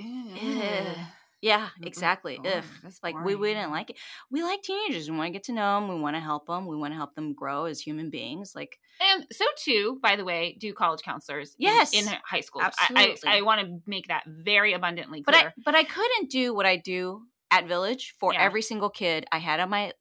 Ugh. 0.00 0.96
Yeah, 1.42 1.68
mm, 1.78 1.82
mm, 1.82 1.86
exactly. 1.86 2.36
Boring. 2.38 2.58
If 2.58 2.64
mm, 2.64 2.82
That's 2.82 3.02
like 3.02 3.22
we 3.22 3.34
wouldn't 3.34 3.70
like 3.70 3.90
it, 3.90 3.96
we 4.30 4.42
like 4.42 4.62
teenagers. 4.62 5.10
We 5.10 5.16
want 5.16 5.28
to 5.28 5.32
get 5.32 5.44
to 5.44 5.52
know 5.52 5.76
them. 5.80 5.88
We 5.88 6.00
want 6.00 6.16
to 6.16 6.20
help 6.20 6.46
them. 6.46 6.66
We 6.66 6.76
want 6.76 6.92
to 6.92 6.96
help 6.96 7.14
them 7.14 7.34
grow 7.34 7.66
as 7.66 7.78
human 7.80 8.10
beings. 8.10 8.52
Like 8.54 8.78
And 9.00 9.26
so 9.30 9.44
too, 9.62 9.98
by 10.02 10.16
the 10.16 10.24
way, 10.24 10.56
do 10.58 10.72
college 10.72 11.02
counselors 11.02 11.54
Yes. 11.58 11.92
in, 11.92 12.06
high 12.24 12.40
school. 12.40 12.62
Absolutely. 12.62 13.28
I, 13.28 13.34
I, 13.34 13.38
I 13.38 13.42
want 13.42 13.60
to 13.60 13.80
make 13.86 14.08
that 14.08 14.24
very 14.26 14.72
abundantly 14.72 15.22
but 15.22 15.34
clear. 15.34 15.48
I 15.48 15.62
but 15.64 15.74
I 15.74 15.84
couldn't 15.84 16.30
do 16.30 16.54
what 16.54 16.66
I 16.66 16.76
do 16.78 17.22
at 17.50 17.68
Village 17.68 18.14
for 18.18 18.32
Yeah. 18.32 18.42
every 18.42 18.62
single 18.62 18.90
kid 18.90 19.26
I 19.30 19.38
had 19.38 19.60
on 19.60 19.70
my. 19.70 19.92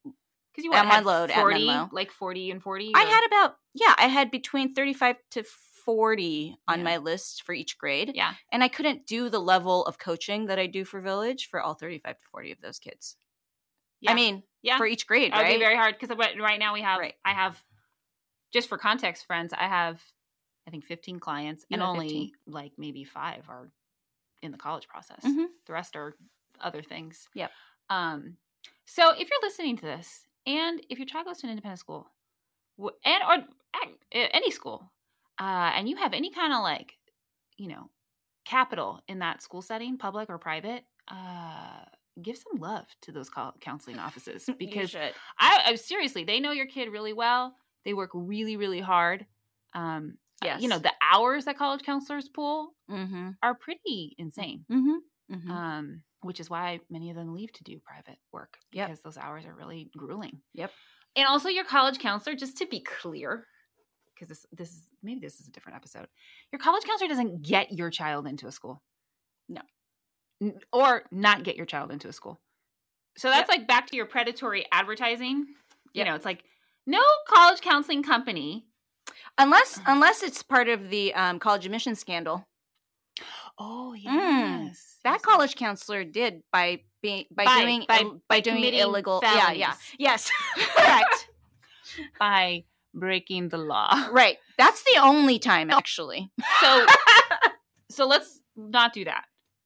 Because 0.51 0.63
you 0.63 0.73
at 0.73 0.87
my 0.87 1.01
load, 1.01 1.31
at 1.31 1.35
40, 1.35 1.65
Menlo. 1.65 1.89
like 1.91 2.11
40 2.11 2.49
and 2.51 2.63
40? 2.63 2.93
I 2.95 3.01
had 3.03 3.25
about 3.27 3.57
yeah, 3.73 3.93
I 3.97 4.07
had 4.07 4.31
between 4.31 4.73
thirty 4.73 4.93
five 4.93 5.17
to 5.31 5.43
forty 5.85 6.57
on 6.67 6.79
Yeah. 6.79 6.83
my 6.83 6.97
list 6.97 7.43
for 7.43 7.53
each 7.53 7.77
grade. 7.77 8.11
Yeah. 8.15 8.33
and 8.51 8.63
I 8.63 8.67
couldn't 8.67 9.05
do 9.05 9.29
the 9.29 9.39
level 9.39 9.85
of 9.85 9.97
coaching 9.99 10.47
that 10.47 10.59
I 10.59 10.67
do 10.67 10.83
for 10.83 10.99
Village 11.01 11.47
for 11.49 11.61
all 11.61 11.75
thirty 11.75 11.99
five 11.99 12.19
to 12.19 12.25
forty 12.31 12.51
of 12.51 12.59
those 12.61 12.79
kids. 12.79 13.15
Yeah. 14.01 14.11
I 14.11 14.15
mean, 14.15 14.43
yeah. 14.61 14.77
for 14.77 14.85
each 14.85 15.07
grade, 15.07 15.31
That 15.31 15.37
would 15.37 15.43
right? 15.43 15.55
be 15.55 15.63
very 15.63 15.75
hard 15.75 15.95
because 15.99 16.15
right 16.17 16.59
now 16.59 16.73
we 16.73 16.81
have, 16.81 16.99
Right. 16.99 17.15
I 17.23 17.33
have, 17.33 17.63
just 18.51 18.67
for 18.69 18.77
context, 18.77 19.25
friends, 19.25 19.53
I 19.53 19.67
have, 19.67 20.01
I 20.67 20.71
think, 20.71 20.83
15 20.85 21.19
clients 21.19 21.65
You 21.69 21.75
and 21.75 21.81
only 21.83 22.07
15. 22.09 22.31
like 22.47 22.73
maybe 22.77 23.03
five 23.05 23.47
are 23.49 23.71
in 24.41 24.51
the 24.51 24.57
college 24.57 24.87
process. 24.87 25.23
Mhm. 25.23 25.47
The 25.65 25.73
rest 25.73 25.95
are 25.95 26.15
other 26.59 26.83
things. 26.83 27.27
Yep. 27.33 27.51
Um, 27.89 28.37
so 28.85 29.11
if 29.11 29.29
you're 29.29 29.41
listening 29.41 29.77
to 29.77 29.85
this 29.85 30.27
and 30.45 30.85
if 30.89 30.99
your 30.99 31.07
child 31.07 31.25
goes 31.25 31.39
to 31.39 31.47
an 31.47 31.51
independent 31.51 31.79
school 31.79 32.07
and 33.03 33.23
or 33.23 33.47
any 34.11 34.51
school, 34.51 34.91
uh, 35.39 35.71
and 35.75 35.89
you 35.89 35.95
have 35.97 36.13
any 36.13 36.31
kind 36.31 36.53
of 36.53 36.61
like, 36.61 36.93
you 37.57 37.67
know, 37.67 37.89
capital 38.45 39.01
in 39.07 39.19
that 39.19 39.41
school 39.41 39.61
setting, 39.61 39.97
public 39.97 40.29
or 40.29 40.37
private, 40.37 40.83
uh, 41.09 41.83
give 42.21 42.37
some 42.37 42.59
love 42.59 42.85
to 43.01 43.11
those 43.11 43.29
counseling 43.61 43.99
offices 43.99 44.47
because. 44.59 44.95
I, 44.95 45.61
I 45.67 45.75
seriously, 45.75 46.23
they 46.23 46.39
know 46.39 46.51
your 46.51 46.67
kid 46.67 46.91
really 46.91 47.13
well. 47.13 47.55
They 47.83 47.93
work 47.93 48.11
really, 48.13 48.57
really 48.57 48.79
hard. 48.81 49.25
Um, 49.73 50.17
uh, 50.43 50.57
you 50.59 50.67
know, 50.67 50.79
the 50.79 50.91
hours 51.01 51.45
that 51.45 51.57
college 51.57 51.83
counselors 51.83 52.29
pull 52.29 52.73
Mm-hmm. 52.89 53.29
are 53.41 53.55
pretty 53.55 54.15
insane. 54.17 54.63
Mm-hmm. 54.71 55.35
mm-hmm. 55.35 55.51
Um, 55.51 56.01
which 56.21 56.39
is 56.39 56.49
why 56.49 56.79
many 56.89 57.09
of 57.11 57.15
them 57.15 57.33
leave 57.33 57.51
to 57.53 57.63
do 57.63 57.79
private 57.83 58.17
work 58.31 58.57
Yep. 58.73 58.87
because 58.87 59.01
those 59.03 59.17
hours 59.17 59.45
are 59.45 59.53
really 59.55 59.89
grueling. 59.95 60.39
Yep. 60.53 60.71
And 61.15 61.27
also, 61.27 61.49
your 61.49 61.65
college 61.65 61.99
counselor, 61.99 62.35
just 62.35 62.57
to 62.57 62.65
be 62.67 62.81
clear, 62.81 63.45
because 64.15 64.29
this 64.29 64.45
this 64.51 64.69
is 64.69 64.81
maybe 65.03 65.19
this 65.19 65.39
is 65.39 65.47
a 65.47 65.51
different 65.51 65.75
episode. 65.75 66.07
Your 66.51 66.59
college 66.59 66.83
counselor 66.85 67.09
doesn't 67.09 67.41
get 67.43 67.71
your 67.73 67.89
child 67.89 68.25
into 68.27 68.47
a 68.47 68.51
school. 68.51 68.81
No. 69.49 69.61
N- 70.41 70.59
or 70.73 71.03
not 71.11 71.43
get 71.43 71.55
your 71.57 71.65
child 71.65 71.91
into 71.91 72.07
a 72.07 72.13
school. 72.13 72.39
So 73.17 73.29
that's 73.29 73.49
like 73.49 73.67
back 73.67 73.87
to 73.87 73.95
your 73.95 74.05
predatory 74.05 74.65
advertising. 74.71 75.45
You 75.93 75.99
Yep. 75.99 76.07
know, 76.07 76.15
it's 76.15 76.25
like 76.25 76.43
no 76.87 77.01
college 77.29 77.61
counseling 77.61 78.03
company. 78.03 78.65
unless 79.37 79.79
unless 79.87 80.23
it's 80.23 80.41
part 80.43 80.67
of 80.69 80.89
the 80.89 81.13
um, 81.13 81.39
college 81.39 81.65
admission 81.65 81.95
scandal 81.95 82.45
Oh 83.57 83.93
yes. 83.93 84.97
that 85.05 85.21
college 85.21 85.55
counselor 85.55 86.03
did 86.03 86.41
by 86.51 86.81
being 87.01 87.25
by, 87.31 87.45
By- 87.45 87.61
doing 87.61 87.85
by- 87.87 87.99
Ill- 88.01 88.11
by, 88.13 88.19
by 88.35 88.39
doing 88.41 88.63
illegal 88.65 89.19
yeah 89.23 89.51
yeah 89.51 89.73
yes 89.97 90.29
correct 90.75 91.29
by 92.19 92.65
breaking 92.95 93.49
the 93.49 93.57
law. 93.57 94.07
right 94.11 94.37
that's 94.57 94.81
the 94.83 94.99
only 95.01 95.37
time 95.37 95.69
actually 95.69 96.31
So 96.61 96.85
so 97.91 98.07
let's 98.07 98.39
not 98.55 98.93
do 98.93 99.05
that. 99.05 99.25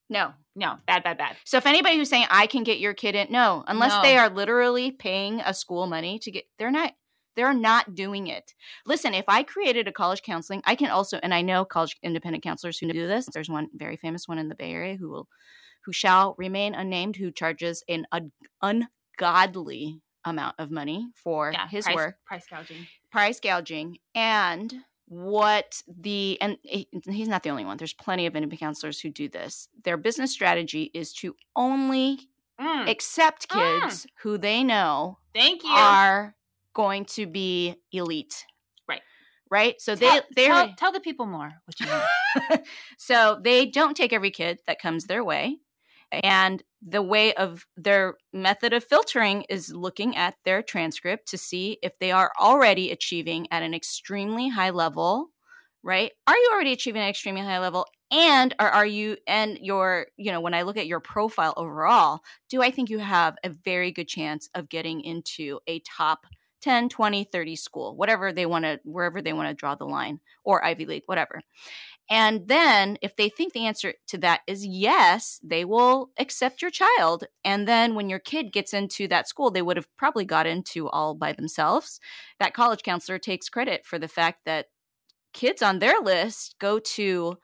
no 0.10 0.34
No, 0.56 0.78
bad, 0.88 1.04
bad, 1.04 1.18
bad. 1.18 1.38
so 1.46 1.58
if 1.58 1.66
anybody 1.66 1.96
who's 1.98 2.10
saying 2.10 2.26
i 2.30 2.48
can 2.48 2.64
get 2.64 2.80
your 2.80 2.94
kid 2.94 3.16
in 3.16 3.28
no 3.32 3.64
unless 3.68 3.92
No. 3.94 4.02
they 4.02 4.18
are 4.18 4.30
literally 4.30 4.92
paying 4.92 5.40
a 5.42 5.54
school 5.54 5.88
money 5.88 6.20
to 6.20 6.32
get 6.32 6.46
they're 6.58 6.72
not 6.72 6.94
they're 7.36 7.54
not 7.54 7.96
doing 7.96 8.28
it 8.28 8.54
listen 8.86 9.14
if 9.14 9.26
i 9.28 9.44
created 9.44 9.88
a 9.88 9.92
college 9.92 10.22
counseling 10.24 10.62
i 10.66 10.76
can 10.76 10.90
also 10.90 11.20
and 11.24 11.34
i 11.34 11.42
know 11.42 11.64
college 11.64 11.96
independent 12.04 12.44
counselors 12.44 12.78
who 12.80 12.92
do 12.92 13.08
this 13.08 13.28
there's 13.34 13.50
one 13.50 13.70
very 13.76 13.96
famous 13.96 14.28
one 14.28 14.40
in 14.40 14.50
the 14.50 14.56
bay 14.56 14.72
area 14.74 14.96
who 14.98 15.10
will 15.10 15.28
who 15.86 15.94
shall 15.94 16.36
remain 16.38 16.74
unnamed 16.76 17.16
who 17.16 17.32
charges 17.32 17.84
an 17.88 18.06
ungodly 18.62 20.02
amount 20.26 20.56
of 20.60 20.70
money 20.72 21.08
for 21.16 21.52
Yeah, 21.52 21.68
his 21.70 21.86
price, 21.86 21.96
work 21.96 22.16
price 22.26 22.46
gouging. 22.50 22.86
Price 23.12 23.40
gouging 23.40 23.98
and 24.16 24.74
what 25.08 25.82
the 25.88 26.38
and 26.42 26.58
he's 27.10 27.28
not 27.28 27.42
the 27.44 27.50
only 27.50 27.66
one 27.66 27.78
there's 27.78 27.94
plenty 27.94 28.28
of 28.28 28.36
independent 28.36 28.60
counselors 28.60 29.00
who 29.00 29.10
do 29.10 29.28
this 29.28 29.68
their 29.84 29.98
business 29.98 30.32
strategy 30.32 30.92
is 30.94 31.14
to 31.14 31.36
only 31.56 32.20
Mm, 32.60 32.90
accept 32.90 33.50
Mm. 33.50 33.82
kids 33.82 34.06
who 34.22 34.38
they 34.38 34.64
know 34.64 35.18
thank 35.34 35.64
you. 35.64 35.70
are 35.74 36.36
going 36.74 37.06
to 37.06 37.26
be 37.26 37.76
elite 37.94 38.46
Right. 38.88 39.02
right 39.50 39.80
so 39.82 39.96
tell, 39.96 40.22
they 40.36 40.44
they 40.44 40.48
tell, 40.48 40.74
tell 40.78 40.92
the 40.92 41.00
people 41.00 41.26
more 41.26 41.54
what 41.66 41.80
you 41.80 41.88
mean. 41.88 42.60
so 42.98 43.40
they 43.44 43.66
don't 43.66 43.96
take 43.96 44.12
every 44.14 44.30
kid 44.32 44.60
that 44.68 44.80
comes 44.80 45.06
their 45.06 45.24
way 45.24 45.58
and 46.12 46.64
the 46.82 47.02
way 47.02 47.34
of 47.36 47.66
their 47.76 48.16
method 48.34 48.74
of 48.74 48.84
filtering 48.84 49.44
is 49.50 49.74
looking 49.74 50.16
at 50.16 50.36
their 50.46 50.62
transcript 50.62 51.28
to 51.30 51.38
see 51.38 51.78
if 51.84 51.98
they 52.00 52.12
are 52.12 52.32
already 52.40 52.92
achieving 52.92 53.48
at 53.52 53.64
an 53.64 53.74
extremely 53.74 54.50
high 54.50 54.70
level 54.72 55.30
right? 55.84 56.12
Are 56.28 56.36
you 56.36 56.50
already 56.52 56.74
achieving 56.74 57.02
at 57.02 57.06
an 57.06 57.10
extremely 57.10 57.42
high 57.42 57.60
level? 57.60 57.86
And 58.12 58.56
are, 58.60 58.70
are 58.70 58.86
you 58.86 59.18
and 59.28 59.58
your 59.62 60.08
you 60.18 60.32
know 60.32 60.42
when 60.42 60.56
i 60.56 60.64
look 60.64 60.78
at 60.78 60.88
your 60.88 61.00
profile 61.00 61.54
overall 61.58 62.22
do 62.50 62.62
i 62.64 62.72
think 62.72 62.90
you 62.90 62.98
have 62.98 63.36
a 63.44 63.50
very 63.50 63.92
good 63.92 64.08
chance 64.08 64.50
of 64.56 64.68
getting 64.68 65.02
into 65.02 65.60
a 65.68 65.80
top 65.82 66.26
10 66.62 66.90
20 66.90 67.24
30 67.26 67.56
school 67.56 67.96
whatever 67.96 68.34
they 68.34 68.48
want 68.48 68.66
to 68.66 68.80
wherever 68.84 69.22
they 69.22 69.32
want 69.32 69.48
to 69.48 69.54
draw 69.54 69.76
the 69.76 69.86
line 69.86 70.20
or 70.44 70.66
ivy 70.66 70.88
league 70.88 71.04
whatever 71.06 71.40
and 72.10 72.48
then 72.48 72.98
if 73.02 73.16
they 73.16 73.30
think 73.30 73.54
the 73.54 73.66
answer 73.66 73.94
to 74.08 74.18
that 74.18 74.42
is 74.48 74.66
yes 74.66 75.40
they 75.44 75.64
will 75.66 76.10
accept 76.20 76.62
your 76.62 76.72
child 76.72 77.26
and 77.44 77.68
then 77.68 77.96
when 77.96 78.10
your 78.10 78.20
kid 78.20 78.52
gets 78.52 78.74
into 78.74 79.08
that 79.08 79.28
school 79.28 79.52
they 79.52 79.62
would 79.62 79.78
have 79.78 79.88
probably 79.98 80.26
got 80.26 80.48
into 80.48 80.90
all 80.90 81.14
by 81.14 81.32
themselves 81.34 82.00
that 82.40 82.54
college 82.54 82.84
counselor 82.84 83.20
takes 83.20 83.50
credit 83.50 83.86
for 83.86 84.00
the 84.00 84.08
fact 84.08 84.40
that 84.46 84.68
kids 85.34 85.62
on 85.62 85.80
their 85.80 86.00
list 86.02 86.56
go 86.60 86.80
to 86.80 87.38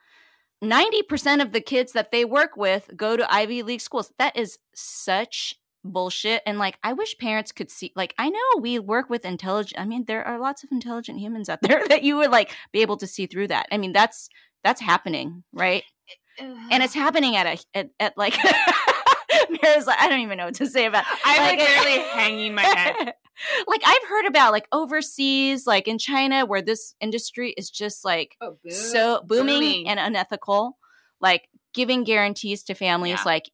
90% 0.64 1.42
of 1.42 1.52
the 1.52 1.60
kids 1.60 1.92
that 1.92 2.10
they 2.10 2.24
work 2.24 2.56
with 2.56 2.90
go 2.96 3.16
to 3.16 3.32
Ivy 3.32 3.62
League 3.62 3.80
schools. 3.80 4.12
That 4.18 4.36
is 4.36 4.58
such 4.74 5.54
bullshit. 5.92 6.42
And 6.46 6.58
like, 6.58 6.78
I 6.82 6.92
wish 6.92 7.16
parents 7.18 7.52
could 7.52 7.70
see, 7.70 7.92
like, 7.96 8.14
I 8.18 8.28
know 8.30 8.40
we 8.60 8.78
work 8.78 9.08
with 9.10 9.24
intelligent, 9.24 9.80
I 9.80 9.84
mean, 9.84 10.04
there 10.06 10.24
are 10.26 10.38
lots 10.38 10.62
of 10.64 10.70
intelligent 10.72 11.18
humans 11.18 11.48
out 11.48 11.58
there 11.62 11.82
that 11.88 12.02
you 12.02 12.16
would 12.16 12.30
like 12.30 12.50
be 12.72 12.82
able 12.82 12.96
to 12.98 13.06
see 13.06 13.26
through 13.26 13.48
that. 13.48 13.66
I 13.72 13.78
mean, 13.78 13.92
that's, 13.92 14.28
that's 14.64 14.80
happening, 14.80 15.44
right? 15.52 15.82
Eh, 16.38 16.56
and 16.70 16.82
it's 16.82 16.94
happening 16.94 17.36
at 17.36 17.46
a, 17.46 17.58
at, 17.78 17.90
at 18.00 18.18
like, 18.18 18.36
Mira's 19.50 19.86
like, 19.86 20.00
I 20.00 20.08
don't 20.08 20.20
even 20.20 20.38
know 20.38 20.46
what 20.46 20.54
to 20.56 20.66
say 20.66 20.86
about 20.86 21.04
It. 21.04 21.18
I'm 21.24 21.40
like 21.42 21.58
like- 21.58 21.68
literally 21.68 21.98
hanging 22.10 22.54
my 22.54 22.62
head. 22.62 23.14
like 23.66 23.82
I've 23.84 24.08
heard 24.08 24.26
about 24.26 24.52
like 24.52 24.66
overseas, 24.72 25.66
like 25.66 25.88
in 25.88 25.98
China, 25.98 26.46
where 26.46 26.62
this 26.62 26.94
industry 27.00 27.50
is 27.56 27.70
just 27.70 28.04
like 28.04 28.36
Oh, 28.40 28.56
boom. 28.62 28.72
so 28.72 29.22
booming, 29.26 29.88
and 29.88 30.00
unethical, 30.00 30.78
like 31.20 31.48
giving 31.74 32.04
guarantees 32.04 32.62
to 32.64 32.74
families 32.74 33.18
Yeah. 33.18 33.22
like 33.26 33.50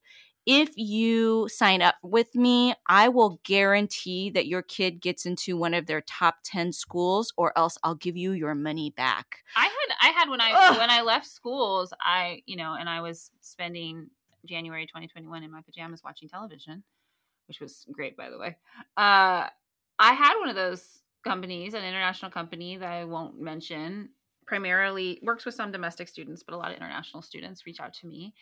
if 0.46 0.70
you 0.76 1.48
sign 1.48 1.82
up 1.82 1.96
with 2.02 2.34
me, 2.34 2.74
I 2.88 3.08
will 3.08 3.40
guarantee 3.44 4.30
that 4.30 4.46
your 4.46 4.62
kid 4.62 5.00
gets 5.00 5.24
into 5.24 5.56
one 5.56 5.74
of 5.74 5.86
their 5.86 6.00
top 6.00 6.36
10 6.44 6.72
schools 6.72 7.32
or 7.36 7.56
else 7.56 7.78
I'll 7.84 7.94
give 7.94 8.16
you 8.16 8.32
your 8.32 8.54
money 8.54 8.90
back. 8.90 9.38
I 9.56 9.64
had 9.64 9.96
I 10.00 10.10
had 10.10 10.28
when 10.28 10.40
I 10.40 10.52
Ugh. 10.52 10.78
when 10.78 10.90
I 10.90 11.02
left 11.02 11.26
schools, 11.26 11.92
I 12.00 12.42
you 12.46 12.56
know, 12.56 12.74
and 12.74 12.88
I 12.88 13.00
was 13.00 13.30
spending 13.40 14.10
January 14.46 14.86
2021 14.86 15.42
in 15.42 15.50
my 15.50 15.62
pajamas 15.62 16.02
watching 16.04 16.28
television, 16.28 16.82
which 17.46 17.60
was 17.60 17.86
great 17.92 18.16
by 18.16 18.30
the 18.30 18.38
way. 18.38 18.56
Uh 18.96 19.48
I 19.98 20.14
had 20.14 20.38
one 20.40 20.48
of 20.48 20.56
those 20.56 21.02
companies, 21.24 21.74
an 21.74 21.84
international 21.84 22.30
company 22.30 22.76
that 22.76 22.90
I 22.90 23.04
won't 23.04 23.40
mention, 23.40 24.10
primarily 24.46 25.20
works 25.22 25.44
with 25.44 25.54
some 25.54 25.70
domestic 25.70 26.08
students, 26.08 26.42
but 26.42 26.54
a 26.54 26.56
lot 26.56 26.70
of 26.72 26.76
international 26.76 27.22
students 27.22 27.64
reach 27.66 27.78
out 27.80 27.94
to 27.94 28.06
me. 28.06 28.34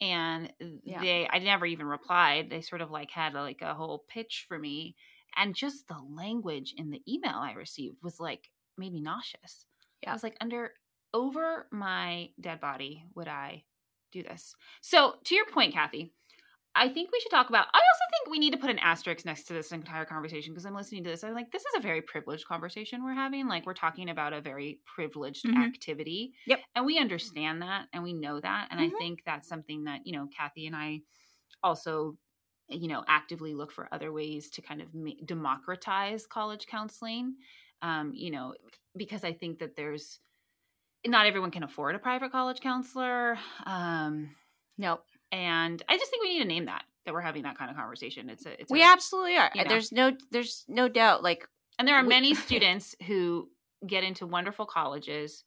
And 0.00 0.52
Yeah. 0.84 1.00
they 1.00 1.28
I 1.30 1.38
never 1.38 1.66
even 1.66 1.86
replied. 1.86 2.50
They 2.50 2.60
sort 2.60 2.80
of 2.80 2.90
like 2.90 3.10
had 3.10 3.34
like 3.34 3.60
a 3.62 3.74
whole 3.74 4.04
pitch 4.08 4.46
for 4.48 4.58
me. 4.58 4.96
And 5.36 5.54
just 5.54 5.88
the 5.88 5.98
language 6.10 6.74
in 6.76 6.90
the 6.90 7.02
email 7.08 7.36
I 7.36 7.52
received 7.52 7.96
was 8.02 8.20
like 8.20 8.50
made 8.76 8.92
me 8.92 9.00
nauseous. 9.00 9.66
yeah. 10.02 10.10
I 10.10 10.12
was 10.12 10.22
like, 10.22 10.36
under 10.40 10.72
over 11.14 11.66
my 11.70 12.30
dead 12.40 12.60
body 12.60 13.04
would 13.14 13.28
I 13.28 13.64
do 14.12 14.22
this? 14.22 14.54
So 14.80 15.14
to 15.24 15.34
your 15.34 15.46
point, 15.46 15.72
Cathy, 15.74 16.12
I 16.74 16.88
think 16.88 17.12
we 17.12 17.20
should 17.20 17.30
talk 17.30 17.50
about. 17.50 17.66
I 17.74 17.78
also 17.78 18.04
think 18.10 18.30
we 18.30 18.38
need 18.38 18.52
to 18.52 18.58
put 18.58 18.70
an 18.70 18.78
asterisk 18.78 19.26
next 19.26 19.44
to 19.44 19.52
this 19.52 19.72
entire 19.72 20.06
conversation 20.06 20.52
because 20.54 20.64
I'm 20.64 20.74
listening 20.74 21.04
to 21.04 21.10
this. 21.10 21.22
I'm 21.22 21.34
like, 21.34 21.50
this 21.52 21.62
is 21.66 21.74
a 21.76 21.80
very 21.80 22.00
privileged 22.00 22.46
conversation 22.46 23.04
we're 23.04 23.12
having. 23.12 23.46
Like, 23.46 23.66
we're 23.66 23.74
talking 23.74 24.08
about 24.08 24.32
a 24.32 24.40
very 24.40 24.80
privileged 24.86 25.44
Mhm. 25.44 25.54
activity. 25.54 26.34
Yep. 26.46 26.66
And 26.74 26.86
we 26.86 26.98
understand 26.98 27.60
that 27.60 27.88
and 27.92 28.02
we 28.02 28.14
know 28.14 28.40
that. 28.40 28.68
And 28.70 28.80
Mhm. 28.80 28.88
I 28.88 28.88
think 28.88 29.22
that's 29.26 29.48
something 29.48 29.84
that, 29.84 30.06
you 30.06 30.12
know, 30.12 30.28
Cathy 30.28 30.66
and 30.66 30.74
I 30.74 31.02
also, 31.62 32.18
you 32.68 32.88
know, 32.88 33.04
actively 33.08 33.54
look 33.54 33.72
for 33.72 33.88
other 33.94 34.12
ways 34.12 34.50
to 34.50 34.62
kind 34.62 34.82
of 34.82 34.90
democratize 35.26 36.26
college 36.26 36.66
counseling. 36.66 37.36
Um, 37.82 38.14
you 38.14 38.30
know, 38.30 38.54
because 38.96 39.24
I 39.24 39.32
think 39.34 39.60
that 39.60 39.76
there's 39.76 40.20
not 41.06 41.26
everyone 41.26 41.50
can 41.50 41.64
afford 41.64 41.94
a 41.96 41.98
private 42.00 42.32
college 42.32 42.60
counselor. 42.60 43.38
Um, 43.66 44.36
Nope. 44.78 45.06
And 45.32 45.82
I 45.88 45.96
just 45.98 46.10
think 46.10 46.22
we 46.22 46.34
need 46.34 46.42
to 46.42 46.48
name 46.48 46.66
that 46.66 46.84
that 47.04 47.12
we're 47.14 47.20
having 47.20 47.42
that 47.42 47.58
kind 47.58 47.68
of 47.70 47.76
conversation. 47.76 48.30
It's 48.30 48.46
a, 48.46 48.60
it's 48.60 48.70
We 48.70 48.82
a, 48.82 48.86
absolutely 48.86 49.36
are. 49.36 49.50
you 49.54 49.64
know. 49.64 49.68
There's 49.68 49.90
no 49.90 50.12
there's 50.30 50.64
no 50.68 50.88
doubt 50.88 51.22
like 51.24 51.48
and 51.78 51.88
there 51.88 51.96
are 51.96 52.02
we- 52.02 52.08
many 52.08 52.34
students 52.46 52.94
who 53.06 53.48
get 53.86 54.04
into 54.04 54.26
wonderful 54.26 54.66
colleges 54.66 55.42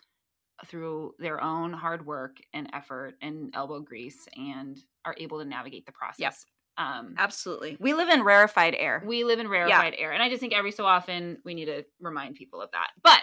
through 0.65 1.13
their 1.19 1.41
own 1.41 1.71
hard 1.73 2.05
work 2.05 2.37
and 2.53 2.69
effort 2.73 3.13
and 3.21 3.53
elbow 3.53 3.79
grease 3.79 4.25
and 4.35 4.79
are 5.05 5.15
able 5.17 5.39
to 5.39 5.45
navigate 5.45 5.85
the 5.85 5.91
process. 5.91 6.45
Um, 6.77 7.15
absolutely. 7.17 7.77
We 7.79 7.93
live 7.93 8.09
in 8.09 8.23
rarefied 8.23 8.75
air. 8.77 9.01
we 9.05 9.23
live 9.23 9.39
in 9.39 9.47
rarefied 9.47 9.95
air, 9.97 10.11
and 10.11 10.21
I 10.21 10.27
just 10.29 10.41
think 10.41 10.53
every 10.53 10.71
so 10.71 10.85
often 10.85 11.37
we 11.45 11.53
need 11.53 11.65
to 11.65 11.85
remind 12.01 12.35
people 12.35 12.61
of 12.61 12.71
that. 12.71 12.87
But 13.01 13.19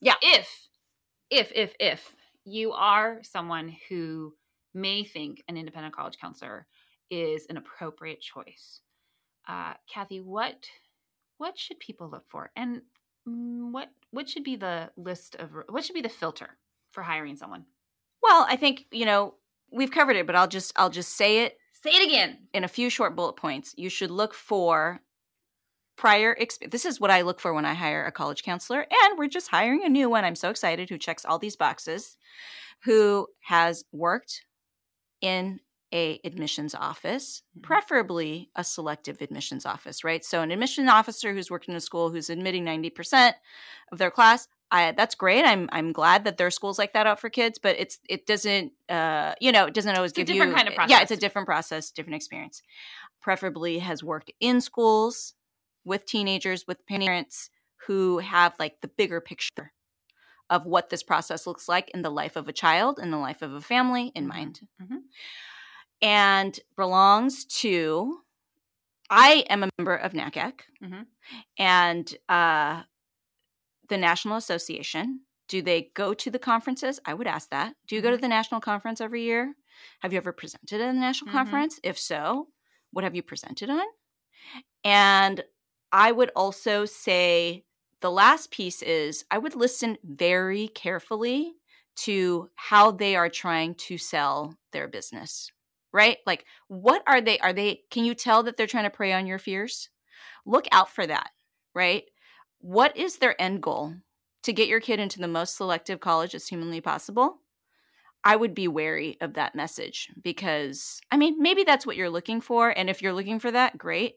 Yeah. 0.00 0.14
if 0.22 0.48
if 1.30 1.50
if 1.54 1.74
if 1.80 2.14
you 2.44 2.72
are 2.72 3.18
someone 3.22 3.74
who 3.88 4.34
may 4.74 5.04
think 5.04 5.42
an 5.48 5.56
independent 5.56 5.94
college 5.94 6.18
counselor 6.18 6.66
is 7.10 7.46
an 7.48 7.56
appropriate 7.56 8.20
choice, 8.20 8.80
uh, 9.48 9.74
Cathy, 9.88 10.20
what 10.20 10.66
what 11.38 11.58
should 11.58 11.78
people 11.80 12.08
look 12.08 12.24
for, 12.28 12.50
and 12.56 12.82
mm, 13.28 13.70
what 13.72 13.88
what 14.10 14.28
should 14.28 14.44
be 14.44 14.56
the 14.56 14.90
list 14.96 15.34
of 15.36 15.50
what 15.68 15.84
should 15.84 15.94
be 15.94 16.00
the 16.02 16.08
filter 16.08 16.56
for 16.92 17.02
hiring 17.02 17.36
someone? 17.36 17.64
well, 18.22 18.46
I 18.48 18.56
think, 18.56 18.86
you 18.90 19.04
know, 19.04 19.34
we've 19.70 19.90
covered 19.90 20.16
it, 20.16 20.26
but 20.26 20.34
I'll 20.34 20.48
just 20.48 20.72
I'll 20.76 20.90
just 20.90 21.12
say 21.16 21.40
it 21.44 21.58
Say 21.82 21.90
it 21.90 22.06
again. 22.06 22.38
in 22.54 22.64
a 22.64 22.68
few 22.68 22.88
short 22.88 23.14
bullet 23.14 23.34
points. 23.34 23.74
You 23.76 23.90
should 23.90 24.10
look 24.10 24.32
for 24.32 25.00
prior 25.96 26.32
experience. 26.32 26.72
This 26.72 26.86
is 26.86 26.98
what 26.98 27.10
I 27.10 27.20
look 27.20 27.38
for 27.38 27.52
when 27.52 27.66
I 27.66 27.74
hire 27.74 28.06
a 28.06 28.12
college 28.12 28.42
counselor, 28.42 28.80
and 28.80 29.18
we're 29.18 29.28
just 29.28 29.48
hiring 29.48 29.84
a 29.84 29.88
new 29.90 30.08
one. 30.08 30.24
I'm 30.24 30.34
so 30.36 30.48
excited 30.48 30.88
who 30.88 30.96
checks 30.96 31.24
all 31.26 31.38
these 31.38 31.56
boxes, 31.56 32.16
who 32.84 33.28
has 33.42 33.84
worked 33.92 34.42
in 35.24 35.60
a 35.92 36.20
admissions 36.24 36.74
office, 36.74 37.42
Mhm. 37.56 37.62
preferably 37.62 38.50
a 38.56 38.64
selective 38.64 39.22
admissions 39.22 39.64
office, 39.64 40.02
right? 40.02 40.24
So 40.24 40.40
an 40.42 40.50
admission 40.50 40.88
officer 40.88 41.32
who's 41.32 41.50
worked 41.50 41.68
in 41.68 41.76
a 41.76 41.80
school 41.80 42.10
who's 42.10 42.30
admitting 42.30 42.64
90% 42.64 43.36
of 43.92 43.98
their 43.98 44.10
class. 44.10 44.48
I, 44.70 44.90
that's 44.92 45.14
great. 45.14 45.44
I'm 45.44 45.68
I'm 45.70 45.92
glad 45.92 46.24
that 46.24 46.36
there 46.36 46.48
are 46.48 46.50
schools 46.50 46.78
like 46.80 46.94
that 46.94 47.06
out 47.06 47.20
for 47.20 47.30
kids, 47.30 47.60
but 47.62 47.76
it's 47.78 48.00
it 48.08 48.26
doesn't 48.26 48.72
uh 48.88 49.34
you 49.40 49.52
know 49.52 49.66
it 49.66 49.74
doesn't 49.74 49.94
always 49.94 50.10
It's 50.12 50.18
a 50.18 50.24
give 50.24 50.26
different 50.34 50.50
you 50.52 50.56
kind 50.56 50.68
of 50.68 50.90
yeah 50.90 51.00
it's 51.02 51.12
a 51.12 51.16
different 51.16 51.46
process, 51.46 51.92
different 51.92 52.16
experience. 52.16 52.60
Preferably 53.20 53.78
has 53.78 54.02
worked 54.02 54.32
in 54.40 54.60
schools 54.60 55.34
with 55.84 56.06
teenagers 56.06 56.66
with 56.66 56.84
parents 56.86 57.50
who 57.86 58.18
have 58.18 58.54
like 58.58 58.80
the 58.80 58.88
bigger 58.88 59.20
picture 59.20 59.72
of 60.50 60.66
what 60.66 60.90
this 60.90 61.02
process 61.02 61.46
looks 61.46 61.68
like 61.68 61.90
in 61.90 62.02
the 62.02 62.10
life 62.10 62.36
of 62.36 62.48
a 62.48 62.52
child 62.52 62.98
in 62.98 63.10
the 63.10 63.16
life 63.18 63.42
of 63.42 63.52
a 63.52 63.60
family 63.60 64.08
in 64.14 64.24
Mhm. 64.24 64.28
mind 64.28 64.60
Mhm. 64.82 64.98
and 66.02 66.60
belongs 66.76 67.44
to 67.46 68.20
i 69.10 69.44
am 69.50 69.62
a 69.62 69.68
member 69.78 69.94
of 69.96 70.12
nacac 70.12 70.64
Mhm. 70.82 71.06
and 71.58 72.16
uh 72.28 72.82
the 73.88 73.96
national 73.96 74.36
association 74.36 75.20
do 75.48 75.60
they 75.62 75.90
go 75.94 76.14
to 76.14 76.30
the 76.30 76.38
conferences 76.38 77.00
i 77.04 77.14
would 77.14 77.26
ask 77.26 77.50
that 77.50 77.74
do 77.86 77.94
you 77.94 78.02
go 78.02 78.10
to 78.10 78.16
Mhm. 78.16 78.22
the 78.22 78.28
national 78.28 78.60
conference 78.60 79.00
every 79.00 79.22
year 79.22 79.54
have 80.00 80.12
you 80.12 80.16
ever 80.16 80.32
presented 80.32 80.80
at 80.80 80.88
a 80.94 80.98
national 80.98 81.30
Mhm. 81.30 81.32
conference 81.32 81.80
if 81.82 81.98
so 81.98 82.48
what 82.92 83.04
have 83.04 83.14
you 83.14 83.22
presented 83.22 83.68
on 83.70 83.84
and 84.84 85.44
i 85.92 86.10
would 86.12 86.30
also 86.36 86.84
say 86.84 87.64
the 88.04 88.10
last 88.10 88.50
piece 88.50 88.82
is 88.82 89.24
i 89.30 89.38
would 89.38 89.56
listen 89.56 89.96
very 90.04 90.68
carefully 90.68 91.54
to 91.96 92.48
how 92.54 92.90
they 92.90 93.16
are 93.16 93.28
trying 93.28 93.74
to 93.74 93.96
sell 93.98 94.54
their 94.72 94.88
business 94.88 95.50
right? 95.94 96.18
Like 96.26 96.44
what 96.68 97.02
are 97.06 97.22
they 97.22 97.38
are 97.38 97.54
they 97.54 97.82
can 97.90 98.04
you 98.04 98.14
tell 98.14 98.42
that 98.42 98.58
they're 98.58 98.66
trying 98.66 98.84
to 98.84 98.90
prey 98.90 99.12
on 99.14 99.26
your 99.26 99.38
fears? 99.38 99.88
Look 100.44 100.66
out 100.72 100.90
for 100.90 101.06
that 101.06 101.30
right? 101.74 102.04
What 102.58 102.96
is 102.96 103.16
their 103.16 103.40
end 103.40 103.62
goal? 103.62 103.94
To 104.42 104.52
get 104.52 104.68
your 104.68 104.80
kid 104.80 105.00
into 105.00 105.20
the 105.20 105.28
most 105.28 105.56
selective 105.56 106.00
college 106.00 106.34
as 106.34 106.46
humanly 106.46 106.82
possible? 106.82 107.38
I 108.24 108.36
would 108.36 108.54
be 108.54 108.68
wary 108.68 109.16
of 109.20 109.34
that 109.34 109.54
message 109.54 110.10
because 110.22 111.00
i 111.12 111.16
mean 111.16 111.40
maybe 111.40 111.62
that's 111.62 111.86
what 111.86 111.96
you're 111.96 112.10
looking 112.10 112.40
for 112.40 112.70
and 112.70 112.90
if 112.90 113.00
you're 113.00 113.12
looking 113.12 113.38
for 113.38 113.50
that 113.50 113.78
great 113.78 114.14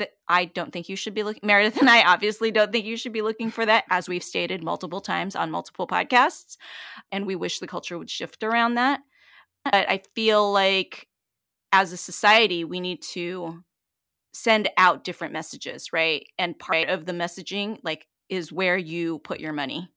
that 0.00 0.10
i 0.28 0.44
don't 0.44 0.72
think 0.72 0.88
you 0.88 0.96
should 0.96 1.14
be 1.14 1.22
looking 1.22 1.46
meredith 1.46 1.76
and 1.78 1.88
i 1.88 2.02
obviously 2.02 2.50
don't 2.50 2.72
think 2.72 2.84
you 2.84 2.96
should 2.96 3.12
be 3.12 3.22
looking 3.22 3.50
for 3.50 3.64
that 3.64 3.84
as 3.90 4.08
we've 4.08 4.24
stated 4.24 4.64
multiple 4.64 5.00
times 5.00 5.36
on 5.36 5.50
multiple 5.50 5.86
podcasts 5.86 6.56
and 7.12 7.26
we 7.26 7.36
wish 7.36 7.60
the 7.60 7.68
culture 7.68 7.98
would 7.98 8.10
shift 8.10 8.42
around 8.42 8.74
that. 8.74 9.00
But 9.64 9.88
i 9.88 10.02
feel 10.14 10.52
like 10.52 11.06
as 11.72 11.92
a 11.92 11.96
society 11.96 12.64
we 12.64 12.80
need 12.80 13.02
to 13.12 13.62
send 14.32 14.68
out 14.76 15.04
different 15.04 15.32
messages 15.32 15.92
right? 15.92 16.26
And 16.38 16.58
part 16.58 16.88
of 16.88 17.06
the 17.06 17.12
messaging 17.12 17.78
like 17.84 18.06
is 18.28 18.52
where 18.52 18.76
you 18.76 19.18
put 19.20 19.40
your 19.40 19.52
money 19.52 19.90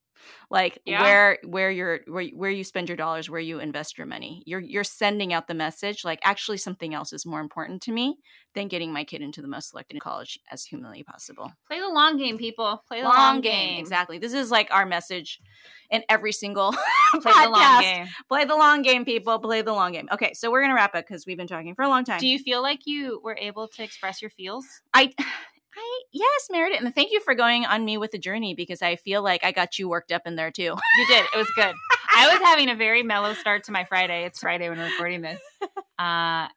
like 0.49 0.80
Yeah. 0.86 1.01
where 1.01 1.38
where 1.45 1.71
you're 1.71 1.99
where, 2.07 2.26
where 2.28 2.51
you 2.51 2.63
spend 2.63 2.89
your 2.89 2.95
dollars 2.97 3.30
where 3.30 3.39
you 3.39 3.59
invest 3.59 3.97
your 3.97 4.07
money 4.07 4.43
you're 4.45 4.59
you're 4.61 4.84
sending 4.84 5.34
out 5.34 5.47
the 5.47 5.53
message 5.53 6.03
like 6.05 6.19
actually 6.24 6.57
something 6.57 6.93
else 6.93 7.13
is 7.13 7.26
more 7.26 7.39
important 7.41 7.82
to 7.84 7.91
me 7.91 8.17
than 8.55 8.67
getting 8.67 8.93
my 8.93 9.03
kid 9.03 9.21
into 9.21 9.41
the 9.41 9.47
most 9.47 9.71
selected 9.71 9.99
college 9.99 10.39
as 10.51 10.63
humanly 10.63 11.03
possible 11.03 11.51
Play 11.67 11.80
the 11.80 11.89
long 11.89 12.17
game, 12.17 12.38
people. 12.38 12.84
Play 12.88 13.01
the 13.01 13.07
long, 13.07 13.41
game. 13.41 13.80
exactly 13.80 14.19
this 14.19 14.34
is 14.34 14.51
like 14.51 14.67
our 14.71 14.86
message 14.86 15.39
in 15.89 16.03
every 16.09 16.32
single 16.32 16.71
Play 17.21 17.32
the 17.43 17.49
long 17.49 17.82
game. 17.82 18.07
play 18.28 18.45
the 18.45 18.55
long 18.55 18.82
game 18.84 19.05
people 19.05 19.39
play 19.39 19.61
the 19.61 19.74
long 19.74 19.91
game 19.91 20.07
okay 20.11 20.34
so 20.34 20.51
we're 20.51 20.61
gonna 20.61 20.74
wrap 20.76 20.93
it 20.95 21.05
because 21.07 21.26
we've 21.26 21.38
been 21.38 21.47
talking 21.47 21.74
for 21.76 21.84
a 21.84 21.89
long 21.89 22.03
time 22.03 22.19
Do 22.19 22.28
you 22.28 22.39
feel 22.39 22.61
like 22.61 22.82
you 22.86 23.19
were 23.24 23.38
able 23.39 23.67
to 23.69 23.84
express 23.84 24.21
your 24.21 24.30
feels? 24.32 24.65
I, 24.93 25.11
I 25.76 26.01
yes, 26.11 26.47
Meredith, 26.51 26.82
and 26.82 26.93
thank 26.93 27.11
you 27.11 27.19
for 27.21 27.36
going 27.36 27.65
on 27.65 27.84
me 27.86 27.97
with 27.97 28.11
the 28.11 28.19
journey 28.19 28.53
because 28.53 28.82
I 28.82 28.95
feel 28.95 29.24
like 29.24 29.43
I 29.43 29.51
got 29.51 29.80
you 29.80 29.89
worked 29.89 30.11
up 30.11 30.24
in 30.26 30.36
there 30.36 30.51
too. 30.51 30.76
You 30.97 31.07
did. 31.07 31.26
It 31.34 31.38
was 31.38 31.49
good. 31.55 31.74
I 32.15 32.28
was 32.28 32.39
having 32.39 32.69
a 32.69 32.76
very 32.76 33.01
mellow 33.01 33.34
start 33.34 33.63
to 33.65 33.71
my 33.71 33.84
Friday. 33.84 34.26
It's 34.26 34.39
Friday 34.39 34.69
when 34.69 34.78
we're 34.78 34.86
recording 34.86 35.21
this. 35.21 35.39
Uh, 35.99 36.47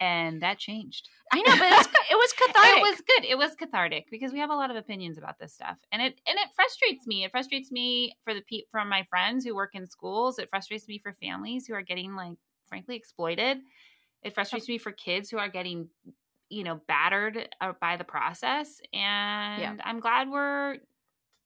and 0.00 0.42
that 0.42 0.58
changed. 0.58 1.08
I 1.32 1.38
know, 1.42 1.56
but 1.56 1.70
it 1.70 1.76
was, 1.76 1.86
it 2.10 2.14
was 2.14 2.32
cathartic. 2.32 2.78
It 2.78 2.80
was 2.80 3.00
good. 3.00 3.24
It 3.24 3.38
was 3.38 3.54
cathartic 3.54 4.10
because 4.10 4.32
we 4.32 4.38
have 4.40 4.50
a 4.50 4.54
lot 4.54 4.70
of 4.70 4.76
opinions 4.76 5.18
about 5.18 5.38
this 5.38 5.52
stuff, 5.52 5.76
and 5.92 6.02
it 6.02 6.20
and 6.26 6.38
it 6.38 6.48
frustrates 6.56 7.06
me. 7.06 7.24
It 7.24 7.30
frustrates 7.30 7.70
me 7.70 8.16
for 8.24 8.34
the 8.34 8.40
pe- 8.40 8.64
from 8.70 8.88
my 8.88 9.06
friends 9.08 9.44
who 9.44 9.54
work 9.54 9.74
in 9.74 9.86
schools. 9.86 10.38
It 10.38 10.50
frustrates 10.50 10.88
me 10.88 10.98
for 10.98 11.12
families 11.12 11.66
who 11.66 11.74
are 11.74 11.82
getting 11.82 12.16
like 12.16 12.38
frankly 12.66 12.96
exploited. 12.96 13.58
It 14.22 14.34
frustrates 14.34 14.68
me 14.68 14.78
for 14.78 14.90
kids 14.90 15.30
who 15.30 15.38
are 15.38 15.48
getting 15.48 15.88
you 16.50 16.64
know, 16.64 16.80
battered 16.88 17.48
uh, 17.60 17.72
by 17.80 17.96
the 17.96 18.04
process. 18.04 18.80
And 18.92 19.80
I'm 19.84 20.00
glad 20.00 20.28
we're, 20.30 20.76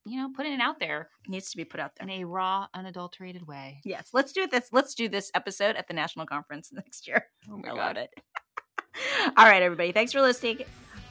you 0.06 0.18
know, 0.20 0.30
putting 0.34 0.52
it 0.52 0.60
out 0.60 0.78
there 0.80 1.08
It 1.26 1.30
needs 1.30 1.50
to 1.50 1.56
be 1.56 1.64
put 1.64 1.80
out 1.80 1.92
there. 1.98 2.08
in 2.08 2.22
a 2.22 2.24
raw, 2.26 2.66
unadulterated 2.74 3.46
way. 3.46 3.80
Yes, 3.84 4.10
let's 4.12 4.32
do 4.32 4.46
this. 4.46 4.68
Let's 4.72 4.94
do 4.94 5.08
this 5.08 5.30
episode 5.34 5.76
at 5.76 5.88
the 5.88 5.94
national 5.94 6.26
conference 6.26 6.70
next 6.72 7.06
year. 7.08 7.26
Oh 7.50 7.60
I 7.66 7.72
love 7.72 7.96
it. 7.96 8.10
All 9.36 9.44
right, 9.46 9.62
everybody. 9.62 9.92
Thanks 9.92 10.12
for 10.12 10.20
listening. 10.20 10.64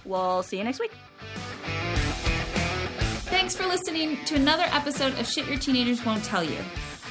We'll 0.06 0.44
see 0.44 0.58
you 0.58 0.64
next 0.64 0.80
week. 0.80 0.92
Thanks 3.30 3.56
for 3.56 3.66
listening 3.68 4.18
to 4.26 4.36
another 4.36 4.66
episode 4.72 5.18
of 5.20 5.28
Shit 5.28 5.48
Your 5.48 5.58
Teenagers 5.58 6.04
Won't 6.06 6.24
Tell 6.24 6.44
You. 6.44 6.58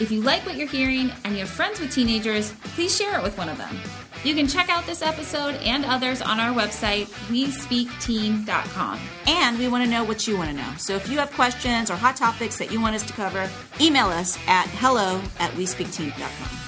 If 0.00 0.10
you 0.12 0.22
like 0.22 0.46
what 0.46 0.56
you're 0.56 0.68
hearing 0.68 1.10
and 1.24 1.34
you 1.34 1.40
have 1.40 1.48
friends 1.48 1.80
with 1.80 1.92
teenagers, 1.92 2.52
please 2.74 2.96
share 2.96 3.18
it 3.18 3.22
with 3.22 3.36
one 3.36 3.48
of 3.48 3.58
them. 3.58 3.76
You 4.24 4.34
can 4.34 4.46
check 4.46 4.68
out 4.68 4.84
this 4.86 5.02
episode 5.02 5.54
and 5.56 5.84
others 5.84 6.20
on 6.20 6.40
our 6.40 6.54
website, 6.54 7.06
WeSpeakTeen.com. 7.30 9.00
And 9.26 9.58
we 9.58 9.68
want 9.68 9.84
to 9.84 9.90
know 9.90 10.04
what 10.04 10.26
you 10.26 10.36
want 10.36 10.50
to 10.50 10.56
know. 10.56 10.72
So 10.76 10.94
if 10.94 11.08
you 11.08 11.18
have 11.18 11.32
questions 11.32 11.90
or 11.90 11.94
hot 11.94 12.16
topics 12.16 12.58
that 12.58 12.72
you 12.72 12.80
want 12.80 12.96
us 12.96 13.04
to 13.04 13.12
cover, 13.12 13.48
email 13.80 14.06
us 14.06 14.36
at 14.46 14.66
hello 14.68 15.20
at 15.38 15.52
WeSpeakTeen.com. 15.52 16.67